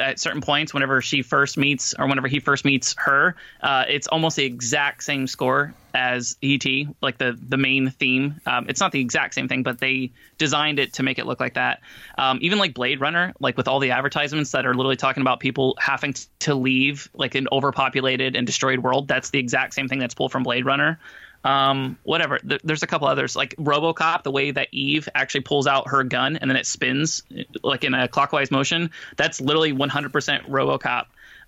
at 0.00 0.18
certain 0.18 0.40
points 0.40 0.74
whenever 0.74 1.00
she 1.00 1.22
first 1.22 1.56
meets 1.56 1.94
or 1.98 2.06
whenever 2.06 2.28
he 2.28 2.40
first 2.40 2.64
meets 2.64 2.94
her 2.98 3.36
uh, 3.62 3.84
it's 3.88 4.06
almost 4.08 4.36
the 4.36 4.44
exact 4.44 5.02
same 5.02 5.26
score 5.26 5.74
as 5.94 6.36
et 6.42 6.64
like 7.02 7.18
the 7.18 7.38
the 7.48 7.56
main 7.56 7.90
theme. 7.90 8.40
Um, 8.46 8.66
it's 8.68 8.80
not 8.80 8.92
the 8.92 9.00
exact 9.00 9.34
same 9.34 9.48
thing 9.48 9.62
but 9.62 9.78
they 9.78 10.12
designed 10.38 10.78
it 10.78 10.94
to 10.94 11.02
make 11.02 11.18
it 11.18 11.26
look 11.26 11.40
like 11.40 11.54
that. 11.54 11.80
Um, 12.18 12.38
even 12.42 12.58
like 12.58 12.74
blade 12.74 13.00
runner 13.00 13.34
like 13.40 13.56
with 13.56 13.68
all 13.68 13.80
the 13.80 13.90
advertisements 13.90 14.52
that 14.52 14.66
are 14.66 14.74
literally 14.74 14.96
talking 14.96 15.20
about 15.20 15.40
people 15.40 15.76
having 15.78 16.14
to 16.40 16.54
leave 16.54 17.08
like 17.14 17.34
an 17.34 17.48
overpopulated 17.52 18.36
and 18.36 18.46
destroyed 18.46 18.80
world 18.80 19.08
that's 19.08 19.30
the 19.30 19.38
exact 19.38 19.74
same 19.74 19.88
thing 19.88 19.98
that's 19.98 20.14
pulled 20.14 20.32
from 20.32 20.42
blade 20.42 20.64
runner 20.64 20.98
um, 21.44 21.98
whatever. 22.02 22.38
Th- 22.38 22.60
there's 22.62 22.82
a 22.82 22.86
couple 22.86 23.08
others 23.08 23.36
like 23.36 23.54
RoboCop, 23.56 24.22
the 24.22 24.30
way 24.30 24.50
that 24.50 24.68
Eve 24.72 25.08
actually 25.14 25.42
pulls 25.42 25.66
out 25.66 25.88
her 25.88 26.04
gun 26.04 26.36
and 26.36 26.50
then 26.50 26.56
it 26.56 26.66
spins 26.66 27.22
like 27.62 27.84
in 27.84 27.94
a 27.94 28.08
clockwise 28.08 28.50
motion. 28.50 28.90
That's 29.16 29.40
literally 29.40 29.72
100% 29.72 30.48
RoboCop. 30.48 31.06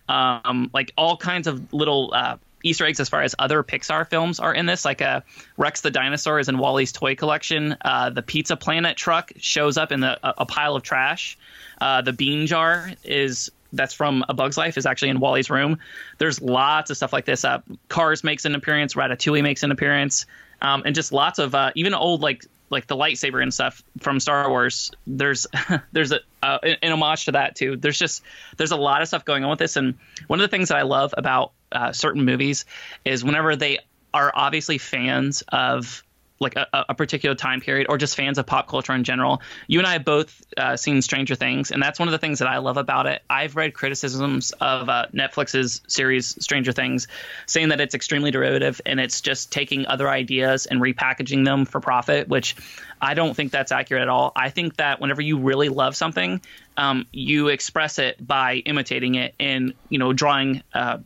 Um, 0.09 0.71
like 0.75 0.93
all 0.97 1.17
kinds 1.17 1.47
of 1.47 1.73
little 1.73 2.13
uh, 2.15 2.37
Easter 2.63 2.87
eggs 2.87 3.01
as 3.01 3.09
far 3.09 3.23
as 3.23 3.35
other 3.39 3.63
Pixar 3.63 4.09
films 4.09 4.41
are 4.41 4.55
in 4.55 4.67
this. 4.67 4.85
Like 4.85 5.03
uh, 5.03 5.21
Rex 5.57 5.81
the 5.81 5.91
dinosaur 5.91 6.39
is 6.39 6.49
in 6.49 6.59
WALL-E's 6.59 6.93
toy 6.93 7.15
collection. 7.15 7.77
Uh, 7.85 8.11
the 8.11 8.23
Pizza 8.23 8.57
Planet 8.57 8.97
truck 8.97 9.33
shows 9.37 9.77
up 9.77 9.93
in 9.93 10.01
the, 10.01 10.19
a, 10.27 10.35
a 10.39 10.47
pile 10.47 10.77
of 10.77 10.83
trash. 10.83 11.39
Uh, 11.81 12.03
the 12.03 12.13
bean 12.13 12.47
jar 12.47 12.93
is 13.05 13.51
that's 13.73 13.95
from 13.95 14.25
A 14.29 14.35
Bug's 14.35 14.57
Life 14.57 14.77
is 14.77 14.87
actually 14.87 15.11
in 15.11 15.21
WALL-E's 15.21 15.51
room. 15.51 15.79
There's 16.19 16.41
lots 16.41 16.91
of 16.91 16.97
stuff 16.97 17.13
like 17.13 17.25
this. 17.25 17.45
Uh, 17.45 17.61
Cars 17.89 18.23
makes 18.23 18.45
an 18.45 18.55
appearance. 18.55 18.95
Ratatouille 18.95 19.43
makes 19.43 19.63
an 19.63 19.71
appearance, 19.71 20.27
um, 20.61 20.83
and 20.85 20.95
just 20.95 21.13
lots 21.13 21.39
of 21.39 21.55
uh, 21.55 21.73
even 21.75 21.95
old 21.95 22.21
like 22.21 22.45
like 22.71 22.87
the 22.87 22.97
lightsaber 22.97 23.43
and 23.43 23.53
stuff 23.53 23.83
from 24.01 24.19
Star 24.19 24.49
Wars. 24.49 24.91
There's 25.07 25.47
there's 25.93 26.13
a 26.13 26.21
uh, 26.43 26.59
an 26.63 26.93
homage 26.93 27.27
to 27.27 27.33
that 27.33 27.57
too. 27.57 27.77
There's 27.77 27.99
just 27.99 28.23
there's 28.57 28.73
a 28.73 28.77
lot 28.77 29.03
of 29.03 29.09
stuff 29.09 29.25
going 29.25 29.45
on 29.45 29.51
with 29.51 29.59
this, 29.59 29.77
and 29.77 29.95
one 30.27 30.41
of 30.41 30.45
the 30.51 30.55
things 30.55 30.69
that 30.69 30.79
I 30.79 30.83
love 30.83 31.15
about 31.17 31.53
uh, 31.71 31.93
certain 31.93 32.25
movies 32.25 32.65
is 33.05 33.25
whenever 33.25 33.57
they 33.57 33.79
are 34.15 34.33
obviously 34.35 34.79
fans 34.79 35.43
of 35.49 36.03
like 36.43 36.57
a, 36.57 36.67
a, 36.89 36.95
particular 36.95 37.35
time 37.35 37.61
period 37.61 37.87
or 37.89 37.97
just 37.97 38.17
fans 38.17 38.39
of 38.39 38.47
pop 38.47 38.69
culture 38.69 38.93
in 38.93 39.05
general. 39.05 39.41
You 39.67 39.79
and 39.79 39.87
I 39.87 39.95
have 39.95 40.05
both 40.05 40.45
uh, 40.57 40.77
seen 40.77 41.01
Stranger 41.03 41.35
Things, 41.35 41.71
and 41.71 41.83
that's 41.83 41.99
one 41.99 42.09
of 42.09 42.13
the 42.13 42.19
things 42.19 42.39
that 42.41 42.49
I 42.49 42.59
love 42.59 42.77
about 42.77 43.07
it. 43.07 43.23
I've 43.31 43.57
read 43.57 43.75
criticisms 43.75 44.53
of 44.61 44.89
uh, 44.89 45.07
Netflix's 45.15 45.81
series 45.87 46.37
Stranger 46.45 46.73
Things, 46.73 47.09
saying 47.47 47.69
that 47.71 47.81
it's 47.81 47.95
extremely 47.95 48.31
derivative 48.31 48.81
and 48.85 49.01
it's 49.01 49.21
just 49.21 49.51
taking 49.53 49.87
other 49.87 50.09
ideas 50.09 50.67
and 50.67 50.81
repackaging 50.81 51.45
them 51.45 51.65
for 51.65 51.81
profit, 51.81 52.29
which 52.29 52.57
I 53.01 53.15
don't 53.15 53.35
think 53.35 53.53
that's 53.53 53.73
accurate 53.73 54.03
at 54.03 54.09
all. 54.09 54.33
I 54.37 54.51
think 54.51 54.77
that 54.77 55.01
whenever 55.01 55.23
you 55.23 55.39
really 55.39 55.69
love 55.69 55.97
something, 55.97 56.41
um, 56.77 57.07
you 57.13 57.49
express 57.49 57.99
it 57.99 58.25
by 58.27 58.57
imitating 58.57 59.15
it 59.15 59.35
and 59.41 59.75
you 59.89 59.99
know 59.99 60.13
drawing. 60.13 60.63
Uh, 60.75 60.99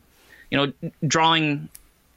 you 0.51 0.59
know, 0.59 0.91
drawing 1.07 1.68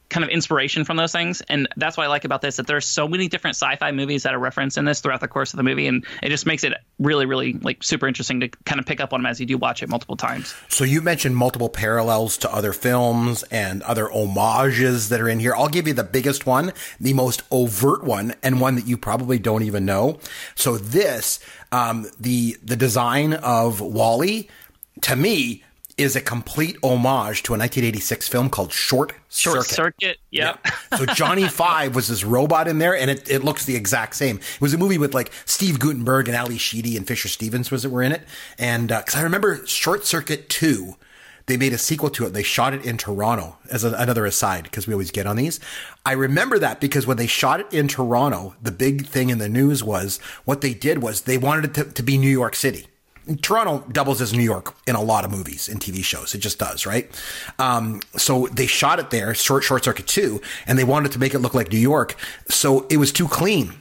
kind 0.10 0.24
of 0.24 0.30
inspiration 0.30 0.84
from 0.84 0.98
those 0.98 1.12
things. 1.12 1.42
And 1.42 1.68
that's 1.78 1.96
what 1.96 2.04
I 2.04 2.08
like 2.08 2.26
about 2.26 2.42
this 2.42 2.58
that 2.58 2.68
there's 2.68 2.86
so 2.86 3.08
many 3.08 3.28
different 3.28 3.56
sci-fi 3.56 3.92
movies 3.92 4.24
that 4.24 4.34
are 4.34 4.40
referenced 4.40 4.78
in 4.78 4.86
this 4.86 5.02
throughout 5.02 5.22
the 5.22 5.28
course 5.28 5.54
of 5.54 5.58
the 5.58 5.64
movie, 5.64 5.88
and 5.88 6.06
it 6.22 6.30
just 6.30 6.46
makes 6.46 6.64
it 6.64 6.74
really, 6.98 7.26
really 7.26 7.54
like 7.54 7.84
super 7.84 8.08
interesting 8.08 8.40
to 8.42 8.50
kind 8.66 8.80
of 8.80 8.86
pick 8.86 9.00
up 9.00 9.14
on 9.14 9.22
them 9.22 9.30
as 9.30 9.40
you 9.40 9.46
do 9.46 9.58
watch 9.58 9.84
it 9.84 9.90
multiple 9.90 10.18
times. 10.18 10.54
So 10.68 10.84
you 10.84 11.02
mentioned 11.02 11.36
multiple 11.36 11.70
parallels 11.70 12.38
to 12.40 12.54
other 12.54 12.74
films 12.74 13.44
and 13.44 13.82
other 13.84 14.08
homages 14.10 15.10
that 15.10 15.22
are 15.22 15.30
in 15.30 15.40
here. 15.40 15.56
I'll 15.56 15.70
give 15.70 15.88
you 15.88 15.94
the 15.94 16.04
biggest 16.04 16.46
one, 16.46 16.74
the 17.00 17.14
most 17.14 17.44
overt 17.52 18.04
one, 18.04 18.34
and 18.42 18.60
one 18.60 18.76
that 18.76 18.88
you 18.88 18.98
probably 18.98 19.40
don't 19.40 19.64
even 19.64 19.86
know. 19.86 20.20
So 20.56 20.78
this, 20.78 21.40
um, 21.72 22.08
the 22.20 22.58
the 22.64 22.76
design 22.76 23.34
of 23.34 23.80
WALL-E, 23.80 24.48
to 25.02 25.16
me 25.16 25.64
is 26.00 26.16
a 26.16 26.22
complete 26.22 26.78
homage 26.82 27.44
to 27.44 27.54
a 27.54 27.58
1986 27.58 28.28
film 28.30 28.50
called 28.50 28.72
Short 28.72 29.14
Circuit. 29.28 29.56
Short 29.56 29.66
Circuit. 29.68 30.18
Yep. 30.32 30.60
Yeah. 30.66 30.98
So 30.98 31.06
Johnny 31.06 31.48
Five 31.50 31.94
was 31.94 32.08
this 32.08 32.24
robot 32.24 32.68
in 32.70 32.80
there, 32.80 32.96
and 32.96 33.12
it, 33.12 33.30
it 33.30 33.44
looks 33.44 33.66
the 33.66 33.76
exact 33.76 34.16
same. 34.16 34.38
It 34.38 34.62
was 34.62 34.74
a 34.74 34.78
movie 34.78 34.98
with 34.98 35.14
like 35.14 35.32
Steve 35.46 35.78
Guttenberg 35.80 36.30
and 36.30 36.38
Ally 36.38 36.56
Sheedy 36.56 36.96
and 36.96 37.06
Fisher 37.06 37.28
Stevens 37.28 37.70
was 37.70 37.84
it 37.84 37.92
were 37.92 38.02
in 38.02 38.14
it, 38.14 38.22
and 38.58 38.92
uh, 38.92 39.00
because 39.00 39.16
I 39.16 39.22
remember 39.22 39.66
Short 39.68 40.06
Circuit 40.06 40.50
Two. 40.50 40.96
They 41.46 41.58
made 41.58 41.74
a 41.74 41.80
sequel 41.80 42.12
to 42.12 42.28
it. 42.28 42.34
They 42.34 42.44
shot 42.44 42.76
it 42.76 42.86
in 42.86 42.98
Toronto 42.98 43.58
as 43.72 43.84
a, 43.84 43.92
another 43.94 44.28
aside 44.28 44.66
because 44.66 44.86
we 44.86 44.94
always 44.94 45.10
get 45.10 45.26
on 45.26 45.36
these. 45.36 45.60
I 46.06 46.12
remember 46.12 46.60
that 46.60 46.80
because 46.80 47.08
when 47.08 47.18
they 47.18 47.26
shot 47.26 47.60
it 47.60 47.74
in 47.74 47.88
Toronto, 47.88 48.54
the 48.62 48.72
big 48.72 49.08
thing 49.08 49.32
in 49.32 49.40
the 49.40 49.50
news 49.50 49.84
was 49.84 50.20
what 50.46 50.62
they 50.62 50.76
did 50.76 51.02
was 51.02 51.22
they 51.22 51.40
wanted 51.40 51.66
it 51.66 51.74
to, 51.74 51.92
to 51.92 52.04
be 52.04 52.20
New 52.20 52.30
York 52.30 52.56
City. 52.56 52.86
Toronto 53.38 53.86
doubles 53.92 54.22
as 54.22 54.34
New 54.34 54.44
York 54.44 54.76
in 54.88 54.96
a 54.96 55.02
lot 55.02 55.26
of 55.26 55.32
movies 55.32 55.70
and 55.70 55.80
TV 55.80 56.04
shows. 56.04 56.34
It 56.34 56.40
just 56.40 56.60
does, 56.60 56.86
right? 56.86 57.10
Um, 57.60 58.02
so 58.16 58.48
they 58.48 58.66
shot 58.66 59.00
it 59.00 59.10
there, 59.10 59.34
short, 59.34 59.64
short 59.64 59.84
circuit 59.84 60.08
two, 60.08 60.42
and 60.66 60.78
they 60.80 60.84
wanted 60.84 61.12
to 61.14 61.20
make 61.20 61.34
it 61.34 61.40
look 61.40 61.54
like 61.54 61.72
New 61.72 61.80
York. 61.80 62.16
So 62.48 62.88
it 62.90 62.98
was 62.98 63.12
too 63.12 63.28
clean. 63.28 63.74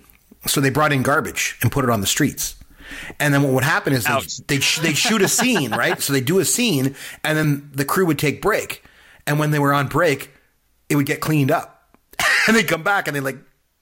So 0.46 0.60
they 0.60 0.70
brought 0.70 0.92
in 0.92 1.02
garbage 1.02 1.58
and 1.62 1.72
put 1.72 1.84
it 1.84 1.90
on 1.90 2.00
the 2.00 2.06
streets. 2.06 2.56
And 3.20 3.34
then 3.34 3.42
what 3.42 3.52
would 3.52 3.64
happen 3.64 3.92
is 3.92 4.04
they 4.04 4.56
they 4.56 4.58
they 4.82 4.94
shoot 4.94 5.20
a 5.22 5.28
scene, 5.28 5.72
right? 5.72 6.00
So 6.00 6.12
they 6.12 6.20
do 6.20 6.38
a 6.38 6.44
scene, 6.44 6.94
and 7.22 7.36
then 7.36 7.70
the 7.74 7.84
crew 7.84 8.06
would 8.06 8.18
take 8.18 8.40
break, 8.40 8.82
and 9.26 9.38
when 9.38 9.50
they 9.50 9.58
were 9.58 9.74
on 9.74 9.88
break, 9.88 10.30
it 10.88 10.96
would 10.96 11.04
get 11.04 11.20
cleaned 11.20 11.50
up, 11.50 11.94
and 12.48 12.56
they 12.56 12.64
come 12.64 12.82
back 12.82 13.06
and 13.06 13.14
they 13.14 13.20
like 13.20 13.36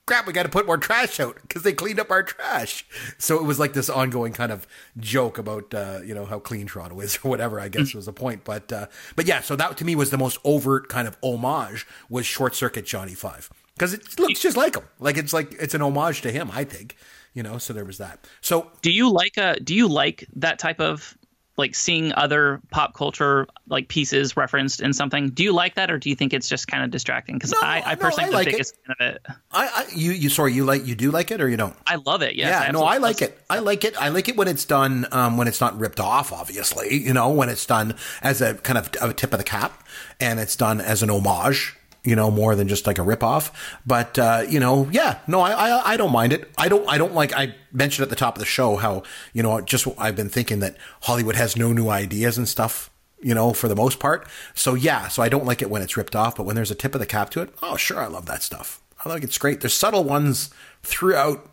crap, 0.07 0.27
we 0.27 0.33
got 0.33 0.45
to 0.45 0.49
put 0.49 0.67
more 0.67 0.79
trash 0.79 1.19
out 1.21 1.37
because 1.43 1.65
they 1.65 1.73
cleaned 1.73 1.99
up 1.99 2.11
our 2.11 2.23
trash. 2.23 2.87
So 3.19 3.37
it 3.37 3.43
was 3.43 3.59
like 3.59 3.73
this 3.73 3.91
ongoing 3.91 4.33
kind 4.33 4.53
of 4.53 4.67
joke 4.97 5.37
about 5.37 5.75
uh, 5.75 6.01
you 6.05 6.15
know 6.15 6.25
how 6.25 6.39
clean 6.39 6.67
Toronto 6.67 7.01
is 7.01 7.17
or 7.25 7.29
whatever. 7.29 7.61
I 7.61 7.69
guess 7.69 7.95
was 7.95 8.07
the 8.07 8.13
point. 8.13 8.45
But 8.45 8.73
uh, 8.73 8.87
but 9.17 9.27
yeah, 9.27 9.41
so 9.41 9.57
that 9.57 9.77
to 9.79 9.85
me 9.85 9.97
was 9.97 10.11
the 10.11 10.19
most 10.19 10.39
overt 10.45 10.89
kind 10.89 11.09
of 11.09 11.17
homage 11.23 11.87
was 12.09 12.25
Short 12.25 12.55
Circuit 12.55 12.87
Johnny 12.87 13.15
Five 13.15 13.51
because 13.75 13.93
it 13.93 14.19
looks 14.19 14.41
just 14.41 14.57
like 14.57 14.77
him. 14.77 14.85
Like 14.99 15.17
it's 15.17 15.33
like 15.33 15.55
it's 15.55 15.75
an 15.75 15.83
homage 15.83 16.23
to 16.23 16.31
him. 16.31 16.51
I 16.53 16.65
think 16.65 16.97
you 17.35 17.43
know. 17.43 17.59
So 17.59 17.73
there 17.73 17.85
was 17.85 17.99
that. 17.99 18.27
So 18.41 18.71
do 18.83 18.91
you 18.91 19.11
like 19.11 19.37
a 19.37 19.59
do 19.61 19.75
you 19.75 19.89
like 19.89 20.27
that 20.37 20.59
type 20.59 20.81
of 20.81 21.17
like 21.57 21.75
seeing 21.75 22.13
other 22.15 22.61
pop 22.71 22.95
culture 22.95 23.47
like 23.69 23.89
pieces 23.89 24.37
referenced 24.37 24.81
in 24.81 24.93
something. 24.93 25.31
Do 25.31 25.43
you 25.43 25.53
like 25.53 25.75
that, 25.77 25.91
or 25.91 25.99
do 25.99 26.11
you 26.11 26.15
think 26.17 26.33
it's 26.35 26.49
just 26.49 26.69
kind 26.69 26.85
of 26.85 26.91
distracting? 26.91 27.37
Because 27.37 27.53
No, 27.53 27.59
I, 27.63 27.83
I 27.85 27.95
no, 27.95 28.01
personally 28.01 28.31
I 28.31 28.37
like 28.37 28.51
the 28.51 28.59
it. 28.59 28.73
fan 28.87 28.97
of 29.01 29.15
it. 29.15 29.27
I, 29.53 29.67
I 29.67 29.87
you 29.95 30.13
you 30.13 30.29
sorry 30.29 30.53
you 30.53 30.65
like 30.65 30.87
you 30.87 30.95
do 30.95 31.11
like 31.11 31.31
it 31.31 31.41
or 31.41 31.49
you 31.49 31.57
don't? 31.57 31.75
I 31.87 31.97
love 31.97 32.23
it. 32.23 32.35
Yes, 32.37 32.65
yeah, 32.67 32.71
no, 32.73 32.83
I 32.85 32.99
like 32.99 33.23
it. 33.23 33.41
I 33.49 33.61
like 33.61 33.85
it. 33.85 34.01
I 34.01 34.11
like 34.11 34.29
it 34.29 34.37
when 34.37 34.49
it's 34.49 34.65
done, 34.65 35.07
um, 35.13 35.37
when 35.37 35.49
it's 35.49 35.61
not 35.61 35.79
ripped 35.79 36.01
off, 36.01 36.33
obviously, 36.33 36.95
you 36.97 37.13
know, 37.15 37.31
when 37.31 37.49
it's 37.49 37.65
done 37.67 37.95
as 38.23 38.41
a 38.43 38.55
kind 38.55 38.79
of 38.79 38.91
a 39.01 39.15
tip 39.15 39.33
of 39.33 39.39
the 39.39 39.45
cap 39.45 39.83
and 40.21 40.39
it's 40.39 40.57
done 40.57 40.81
as 40.81 41.03
an 41.03 41.11
homage, 41.11 41.75
you 42.07 42.17
know, 42.17 42.31
more 42.31 42.55
than 42.55 42.69
just 42.69 42.87
like 42.87 42.99
a 42.99 43.03
rip 43.03 43.23
off. 43.23 43.77
But, 43.85 44.19
uh, 44.19 44.45
you 44.49 44.61
know, 44.61 44.89
yeah, 44.93 45.19
no, 45.27 45.41
I, 45.41 45.51
I, 45.53 45.93
I 45.93 45.97
don't 45.97 46.13
mind 46.13 46.33
it. 46.33 46.51
I 46.57 46.69
don't, 46.69 46.89
I 46.89 46.97
don't 46.97 47.15
like, 47.15 47.35
I 47.35 47.55
mentioned 47.73 48.05
at 48.05 48.11
the 48.11 48.17
top 48.17 48.37
of 48.37 48.39
the 48.39 48.47
show 48.47 48.77
how, 48.77 49.03
you 49.33 49.43
know, 49.43 49.61
just 49.61 49.87
I've 49.99 50.17
been 50.17 50.29
thinking 50.29 50.61
that 50.61 50.77
Hollywood 51.03 51.35
has 51.35 51.57
no 51.57 51.73
new 51.73 51.89
ideas 51.89 52.39
and 52.39 52.49
stuff. 52.49 52.91
You 53.19 53.35
know, 53.35 53.55
for 53.55 53.67
the 53.67 53.75
most 53.75 53.99
part. 53.99 54.29
So 54.55 54.75
yeah, 54.75 55.09
so 55.09 55.23
I 55.23 55.31
don't 55.31 55.47
like 55.47 55.63
it 55.63 55.71
when 55.71 55.81
it's 55.81 55.97
ripped 55.97 56.15
off, 56.15 56.37
but 56.37 56.45
when 56.45 56.55
there's 56.55 56.71
a 56.71 56.75
tip 56.75 56.95
of 56.95 57.01
the 57.01 57.07
cap 57.07 57.31
to 57.31 57.41
it, 57.41 57.49
oh 57.63 57.75
sure, 57.77 57.99
I 57.99 58.09
love 58.09 58.27
that 58.27 58.43
stuff. 58.43 58.83
I 59.05 59.09
think 59.09 59.25
it's 59.25 59.39
great. 59.39 59.63
There's 59.63 59.73
subtle 59.73 60.05
ones 60.05 60.51
throughout 60.83 61.51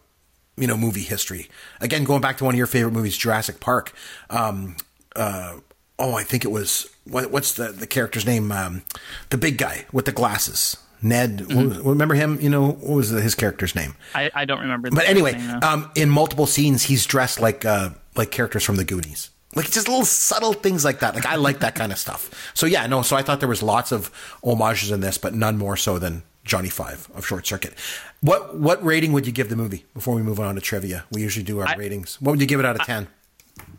you 0.58 0.68
know 0.68 0.76
movie 0.76 1.04
history. 1.04 1.49
Again, 1.80 2.04
going 2.04 2.20
back 2.20 2.38
to 2.39 2.43
one 2.43 2.54
of 2.54 2.58
your 2.58 2.68
favorite 2.68 2.91
movies, 2.91 3.18
Jurassic 3.18 3.62
Park. 3.62 3.93
Um, 4.30 4.76
uh, 5.16 5.60
oh, 6.00 6.16
I 6.16 6.24
think 6.24 6.46
it 6.46 6.52
was 6.52 6.89
what, 7.06 7.32
what's 7.32 7.54
the 7.54 7.70
the 7.70 7.88
character's 7.88 8.26
name? 8.26 8.52
Um, 8.52 8.84
the 9.30 9.38
big 9.38 9.58
guy 9.58 9.86
with 9.91 10.06
the 10.06 10.12
glasses. 10.12 10.78
Ned, 11.06 11.52
remember 11.52 12.16
him? 12.16 12.39
You 12.39 12.50
know 12.50 12.72
what 12.72 12.96
was 12.96 13.10
his 13.10 13.36
character's 13.36 13.76
name? 13.76 13.96
I, 14.16 14.32
I 14.34 14.46
don't 14.46 14.62
remember. 14.62 14.89
But 14.89 15.06
anyway, 15.06 15.34
name, 15.34 15.60
um, 15.62 15.91
in 15.96 16.10
multiple 16.10 16.46
scenes, 16.46 16.84
he's 16.84 17.06
dressed 17.06 17.41
like 17.41 17.66
uh, 17.66 17.89
like 18.16 18.32
characters 18.32 18.64
from 18.64 18.78
the 18.78 18.86
Goonies. 18.86 19.30
Like 19.54 19.70
just 19.70 19.89
little 19.89 20.06
subtle 20.06 20.54
things 20.54 20.86
like 20.86 21.00
that. 21.02 21.14
Like 21.14 21.26
I 21.26 21.36
like 21.36 21.60
that 21.60 21.76
kind 21.76 21.91
of 21.91 21.98
stuff. 21.98 22.52
So 22.54 22.66
yeah, 22.66 22.88
no. 22.88 23.02
So 23.02 23.18
I 23.18 23.22
thought 23.22 23.41
there 23.41 23.50
was 23.50 23.62
lots 23.62 23.91
of 23.91 24.12
homages 24.44 24.91
in 24.91 25.02
this, 25.02 25.18
but 25.18 25.34
none 25.34 25.58
more 25.58 25.76
so 25.76 26.00
than 26.00 26.24
Johnny 26.46 26.70
Five 26.70 27.10
of 27.14 27.26
Short 27.26 27.46
Circuit. 27.46 27.74
What 28.22 28.58
what 28.58 28.84
rating 28.84 29.12
would 29.12 29.28
you 29.28 29.34
give 29.34 29.50
the 29.50 29.58
movie 29.58 29.86
before 29.94 30.16
we 30.16 30.22
move 30.22 30.39
on 30.39 30.56
to 30.56 30.62
trivia? 30.62 31.04
We 31.12 31.22
usually 31.22 31.44
do 31.44 31.60
our 31.60 31.68
I- 31.68 31.76
ratings. 31.76 32.22
What 32.22 32.32
would 32.32 32.41
you 32.41 32.48
give 32.48 32.62
it 32.62 32.66
out 32.66 32.80
of 32.80 32.86
ten? 32.86 33.08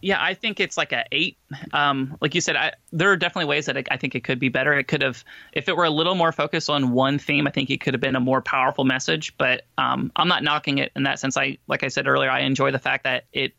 Yeah, 0.05 0.23
I 0.23 0.35
think 0.35 0.61
it's 0.61 0.77
like 0.77 0.93
a 0.93 1.05
eight. 1.13 1.39
Um, 1.73 2.19
like 2.21 2.35
you 2.35 2.43
said, 2.43 2.57
I, 2.57 2.73
there 2.93 3.11
are 3.11 3.17
definitely 3.17 3.47
ways 3.47 3.65
that 3.67 3.79
it, 3.79 3.89
I 3.91 3.97
think 3.97 4.15
it 4.15 4.23
could 4.23 4.39
be 4.39 4.51
better. 4.51 4.75
It 4.75 4.85
could 4.85 5.01
have, 5.01 5.25
if 5.55 5.67
it 5.67 5.79
were 5.79 5.85
a 5.85 5.91
little 5.91 6.15
more 6.15 6.31
focused 6.31 6.69
on 6.69 6.93
one 6.93 7.19
theme, 7.19 7.47
I 7.47 7.51
think 7.51 7.71
it 7.71 7.81
could 7.81 7.95
have 7.95 8.03
been 8.03 8.15
a 8.15 8.21
more 8.21 8.43
powerful 8.43 8.85
message. 8.85 9.35
But 9.39 9.63
um, 9.79 10.13
I'm 10.17 10.29
not 10.29 10.43
knocking 10.43 10.77
it 10.77 10.93
in 10.95 11.05
that 11.05 11.21
sense. 11.21 11.39
I, 11.39 11.57
like 11.69 11.83
I 11.83 11.89
said 11.89 12.07
earlier, 12.07 12.31
I 12.31 12.41
enjoy 12.41 12.71
the 12.71 12.79
fact 12.79 13.05
that 13.05 13.25
it 13.33 13.55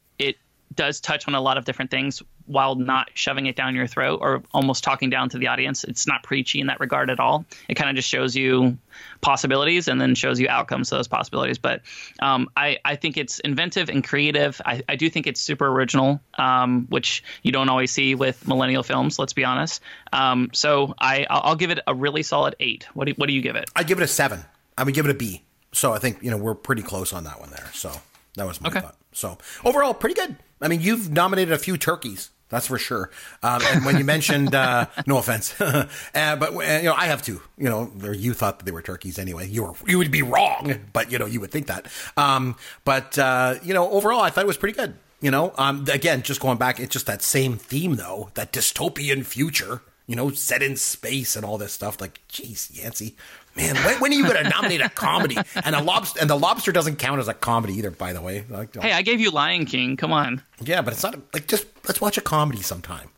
does 0.74 1.00
touch 1.00 1.28
on 1.28 1.36
a 1.36 1.42
lot 1.42 1.58
of 1.58 1.66
different 1.66 1.92
things 1.92 2.22
while 2.48 2.76
not 2.76 3.10
shoving 3.14 3.46
it 3.46 3.56
down 3.56 3.76
your 3.76 3.88
throat 3.88 4.20
or 4.22 4.44
almost 4.54 4.84
talking 4.84 5.10
down 5.10 5.30
to 5.30 5.38
the 5.38 5.48
audience. 5.48 5.84
It's 5.84 6.06
not 6.06 6.22
preachy 6.24 6.60
in 6.60 6.68
that 6.68 6.80
regard 6.80 7.10
at 7.10 7.20
all. 7.20 7.46
It 7.70 7.76
kind 7.76 7.90
of 7.90 7.96
just 7.96 8.10
shows 8.10 8.36
you 8.36 8.78
possibilities 9.22 9.88
and 9.88 10.00
then 10.00 10.16
shows 10.16 10.40
you 10.40 10.48
outcomes 10.50 10.90
to 10.90 10.96
those 10.96 11.08
possibilities. 11.08 11.58
But 11.58 11.82
um, 12.20 12.50
I, 12.56 12.78
I 12.86 12.96
think 12.96 13.18
it's 13.18 13.40
inventive 13.40 13.90
and 13.90 14.04
creative. 14.04 14.62
I, 14.66 14.84
I 14.88 14.96
do 14.96 15.10
think 15.10 15.28
it's 15.28 15.42
super 15.42 15.68
original, 15.68 16.20
um, 16.38 16.86
which 16.90 17.24
you 17.42 17.52
don't 17.52 17.70
always 17.70 17.92
see 17.92 18.16
with 18.16 18.48
millennial 18.48 18.84
films. 18.84 19.18
Let's 19.18 19.34
be 19.34 19.44
honest. 19.44 19.82
Um, 20.14 20.50
so 20.54 20.94
I, 21.00 21.26
I'll 21.30 21.56
give 21.56 21.72
it 21.72 21.80
a 21.88 21.96
really 21.96 22.24
solid 22.24 22.56
eight. 22.60 22.88
What 22.94 23.06
do, 23.06 23.14
what 23.16 23.28
do 23.28 23.34
you 23.34 23.42
give 23.42 23.56
it? 23.56 23.70
I'd 23.76 23.88
give 23.88 24.00
it 24.00 24.04
a 24.04 24.08
seven. 24.08 24.44
I 24.78 24.84
would 24.84 24.94
give 24.94 25.06
it 25.06 25.12
a 25.12 25.16
B. 25.16 25.42
So 25.72 25.94
I 25.94 26.00
think 26.00 26.22
you 26.22 26.32
know 26.32 26.38
we're 26.38 26.56
pretty 26.56 26.84
close 26.84 27.12
on 27.12 27.24
that 27.26 27.40
one 27.40 27.50
there. 27.50 27.70
So 27.74 27.92
that 28.36 28.46
was 28.46 28.62
my 28.62 28.70
Okay. 28.70 28.82
thought. 28.82 28.96
So 29.16 29.38
overall, 29.64 29.94
pretty 29.94 30.16
good. 30.16 30.36
I 30.62 30.68
mean, 30.68 30.82
you've 30.82 31.12
nominated 31.12 31.54
a 31.54 31.58
few 31.58 31.78
turkeys. 31.78 32.30
That's 32.50 32.68
for 32.68 32.78
sure. 32.78 33.10
Um, 33.42 33.62
and 33.66 33.86
when 33.86 33.98
you 33.98 34.04
mentioned, 34.04 34.54
uh, 34.54 34.86
no 35.08 35.18
offense, 35.18 35.60
uh, 35.62 35.88
but 36.14 36.54
uh, 36.54 36.62
you 36.62 36.84
know, 36.84 36.94
I 36.94 37.06
have 37.08 37.22
two. 37.22 37.42
You 37.58 37.70
know, 37.70 37.92
or 38.04 38.14
you 38.14 38.34
thought 38.34 38.60
that 38.60 38.66
they 38.66 38.72
were 38.72 38.84
turkeys 38.84 39.18
anyway. 39.18 39.48
You 39.48 39.64
were, 39.64 39.74
you 39.88 39.98
would 39.98 40.12
be 40.12 40.22
wrong, 40.22 40.76
but 40.94 41.12
you 41.12 41.18
know, 41.18 41.26
you 41.26 41.40
would 41.42 41.52
think 41.52 41.68
that. 41.68 41.88
Um, 42.18 42.56
but 42.84 43.18
uh, 43.18 43.56
you 43.64 43.74
know, 43.74 43.90
overall, 43.90 44.22
I 44.22 44.30
thought 44.30 44.44
it 44.44 44.48
was 44.48 44.58
pretty 44.58 44.78
good. 44.78 44.96
You 45.22 45.32
know, 45.32 45.54
um, 45.58 45.88
again, 45.92 46.22
just 46.22 46.40
going 46.40 46.58
back, 46.58 46.80
it's 46.80 46.94
just 46.94 47.08
that 47.08 47.24
same 47.24 47.58
theme 47.58 47.96
though, 47.96 48.30
that 48.36 48.54
dystopian 48.54 49.26
future. 49.26 49.82
You 50.08 50.16
know, 50.16 50.30
set 50.30 50.62
in 50.62 50.76
space 50.76 51.36
and 51.36 51.44
all 51.44 51.58
this 51.58 51.74
stuff. 51.74 52.00
Like, 52.00 52.22
geez, 52.28 52.70
Yancey, 52.72 53.16
man, 53.56 53.76
when, 53.78 54.00
when 54.00 54.12
are 54.12 54.16
you 54.16 54.24
going 54.28 54.44
to 54.44 54.50
nominate 54.50 54.82
a 54.82 54.90
comedy? 54.90 55.38
And 55.64 55.76
a 55.76 55.82
lobster, 55.82 56.20
and 56.22 56.30
the 56.30 56.36
lobster 56.38 56.72
doesn't 56.72 56.98
count 56.98 57.20
as 57.20 57.28
a 57.28 57.34
comedy 57.34 57.74
either, 57.76 57.92
by 57.92 58.14
the 58.14 58.22
way. 58.22 58.46
Like, 58.50 58.76
Hey, 58.76 58.92
I 58.92 59.02
gave 59.02 59.20
you 59.20 59.32
Lion 59.32 59.66
King. 59.66 59.98
Come 59.98 60.12
on. 60.12 60.42
yeah, 60.62 60.82
but 60.82 60.94
it's 60.94 61.04
not 61.04 61.16
like 61.34 61.48
just 61.48 61.66
let's 61.88 62.02
watch 62.02 62.18
a 62.18 62.22
comedy 62.22 62.62
sometime, 62.62 63.10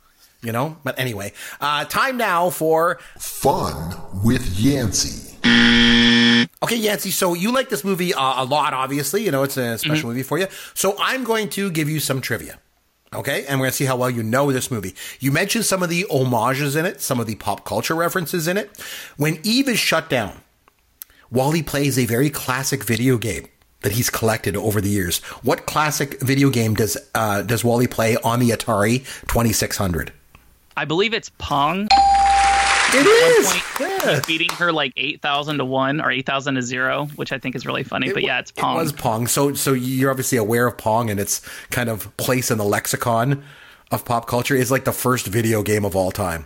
you 0.42 0.52
know. 0.52 0.78
But 0.84 1.00
anyway, 1.00 1.34
uh, 1.62 1.86
time 1.86 2.18
now 2.18 2.50
for 2.50 3.00
Fun 3.18 3.96
with 4.24 4.60
Yancey. 4.60 5.36
okay, 6.64 6.76
Yancey. 6.76 7.12
So 7.12 7.34
you 7.34 7.52
like 7.52 7.70
this 7.70 7.84
movie 7.84 8.14
uh, 8.14 8.44
a 8.44 8.46
lot, 8.46 8.74
obviously. 8.74 9.24
You 9.24 9.32
know 9.32 9.44
it's 9.44 9.58
a 9.58 9.78
special 9.78 10.10
movie 10.10 10.24
for 10.24 10.38
you. 10.38 10.48
So 10.74 10.96
I'm 11.00 11.24
going 11.24 11.50
to 11.50 11.72
give 11.72 11.90
you 11.90 12.00
some 12.00 12.22
trivia. 12.22 12.60
Okay, 13.14 13.46
and 13.46 13.60
we're 13.60 13.68
gonna 13.68 13.74
see 13.74 13.86
how 13.86 13.96
well 13.96 14.10
you 14.10 14.22
know 14.22 14.52
this 14.52 14.70
movie. 14.70 14.94
You 15.20 15.32
mentioned 15.32 15.66
some 15.66 15.82
of 15.82 15.90
the 15.90 16.06
homages 16.12 16.76
in 16.76 16.86
it, 16.86 17.02
some 17.02 17.20
of 17.20 17.28
the 17.28 17.36
pop 17.36 17.64
culture 17.64 17.96
references 17.96 18.48
in 18.48 18.58
it. 18.58 18.70
When 19.16 19.40
Eve 19.44 19.70
is 19.70 19.80
shut 19.80 20.10
down, 20.10 20.42
WALL-E 21.32 21.64
plays 21.64 21.98
a 21.98 22.06
very 22.06 22.30
classic 22.30 22.84
video 22.84 23.18
game 23.18 23.48
that 23.82 23.94
he's 23.94 24.10
collected 24.10 24.58
over 24.58 24.82
the 24.82 24.90
years. 24.90 25.20
What 25.44 25.66
classic 25.66 26.22
video 26.22 26.50
game 26.50 26.74
does 26.74 26.98
uh, 27.16 27.44
does 27.44 27.64
WALL-E 27.64 27.88
play 27.88 28.18
on 28.18 28.40
the 28.40 28.50
Atari 28.50 29.00
2600? 29.28 30.12
I 30.76 30.86
believe 30.86 31.14
it's 31.14 31.32
Pong. 31.38 31.88
It 32.94 33.06
is. 33.06 33.52
point, 33.52 33.64
Yeah. 33.80 34.22
Beating 34.26 34.50
her 34.52 34.72
like 34.72 34.94
8,000 34.98 35.58
to 35.58 35.66
1 35.66 36.02
or 36.02 36.12
8,000 36.12 36.56
to 36.56 36.62
0, 36.62 37.08
which 37.16 37.32
I 37.32 37.38
think 37.40 37.56
is 37.56 37.66
really 37.66 37.84
funny. 37.84 38.12
but 38.14 38.24
yeah, 38.24 38.40
it's 38.40 38.52
Pong. 38.52 38.78
It 38.78 38.80
was 38.84 38.92
Pong. 38.94 39.28
So 39.28 39.54
so 39.54 39.74
you're 39.74 40.10
obviously 40.12 40.38
aware 40.38 40.68
of 40.68 40.78
Pong 40.78 41.10
and 41.10 41.20
its 41.20 41.42
kind 41.70 41.90
of 41.90 42.16
place 42.18 42.50
in 42.52 42.58
the 42.58 42.64
lexicon 42.66 43.44
of 43.92 44.06
pop 44.06 44.28
culture. 44.28 44.56
Is 44.56 44.72
like 44.72 44.86
the 44.86 44.92
first 44.92 45.28
video 45.28 45.64
game 45.64 45.86
of 45.86 45.96
all 45.96 46.12
time. 46.12 46.46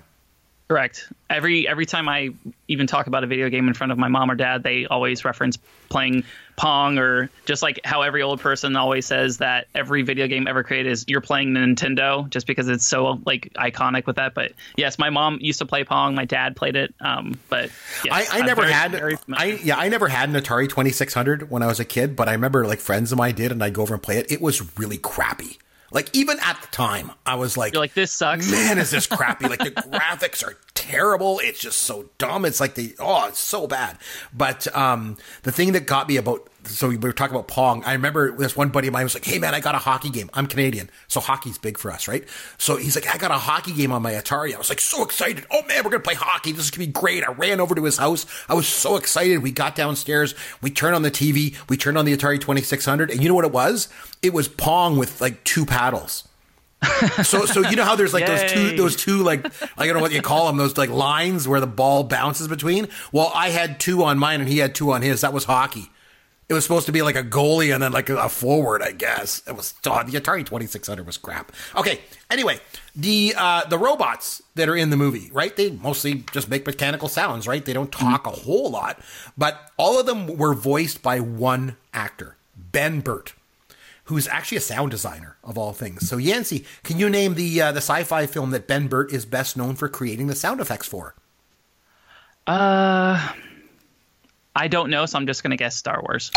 Correct. 0.72 1.12
Every 1.30 1.68
every 1.68 1.86
time 1.86 2.08
I 2.08 2.30
even 2.70 2.88
talk 2.88 3.08
about 3.08 3.26
a 3.26 3.28
video 3.28 3.50
game 3.50 3.68
in 3.68 3.74
front 3.74 3.92
of 3.92 3.98
my 3.98 4.08
mom 4.08 4.32
or 4.32 4.36
dad, 4.36 4.64
they 4.64 4.86
always 4.86 5.26
reference 5.26 5.58
playing 5.90 6.24
Pong 6.56 6.98
or 6.98 7.30
just 7.46 7.62
like 7.62 7.82
how 7.84 8.04
every 8.04 8.22
old 8.22 8.40
person 8.40 8.78
always 8.78 9.06
says 9.06 9.40
that 9.40 9.68
every 9.76 10.04
video 10.04 10.28
game 10.28 10.48
ever 10.48 10.64
created 10.64 10.90
is 10.90 11.04
you're 11.10 11.20
playing 11.20 11.50
Nintendo 11.50 12.30
just 12.30 12.48
because 12.48 12.70
it's 12.70 12.86
so 12.86 13.20
like 13.26 13.52
iconic 13.56 14.06
with 14.06 14.16
that. 14.16 14.34
But 14.34 14.54
yes, 14.78 14.98
my 14.98 15.10
mom 15.10 15.40
used 15.42 15.60
to 15.60 15.66
play 15.66 15.84
Pong. 15.84 16.16
My 16.16 16.24
dad 16.24 16.56
played 16.56 16.78
it. 16.78 16.96
Um, 17.02 17.38
but 17.50 17.70
yes, 18.06 18.32
I, 18.32 18.40
I 18.40 18.46
never 18.46 18.62
very- 18.62 18.72
had 18.72 18.92
very. 18.92 19.18
I 19.34 19.60
yeah 19.62 19.76
I 19.78 19.90
never 19.90 20.08
had 20.08 20.30
an 20.30 20.36
Atari 20.36 20.70
Twenty 20.70 20.92
Six 20.92 21.14
Hundred 21.14 21.52
when 21.52 21.64
I 21.64 21.68
was 21.68 21.82
a 21.82 21.86
kid, 21.86 22.16
but 22.16 22.30
I 22.30 22.32
remember 22.32 22.66
like 22.66 22.80
friends 22.80 23.12
of 23.12 23.18
mine 23.18 23.36
did, 23.36 23.52
and 23.52 23.62
I'd 23.62 23.74
go 23.74 23.82
over 23.82 23.94
and 23.94 24.02
play 24.02 24.20
it. 24.20 24.32
It 24.32 24.40
was 24.40 24.78
really 24.80 24.98
crappy. 24.98 25.58
Like 25.92 26.10
even 26.14 26.40
at 26.40 26.60
the 26.62 26.68
time, 26.68 27.12
I 27.26 27.36
was 27.36 27.58
like, 27.58 27.74
You're 27.74 27.82
like 27.82 27.94
this 27.94 28.12
sucks. 28.12 28.50
man, 28.50 28.78
is 28.78 28.92
this 28.92 29.08
crappy? 29.08 29.48
Like 29.50 29.60
the 29.60 29.72
graphics 29.72 30.44
are 30.46 30.58
terrible. 30.82 31.40
It's 31.40 31.60
just 31.60 31.84
so 31.84 32.10
dumb. 32.18 32.44
It's 32.44 32.60
like 32.60 32.74
the 32.74 32.96
oh, 33.00 33.28
it's 33.28 33.40
so 33.40 33.68
bad. 33.68 33.98
But 34.34 34.74
um, 34.76 35.18
the 35.44 35.52
thing 35.52 35.74
that 35.74 35.86
got 35.86 36.08
me 36.08 36.18
about 36.18 36.50
so 36.64 36.90
we 36.90 36.98
were 36.98 37.12
talking 37.12 37.36
about 37.36 37.48
Pong. 37.48 37.84
I 37.86 37.94
remember 37.94 38.36
this 38.36 38.56
one 38.56 38.70
buddy 38.70 38.88
of 38.88 38.94
mine 38.94 39.04
was 39.04 39.14
like, 39.14 39.26
"Hey 39.26 39.38
man, 39.40 39.54
I 39.54 39.60
got 39.60 39.76
a 39.76 39.80
hockey 39.80 40.10
game. 40.10 40.30
I'm 40.34 40.48
Canadian, 40.48 40.90
so 41.08 41.20
hockey's 41.20 41.58
big 41.58 41.78
for 41.78 41.92
us, 41.92 42.08
right?" 42.08 42.24
So 42.58 42.78
he's 42.78 42.96
like, 42.96 43.14
"I 43.14 43.18
got 43.18 43.32
a 43.32 43.36
hockey 43.36 43.74
game 43.74 43.92
on 43.92 44.02
my 44.02 44.14
Atari." 44.14 44.56
I 44.56 44.58
was 44.58 44.70
like, 44.70 44.80
so 44.80 45.04
excited. 45.04 45.46
Oh 45.52 45.64
man, 45.68 45.84
we're 45.84 45.92
gonna 45.92 46.04
play 46.04 46.16
hockey. 46.16 46.52
This 46.52 46.66
is 46.66 46.72
gonna 46.72 46.88
be 46.88 46.92
great. 46.92 47.24
I 47.24 47.32
ran 47.32 47.60
over 47.60 47.76
to 47.76 47.84
his 47.84 47.98
house. 47.98 48.26
I 48.50 48.56
was 48.56 48.68
so 48.68 48.96
excited. 48.96 49.44
We 49.44 49.52
got 49.52 49.76
downstairs. 49.76 50.34
We 50.62 50.72
turned 50.72 50.96
on 50.96 51.04
the 51.04 51.12
TV. 51.12 51.58
We 51.70 51.78
turned 51.78 51.98
on 51.98 52.06
the 52.06 52.16
Atari 52.16 52.40
2600, 52.40 53.12
and 53.12 53.22
you 53.22 53.30
know 53.30 53.36
what 53.36 53.46
it 53.46 53.52
was? 53.52 53.88
It 54.22 54.34
was 54.34 54.48
Pong 54.48 54.98
with 54.98 55.22
like 55.22 55.44
two 55.44 55.66
paddles. 55.66 56.28
So 57.24 57.46
so 57.46 57.68
you 57.68 57.76
know 57.76 57.84
how 57.84 57.96
there's 57.96 58.14
like 58.14 58.26
those 58.26 58.52
two 58.52 58.76
those 58.76 58.96
two 58.96 59.24
like 59.24 59.46
I 59.78 59.86
don't 59.86 59.96
know 59.96 60.02
what 60.02 60.12
you 60.12 60.22
call 60.22 60.48
them 60.48 60.58
those 60.58 60.78
like 60.78 60.90
lines 60.90 61.48
where 61.48 61.60
the 61.60 61.68
ball 61.68 62.04
bounces 62.04 62.48
between. 62.48 62.88
Well, 63.12 63.32
I 63.34 63.50
had 63.50 63.80
two 63.80 64.04
on 64.04 64.18
mine 64.20 64.40
and 64.40 64.50
he 64.50 64.60
had 64.60 64.76
two 64.76 64.92
on 64.92 65.02
his. 65.02 65.22
That 65.22 65.34
was 65.34 65.46
hockey. 65.46 65.90
It 66.50 66.54
was 66.54 66.64
supposed 66.64 66.86
to 66.88 66.92
be 66.92 67.02
like 67.02 67.16
a 67.16 67.24
goalie 67.24 67.74
and 67.74 67.82
then 67.82 67.94
like 67.94 68.10
a 68.10 68.28
forward, 68.28 68.82
I 68.82 68.92
guess. 68.92 69.42
It 69.48 69.56
was 69.56 69.74
oh, 69.86 70.04
the 70.04 70.20
Atari 70.20 70.46
2600 70.46 71.06
was 71.06 71.18
crap. 71.18 71.52
Okay, 71.78 72.02
anyway, 72.30 72.60
the 72.96 73.34
uh, 73.38 73.66
the 73.66 73.78
robots 73.78 74.42
that 74.56 74.68
are 74.68 74.76
in 74.76 74.90
the 74.90 74.98
movie, 74.98 75.30
right? 75.32 75.56
They 75.56 75.72
mostly 75.72 76.26
just 76.34 76.50
make 76.50 76.66
mechanical 76.66 77.08
sounds, 77.08 77.48
right? 77.48 77.64
They 77.64 77.74
don't 77.74 77.92
talk 77.92 78.28
a 78.28 78.32
whole 78.32 78.70
lot, 78.70 79.00
but 79.38 79.72
all 79.78 80.00
of 80.00 80.06
them 80.06 80.38
were 80.38 80.54
voiced 80.54 81.02
by 81.02 81.20
one 81.20 81.78
actor, 81.94 82.36
Ben 82.56 83.00
Burtt 83.00 83.34
who's 84.12 84.28
actually 84.28 84.58
a 84.58 84.62
sound 84.62 84.92
designer 84.92 85.38
of 85.42 85.58
all 85.58 85.72
things. 85.72 86.08
So 86.10 86.18
Yancey, 86.18 86.66
can 86.84 87.00
you 87.00 87.10
name 87.10 87.36
the 87.36 87.62
uh, 87.62 87.72
the 87.72 87.78
sci-fi 87.78 88.26
film 88.26 88.52
that 88.52 88.68
Ben 88.68 88.88
Burtt 88.88 89.14
is 89.14 89.26
best 89.26 89.56
known 89.56 89.76
for 89.76 89.88
creating 89.88 90.28
the 90.28 90.36
sound 90.36 90.60
effects 90.60 90.86
for? 90.86 91.16
Uh, 92.46 93.32
I 94.56 94.68
don't 94.68 94.90
know, 94.90 95.06
so 95.06 95.18
I'm 95.18 95.28
just 95.28 95.44
gonna 95.44 95.56
guess 95.56 95.76
Star 95.78 96.02
Wars. 96.02 96.30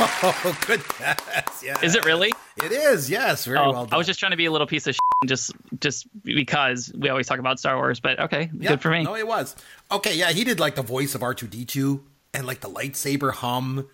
Oh, 0.00 0.56
good 0.66 0.80
guess. 0.98 1.62
Yeah, 1.64 1.76
Is 1.82 1.96
it 1.96 2.04
really? 2.04 2.32
It 2.62 2.70
is. 2.70 3.10
Yes, 3.10 3.44
very 3.44 3.58
Oh, 3.58 3.72
well 3.72 3.84
done. 3.86 3.94
I 3.94 3.96
was 3.98 4.06
just 4.06 4.20
trying 4.20 4.30
to 4.30 4.36
be 4.36 4.44
a 4.46 4.52
little 4.52 4.66
piece 4.66 4.86
of 4.86 4.96
just 5.26 5.50
just 5.80 6.06
because 6.22 6.92
we 6.96 7.08
always 7.08 7.26
talk 7.26 7.40
about 7.40 7.58
Star 7.58 7.76
Wars. 7.76 7.98
But 7.98 8.20
okay, 8.20 8.48
Yeah, 8.56 8.68
good 8.70 8.80
for 8.82 8.90
me. 8.90 9.02
No, 9.02 9.16
it 9.16 9.26
was. 9.26 9.56
Okay, 9.90 10.14
yeah, 10.16 10.30
he 10.30 10.44
did 10.44 10.60
like 10.60 10.76
the 10.76 10.82
voice 10.82 11.16
of 11.16 11.22
R 11.24 11.34
two 11.34 11.48
D 11.48 11.64
two 11.64 12.04
and 12.32 12.46
like 12.46 12.60
the 12.60 12.70
lightsaber 12.70 13.32
hum, 13.32 13.88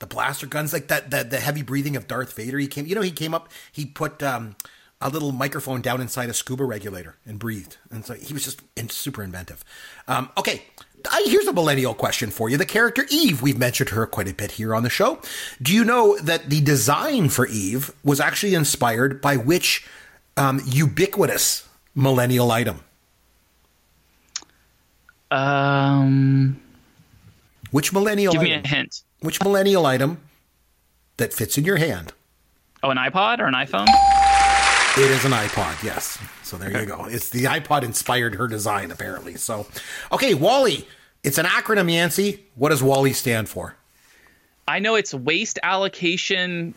the 0.00 0.06
blaster 0.06 0.46
guns, 0.46 0.72
like 0.72 0.88
that, 0.88 1.10
that 1.10 1.30
the 1.30 1.38
heavy 1.38 1.62
breathing 1.62 1.94
of 1.96 2.08
Darth 2.08 2.34
Vader. 2.34 2.58
He 2.58 2.66
came, 2.66 2.86
you 2.86 2.94
know, 2.94 3.00
he 3.00 3.12
came 3.12 3.32
up, 3.32 3.48
he 3.70 3.86
put 3.86 4.22
um, 4.22 4.56
a 5.00 5.08
little 5.08 5.30
microphone 5.32 5.80
down 5.80 6.00
inside 6.00 6.28
a 6.28 6.34
scuba 6.34 6.64
regulator 6.64 7.16
and 7.24 7.38
breathed, 7.38 7.76
and 7.90 8.04
so 8.04 8.14
he 8.14 8.34
was 8.34 8.44
just 8.44 8.60
in, 8.76 8.88
super 8.88 9.22
inventive. 9.22 9.64
Um, 10.08 10.30
okay. 10.36 10.64
I, 11.10 11.24
here's 11.26 11.46
a 11.46 11.52
millennial 11.54 11.94
question 11.94 12.30
for 12.30 12.50
you. 12.50 12.58
The 12.58 12.66
character 12.66 13.06
Eve, 13.10 13.40
we've 13.40 13.56
mentioned 13.56 13.88
her 13.88 14.06
quite 14.06 14.28
a 14.28 14.34
bit 14.34 14.50
here 14.52 14.74
on 14.74 14.82
the 14.82 14.90
show. 14.90 15.18
Do 15.62 15.72
you 15.72 15.82
know 15.82 16.18
that 16.18 16.50
the 16.50 16.60
design 16.60 17.30
for 17.30 17.46
Eve 17.46 17.90
was 18.04 18.20
actually 18.20 18.54
inspired 18.54 19.22
by 19.22 19.36
which 19.36 19.86
um, 20.36 20.60
ubiquitous 20.66 21.66
millennial 21.94 22.50
item? 22.50 22.80
Um, 25.30 26.60
Which 27.70 27.92
millennial 27.92 28.32
give 28.32 28.42
item? 28.42 28.62
me 28.62 28.62
a 28.64 28.68
hint. 28.68 29.02
Which 29.20 29.42
millennial 29.42 29.86
item 29.86 30.18
that 31.18 31.32
fits 31.32 31.58
in 31.58 31.64
your 31.64 31.76
hand? 31.76 32.12
Oh, 32.82 32.90
an 32.90 32.96
iPod 32.96 33.38
or 33.40 33.46
an 33.46 33.54
iPhone? 33.54 33.86
It 34.96 35.10
is 35.10 35.24
an 35.24 35.32
iPod, 35.32 35.82
yes. 35.82 36.18
So 36.42 36.56
there 36.56 36.80
you 36.80 36.86
go. 36.86 37.04
It's 37.04 37.28
the 37.28 37.44
iPod 37.44 37.82
inspired 37.82 38.34
her 38.34 38.48
design, 38.48 38.90
apparently. 38.90 39.36
So, 39.36 39.66
okay, 40.10 40.34
WALL-E. 40.34 40.86
It's 41.22 41.38
an 41.38 41.46
acronym, 41.46 41.92
Yancey. 41.92 42.46
What 42.54 42.70
does 42.70 42.82
WALL-E 42.82 43.12
stand 43.12 43.48
for? 43.48 43.76
I 44.66 44.78
know 44.78 44.94
it's 44.94 45.12
waste 45.12 45.58
allocation 45.62 46.74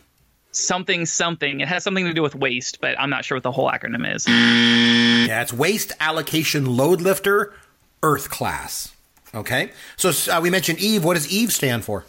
something 0.52 1.06
something. 1.06 1.60
It 1.60 1.68
has 1.68 1.84
something 1.84 2.06
to 2.06 2.14
do 2.14 2.22
with 2.22 2.36
waste, 2.36 2.80
but 2.82 3.00
I'm 3.00 3.10
not 3.10 3.26
sure 3.26 3.36
what 3.36 3.44
the 3.44 3.52
whole 3.52 3.70
acronym 3.70 4.14
is. 4.14 4.28
Yeah, 4.28 5.42
it's 5.42 5.54
Waste 5.54 5.92
Allocation 6.00 6.66
Load 6.78 7.02
Lifter 7.02 7.54
Earth 8.02 8.30
Class. 8.30 8.94
Okay. 9.36 9.72
So 9.98 10.12
uh, 10.32 10.40
we 10.42 10.50
mentioned 10.50 10.80
Eve. 10.80 11.04
What 11.04 11.16
does 11.16 11.28
Eve 11.32 11.52
stand 11.52 11.84
for? 11.84 12.06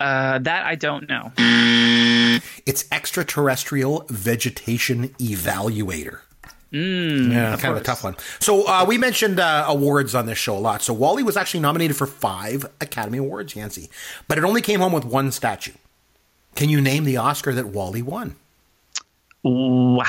Uh, 0.00 0.38
that 0.38 0.64
I 0.66 0.74
don't 0.74 1.08
know. 1.08 1.32
It's 2.66 2.84
Extraterrestrial 2.92 4.04
Vegetation 4.08 5.08
Evaluator. 5.18 6.20
yeah, 6.70 7.56
kind 7.56 7.74
of 7.74 7.80
a 7.80 7.84
tough 7.84 8.04
one. 8.04 8.14
So 8.40 8.66
uh, 8.68 8.84
we 8.86 8.98
mentioned 8.98 9.40
uh, 9.40 9.64
awards 9.66 10.14
on 10.14 10.26
this 10.26 10.38
show 10.38 10.56
a 10.56 10.60
lot. 10.60 10.82
So 10.82 10.92
WALL-E 10.92 11.22
was 11.22 11.36
actually 11.36 11.60
nominated 11.60 11.96
for 11.96 12.06
five 12.06 12.66
Academy 12.80 13.18
Awards, 13.18 13.56
Yancey, 13.56 13.88
but 14.28 14.38
it 14.38 14.44
only 14.44 14.60
came 14.60 14.80
home 14.80 14.92
with 14.92 15.04
one 15.04 15.32
statue. 15.32 15.72
Can 16.54 16.68
you 16.68 16.80
name 16.80 17.04
the 17.04 17.16
Oscar 17.16 17.54
that 17.54 17.68
WALL-E 17.68 18.02
won? 18.02 18.36
Wow. 19.42 20.04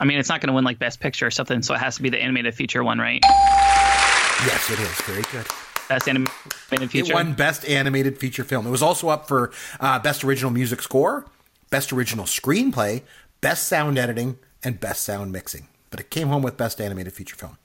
I 0.00 0.04
mean, 0.04 0.18
it's 0.18 0.28
not 0.28 0.40
going 0.40 0.48
to 0.48 0.54
win 0.54 0.64
like 0.64 0.78
Best 0.78 0.98
Picture 0.98 1.26
or 1.26 1.30
something, 1.30 1.62
so 1.62 1.74
it 1.74 1.78
has 1.78 1.96
to 1.96 2.02
be 2.02 2.08
the 2.10 2.20
animated 2.20 2.54
feature 2.54 2.82
one, 2.82 2.98
right? 2.98 3.20
Yes, 3.22 4.70
it 4.70 4.80
is. 4.80 5.00
Very 5.02 5.22
good. 5.30 5.46
Best 5.88 6.08
animated 6.08 6.94
It 6.94 7.12
won 7.12 7.34
Best 7.34 7.68
Animated 7.68 8.18
Feature 8.18 8.44
Film. 8.44 8.66
It 8.66 8.70
was 8.70 8.82
also 8.82 9.08
up 9.08 9.28
for 9.28 9.52
uh, 9.80 9.98
Best 9.98 10.24
Original 10.24 10.50
Music 10.50 10.82
Score, 10.82 11.26
Best 11.70 11.92
Original 11.92 12.24
Screenplay, 12.24 13.02
Best 13.40 13.68
Sound 13.68 13.98
Editing, 13.98 14.38
and 14.62 14.80
Best 14.80 15.02
Sound 15.02 15.32
Mixing. 15.32 15.68
But 15.90 16.00
it 16.00 16.10
came 16.10 16.28
home 16.28 16.42
with 16.42 16.56
Best 16.56 16.80
Animated 16.80 17.12
Feature 17.12 17.36
Film. 17.36 17.58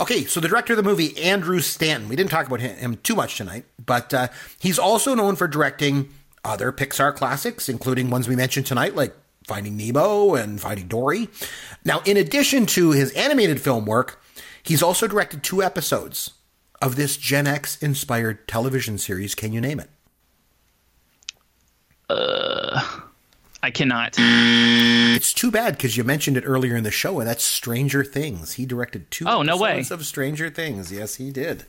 Okay, 0.00 0.24
so 0.24 0.40
the 0.40 0.48
director 0.48 0.72
of 0.72 0.78
the 0.78 0.82
movie, 0.82 1.16
Andrew 1.18 1.60
Stanton. 1.60 2.08
We 2.08 2.16
didn't 2.16 2.30
talk 2.30 2.46
about 2.46 2.60
him, 2.60 2.76
him 2.76 2.96
too 2.96 3.14
much 3.14 3.36
tonight, 3.36 3.66
but 3.84 4.14
uh, 4.14 4.28
he's 4.58 4.78
also 4.78 5.14
known 5.14 5.36
for 5.36 5.46
directing 5.46 6.08
other 6.42 6.72
Pixar 6.72 7.14
classics, 7.14 7.68
including 7.68 8.08
ones 8.08 8.26
we 8.26 8.34
mentioned 8.34 8.64
tonight, 8.64 8.94
like 8.94 9.14
Finding 9.46 9.76
Nemo 9.76 10.34
and 10.34 10.58
Finding 10.60 10.88
Dory. 10.88 11.28
Now, 11.84 12.00
in 12.06 12.16
addition 12.16 12.64
to 12.66 12.92
his 12.92 13.12
animated 13.12 13.60
film 13.60 13.84
work, 13.84 14.22
he's 14.62 14.82
also 14.82 15.06
directed 15.06 15.42
two 15.42 15.62
episodes 15.62 16.32
of 16.82 16.96
this 16.96 17.16
Gen 17.16 17.46
X 17.46 17.76
inspired 17.82 18.46
television 18.48 18.98
series. 18.98 19.34
Can 19.34 19.52
you 19.52 19.60
name 19.60 19.80
it? 19.80 19.90
Uh, 22.08 22.80
I 23.62 23.70
cannot. 23.70 24.16
It's 24.18 25.32
too 25.32 25.50
bad 25.50 25.76
because 25.76 25.96
you 25.96 26.04
mentioned 26.04 26.36
it 26.36 26.44
earlier 26.46 26.76
in 26.76 26.84
the 26.84 26.90
show, 26.90 27.20
and 27.20 27.28
that's 27.28 27.44
Stranger 27.44 28.02
Things. 28.04 28.54
He 28.54 28.66
directed 28.66 29.10
two 29.10 29.26
Oh, 29.28 29.42
no 29.42 29.56
way. 29.56 29.84
of 29.90 30.04
Stranger 30.06 30.50
Things. 30.50 30.90
Yes, 30.90 31.16
he 31.16 31.30
did. 31.30 31.64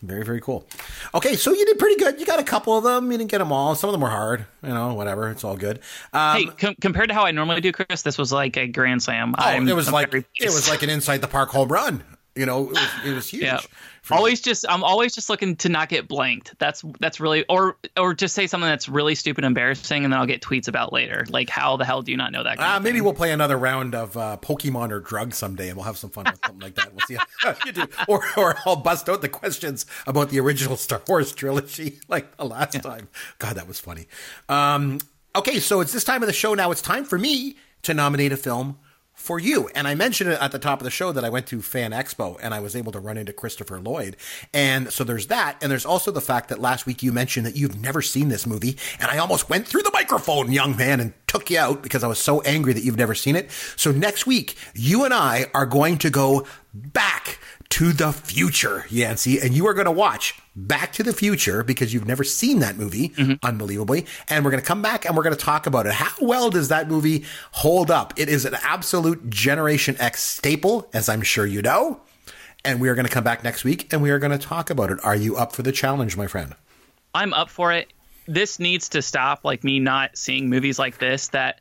Very, 0.00 0.24
very 0.24 0.40
cool. 0.40 0.64
Okay, 1.12 1.34
so 1.34 1.52
you 1.52 1.66
did 1.66 1.76
pretty 1.76 1.96
good. 1.96 2.20
You 2.20 2.26
got 2.26 2.38
a 2.38 2.44
couple 2.44 2.78
of 2.78 2.84
them. 2.84 3.10
You 3.10 3.18
didn't 3.18 3.32
get 3.32 3.38
them 3.38 3.50
all. 3.50 3.74
Some 3.74 3.88
of 3.88 3.92
them 3.92 4.00
were 4.00 4.10
hard. 4.10 4.46
You 4.62 4.68
know, 4.68 4.94
whatever. 4.94 5.28
It's 5.28 5.42
all 5.42 5.56
good. 5.56 5.80
Um, 6.12 6.36
hey, 6.36 6.46
com- 6.46 6.76
compared 6.80 7.08
to 7.08 7.14
how 7.14 7.24
I 7.24 7.32
normally 7.32 7.60
do, 7.60 7.72
Chris, 7.72 8.02
this 8.02 8.16
was 8.16 8.30
like 8.32 8.56
a 8.56 8.68
grand 8.68 9.02
slam. 9.02 9.34
oh, 9.36 9.42
I'm- 9.42 9.68
it 9.68 9.74
was 9.74 9.88
I'm 9.88 9.94
like 9.94 10.14
it 10.14 10.24
was 10.50 10.68
like 10.68 10.84
an 10.84 10.90
inside 10.90 11.20
the 11.20 11.26
park 11.26 11.48
home 11.48 11.68
run. 11.68 12.04
You 12.36 12.46
know, 12.46 12.66
it 12.66 12.70
was, 12.70 12.88
it 13.06 13.12
was 13.12 13.28
huge. 13.30 13.42
Yeah. 13.42 13.58
Always 14.10 14.40
just 14.40 14.64
I'm 14.68 14.84
always 14.84 15.14
just 15.14 15.28
looking 15.28 15.56
to 15.56 15.68
not 15.68 15.88
get 15.88 16.08
blanked. 16.08 16.54
That's 16.58 16.84
that's 17.00 17.20
really 17.20 17.44
or 17.48 17.76
or 17.96 18.14
just 18.14 18.34
say 18.34 18.46
something 18.46 18.68
that's 18.68 18.88
really 18.88 19.14
stupid 19.14 19.44
embarrassing 19.44 20.04
and 20.04 20.12
then 20.12 20.20
I'll 20.20 20.26
get 20.26 20.42
tweets 20.42 20.68
about 20.68 20.92
later. 20.92 21.26
Like 21.28 21.50
how 21.50 21.76
the 21.76 21.84
hell 21.84 22.02
do 22.02 22.10
you 22.10 22.16
not 22.16 22.32
know 22.32 22.42
that? 22.44 22.58
Uh, 22.58 22.80
maybe 22.80 23.00
we'll 23.00 23.14
play 23.14 23.32
another 23.32 23.56
round 23.58 23.94
of 23.94 24.16
uh, 24.16 24.36
Pokemon 24.40 24.90
or 24.90 25.00
drugs 25.00 25.38
someday, 25.38 25.68
and 25.68 25.76
we'll 25.76 25.86
have 25.86 25.98
some 25.98 26.10
fun 26.10 26.24
with 26.24 26.40
something 26.44 26.60
like 26.60 26.74
that. 26.76 26.92
We'll 26.92 27.06
see 27.06 27.18
how 27.40 27.54
you 27.66 27.72
do, 27.72 27.86
or 28.06 28.22
or 28.36 28.56
I'll 28.66 28.76
bust 28.76 29.08
out 29.08 29.22
the 29.22 29.28
questions 29.28 29.86
about 30.06 30.30
the 30.30 30.40
original 30.40 30.76
Star 30.76 31.02
Wars 31.08 31.32
trilogy 31.32 32.00
like 32.08 32.36
the 32.36 32.44
last 32.44 32.80
time. 32.82 33.08
God, 33.38 33.56
that 33.56 33.68
was 33.68 33.80
funny. 33.80 34.06
Um, 34.48 35.00
okay, 35.36 35.58
so 35.60 35.80
it's 35.80 35.92
this 35.92 36.04
time 36.04 36.22
of 36.22 36.26
the 36.26 36.32
show 36.32 36.54
now. 36.54 36.70
It's 36.70 36.82
time 36.82 37.04
for 37.04 37.18
me 37.18 37.56
to 37.82 37.94
nominate 37.94 38.32
a 38.32 38.36
film 38.36 38.78
for 39.18 39.38
you. 39.38 39.68
And 39.74 39.86
I 39.86 39.94
mentioned 39.94 40.30
it 40.30 40.40
at 40.40 40.52
the 40.52 40.58
top 40.58 40.80
of 40.80 40.84
the 40.84 40.90
show 40.90 41.12
that 41.12 41.24
I 41.24 41.28
went 41.28 41.46
to 41.48 41.60
Fan 41.60 41.90
Expo 41.90 42.38
and 42.40 42.54
I 42.54 42.60
was 42.60 42.76
able 42.76 42.92
to 42.92 43.00
run 43.00 43.18
into 43.18 43.32
Christopher 43.32 43.80
Lloyd. 43.80 44.16
And 44.54 44.90
so 44.92 45.04
there's 45.04 45.26
that. 45.26 45.58
And 45.60 45.70
there's 45.70 45.84
also 45.84 46.10
the 46.10 46.20
fact 46.20 46.48
that 46.48 46.60
last 46.60 46.86
week 46.86 47.02
you 47.02 47.12
mentioned 47.12 47.44
that 47.44 47.56
you've 47.56 47.78
never 47.78 48.00
seen 48.00 48.28
this 48.28 48.46
movie. 48.46 48.78
And 49.00 49.10
I 49.10 49.18
almost 49.18 49.50
went 49.50 49.66
through 49.66 49.82
the 49.82 49.90
microphone, 49.92 50.52
young 50.52 50.76
man, 50.76 51.00
and 51.00 51.12
took 51.26 51.50
you 51.50 51.58
out 51.58 51.82
because 51.82 52.04
I 52.04 52.06
was 52.06 52.18
so 52.18 52.40
angry 52.42 52.72
that 52.72 52.84
you've 52.84 52.96
never 52.96 53.14
seen 53.14 53.36
it. 53.36 53.50
So 53.76 53.90
next 53.90 54.26
week, 54.26 54.56
you 54.74 55.04
and 55.04 55.12
I 55.12 55.46
are 55.52 55.66
going 55.66 55.98
to 55.98 56.10
go 56.10 56.46
back 56.72 57.40
to 57.70 57.92
the 57.92 58.12
future, 58.12 58.86
Yancey, 58.88 59.40
and 59.40 59.54
you 59.54 59.66
are 59.66 59.74
going 59.74 59.84
to 59.84 59.92
watch 59.92 60.40
Back 60.56 60.92
to 60.94 61.02
the 61.02 61.12
Future 61.12 61.62
because 61.62 61.92
you've 61.92 62.06
never 62.06 62.24
seen 62.24 62.60
that 62.60 62.76
movie, 62.76 63.10
mm-hmm. 63.10 63.34
unbelievably. 63.42 64.06
And 64.28 64.44
we're 64.44 64.50
going 64.50 64.62
to 64.62 64.66
come 64.66 64.82
back 64.82 65.04
and 65.04 65.16
we're 65.16 65.22
going 65.22 65.36
to 65.36 65.40
talk 65.44 65.66
about 65.66 65.86
it. 65.86 65.92
How 65.92 66.10
well 66.20 66.50
does 66.50 66.68
that 66.68 66.88
movie 66.88 67.24
hold 67.52 67.90
up? 67.90 68.14
It 68.16 68.28
is 68.28 68.44
an 68.44 68.56
absolute 68.62 69.28
Generation 69.30 69.96
X 69.98 70.22
staple, 70.22 70.88
as 70.92 71.08
I'm 71.08 71.22
sure 71.22 71.46
you 71.46 71.62
know. 71.62 72.00
And 72.64 72.80
we 72.80 72.88
are 72.88 72.94
going 72.94 73.06
to 73.06 73.12
come 73.12 73.24
back 73.24 73.44
next 73.44 73.64
week 73.64 73.92
and 73.92 74.02
we 74.02 74.10
are 74.10 74.18
going 74.18 74.36
to 74.36 74.38
talk 74.38 74.70
about 74.70 74.90
it. 74.90 74.98
Are 75.04 75.14
you 75.14 75.36
up 75.36 75.52
for 75.52 75.62
the 75.62 75.72
challenge, 75.72 76.16
my 76.16 76.26
friend? 76.26 76.54
I'm 77.14 77.32
up 77.32 77.50
for 77.50 77.72
it. 77.72 77.92
This 78.26 78.58
needs 78.58 78.88
to 78.90 79.02
stop. 79.02 79.44
Like 79.44 79.62
me 79.62 79.78
not 79.78 80.18
seeing 80.18 80.50
movies 80.50 80.78
like 80.78 80.98
this 80.98 81.28
that 81.28 81.60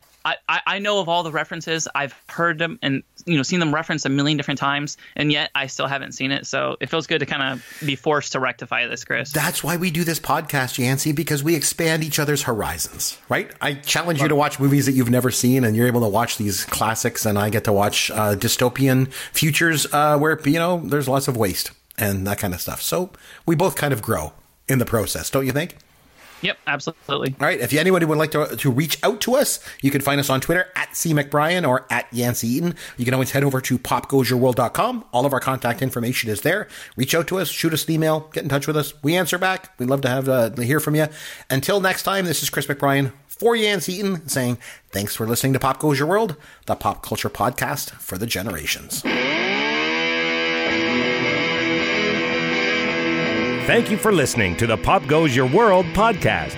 I, 0.50 0.62
I, 0.66 0.80
know 0.80 1.00
of 1.00 1.08
all 1.08 1.24
the 1.24 1.32
references. 1.32 1.88
I've 1.96 2.14
heard 2.28 2.60
them 2.60 2.80
and 2.82 3.04
you 3.26 3.38
know 3.38 3.44
seen 3.44 3.60
them 3.60 3.74
referenced 3.74 4.06
a 4.06 4.10
million 4.10 4.38
different 4.38 4.60
times, 4.60 4.98
and 5.16 5.32
yet 5.32 5.52
I 5.56 5.68
still 5.68 5.88
haven't 5.88 6.14
seen 6.14 6.32
it. 6.32 6.46
So 6.46 6.78
it 6.80 6.90
feels 6.90 7.08
good 7.08 7.20
to 7.20 7.26
kind 7.26 7.44
of 7.44 7.66
be 7.86 7.96
forced 7.96 8.34
to 8.34 8.40
rectify 8.40 8.88
this, 8.88 9.04
Chris. 9.04 9.32
That's 9.32 9.64
why 9.64 9.78
we 9.78 9.92
do 9.92 10.04
this 10.04 10.20
podcast, 10.20 10.78
Yancey, 10.78 11.12
because 11.12 11.44
we 11.44 11.56
expand 11.56 12.04
each 12.04 12.20
other's 12.20 12.44
horizons, 12.44 13.18
right? 13.30 13.52
I 13.62 13.76
challenge 13.76 14.22
you 14.22 14.28
to 14.28 14.36
watch 14.36 14.60
movies 14.60 14.86
that 14.86 14.94
you've 14.94 15.10
never 15.10 15.32
seen, 15.32 15.64
and 15.64 15.76
you're 15.76 15.88
able 15.88 16.02
to 16.02 16.10
watch 16.10 16.38
these 16.38 16.66
classics, 16.66 17.26
and 17.26 17.38
I 17.38 17.50
get 17.50 17.64
to 17.66 17.74
watch 17.74 18.12
uh, 18.12 18.36
dystopian 18.36 19.12
futures 19.34 19.88
uh, 19.94 20.18
where, 20.18 20.40
you 20.46 20.60
know, 20.60 20.82
there's 20.84 21.08
lots 21.08 21.28
of 21.28 21.38
waste 21.38 21.72
and 21.98 22.28
that 22.28 22.38
kind 22.38 22.54
of 22.54 22.62
stuff. 22.62 22.82
So 22.82 23.12
we 23.46 23.56
both 23.56 23.76
kind 23.76 23.94
of 23.94 24.02
grow 24.02 24.34
in 24.68 24.80
the 24.80 24.86
process, 24.86 25.30
don't 25.30 25.46
you 25.46 25.52
think? 25.52 25.78
Yep, 26.42 26.58
absolutely. 26.68 27.36
All 27.40 27.48
right. 27.48 27.60
If 27.60 27.74
anybody 27.74 28.06
would 28.06 28.18
like 28.18 28.32
to, 28.32 28.56
to 28.58 28.72
reach 28.72 28.98
out 29.04 29.22
to 29.22 29.36
us, 29.36 29.60
you 29.82 29.92
can 29.92 30.02
find 30.02 30.20
us 30.20 30.30
on 30.30 30.42
Twitter 30.42 30.68
at 30.76 30.96
C 30.96 31.14
McBrien 31.14 31.68
or 31.68 31.86
at 31.90 32.12
Yancey 32.14 32.48
Eaton. 32.48 32.76
You 32.98 33.06
can 33.06 33.14
always 33.14 33.32
head 33.32 33.44
over 33.44 33.62
to 33.62 33.80
popgoesyourworld.com. 33.80 35.06
All 35.12 35.26
of 35.26 35.34
our 35.34 35.40
contact 35.40 35.82
information 35.82 36.30
is 36.30 36.42
there. 36.42 36.68
Reach 36.96 37.16
out 37.16 37.28
to 37.28 37.40
us, 37.40 37.50
shoot 37.50 37.74
us 37.74 37.86
an 37.86 37.94
email, 37.94 38.30
get 38.34 38.44
in 38.44 38.50
touch 38.50 38.68
with 38.68 38.78
us. 38.78 38.94
We 39.04 39.16
answer 39.16 39.38
back. 39.38 39.78
We'd 39.80 39.90
love 39.90 40.02
to 40.02 40.10
have 40.10 40.30
uh, 40.30 40.52
hear 40.56 40.80
from 40.80 40.96
you. 40.96 41.08
Until 41.50 41.80
next 41.80 42.04
time, 42.04 42.26
this 42.26 42.44
is 42.44 42.50
Chris 42.50 42.68
McBrien 42.68 43.12
for 43.28 43.56
Yancey 43.56 43.94
Eaton 43.94 44.28
saying 44.28 44.58
thanks 44.92 45.16
for 45.16 45.28
listening 45.28 45.54
to 45.54 45.60
Pop 45.60 45.80
Goes 45.80 46.00
Your 46.00 46.08
World, 46.08 46.36
the 46.66 46.76
pop 46.76 47.04
culture 47.04 47.30
podcast 47.30 47.92
for 47.92 48.18
the 48.18 48.26
generations. 48.26 49.04
Thank 53.68 53.92
you 53.92 53.98
for 53.98 54.14
listening 54.14 54.56
to 54.58 54.66
the 54.66 54.78
Pop 54.78 55.06
Goes 55.08 55.36
Your 55.36 55.46
World 55.46 55.86
podcast. 55.88 56.56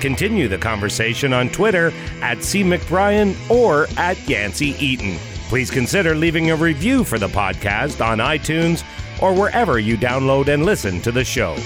Continue 0.00 0.46
the 0.46 0.58
conversation 0.58 1.32
on 1.32 1.48
Twitter 1.48 1.92
at 2.20 2.44
C. 2.44 2.62
McBrien 2.62 3.34
or 3.50 3.88
at 3.96 4.16
Yancey 4.28 4.76
Eaton. 4.78 5.16
Please 5.48 5.72
consider 5.72 6.14
leaving 6.14 6.52
a 6.52 6.56
review 6.56 7.02
for 7.02 7.18
the 7.18 7.26
podcast 7.26 8.00
on 8.00 8.18
iTunes 8.18 8.84
or 9.20 9.34
wherever 9.34 9.80
you 9.80 9.98
download 9.98 10.46
and 10.46 10.64
listen 10.64 11.00
to 11.02 11.10
the 11.10 11.24
show. 11.24 11.56